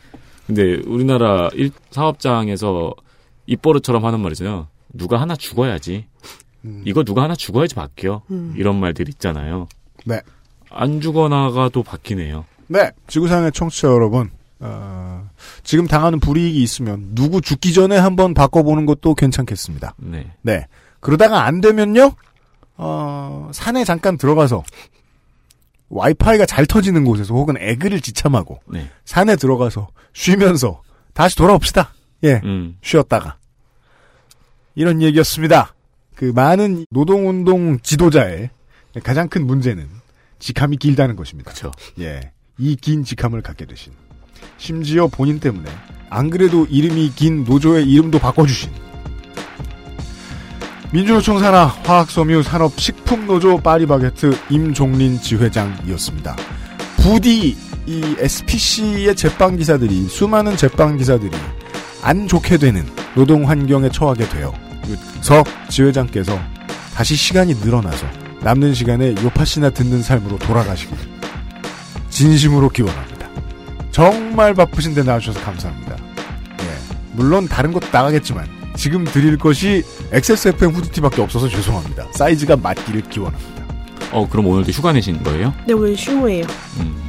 [0.46, 2.94] 근데 우리나라 일, 사업장에서
[3.46, 4.68] 입버릇처럼 하는 말이잖아요.
[4.92, 6.06] 누가 하나 죽어야지.
[6.64, 6.82] 음.
[6.84, 8.22] 이거 누가 하나 죽어야지 바뀌어.
[8.30, 8.54] 음.
[8.56, 9.66] 이런 말들 있잖아요.
[10.06, 10.20] 네.
[10.70, 12.44] 안 죽어나가도 바뀌네요.
[12.68, 12.92] 네.
[13.08, 14.30] 지구상의 청취자 여러분,
[14.64, 15.28] 어,
[15.64, 19.94] 지금 당하는 불이익이 있으면 누구 죽기 전에 한번 바꿔보는 것도 괜찮겠습니다.
[19.98, 20.32] 네.
[20.42, 20.66] 네.
[21.00, 22.12] 그러다가 안 되면요,
[22.76, 24.62] 어, 산에 잠깐 들어가서
[25.88, 28.88] 와이파이가 잘 터지는 곳에서 혹은 에그를 지참하고 네.
[29.04, 30.82] 산에 들어가서 쉬면서
[31.12, 31.92] 다시 돌아옵시다.
[32.24, 32.40] 예.
[32.44, 32.78] 음.
[32.82, 33.36] 쉬었다가.
[34.74, 35.74] 이런 얘기였습니다.
[36.14, 38.50] 그 많은 노동운동 지도자의
[39.02, 39.88] 가장 큰 문제는
[40.38, 41.50] 직함이 길다는 것입니다.
[41.50, 41.72] 그쵸.
[42.00, 42.32] 예.
[42.58, 43.92] 이 긴 직함을 갖게 되신.
[44.58, 45.70] 심지어 본인 때문에
[46.10, 48.70] 안 그래도 이름이 긴 노조의 이름도 바꿔주신
[50.92, 56.36] 민주노총 산하 화학섬유 산업식품노조 파리바게트 임종린 지회장이었습니다.
[56.98, 57.56] 부디
[57.86, 61.30] 이 SPC의 제빵 기사들이 수많은 제빵 기사들이
[62.02, 64.52] 안 좋게 되는 노동 환경에 처하게 되어
[65.22, 66.38] 서 지회장께서
[66.94, 68.06] 다시 시간이 늘어나서
[68.42, 70.96] 남는 시간에 요파 씨나 듣는 삶으로 돌아가시길
[72.10, 73.11] 진심으로 기원합니다.
[73.92, 75.96] 정말 바쁘신데 나와주셔서 감사합니다.
[75.96, 82.08] 예, 물론 다른 것도 나가겠지만 지금 드릴 것이 XSFM 후드티밖에 없어서 죄송합니다.
[82.12, 83.62] 사이즈가 맞기를 기원합니다.
[84.12, 85.54] 어, 그럼 오늘도 휴가 내신 거예요?
[85.66, 86.46] 네, 오늘 휴무예요.
[86.80, 87.02] 음.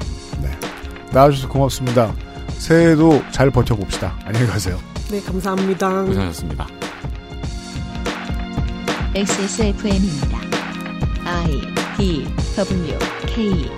[1.14, 2.14] 나와주셔서 고맙습니다.
[2.58, 4.18] 새해도 잘 버텨봅시다.
[4.26, 4.80] 안녕히 가세요.
[5.10, 6.04] 네, 감사합니다.
[6.04, 6.68] 고생하셨습니다.
[9.16, 10.40] XSFM입니다.
[11.24, 11.62] I
[11.98, 12.98] D W
[13.28, 13.70] K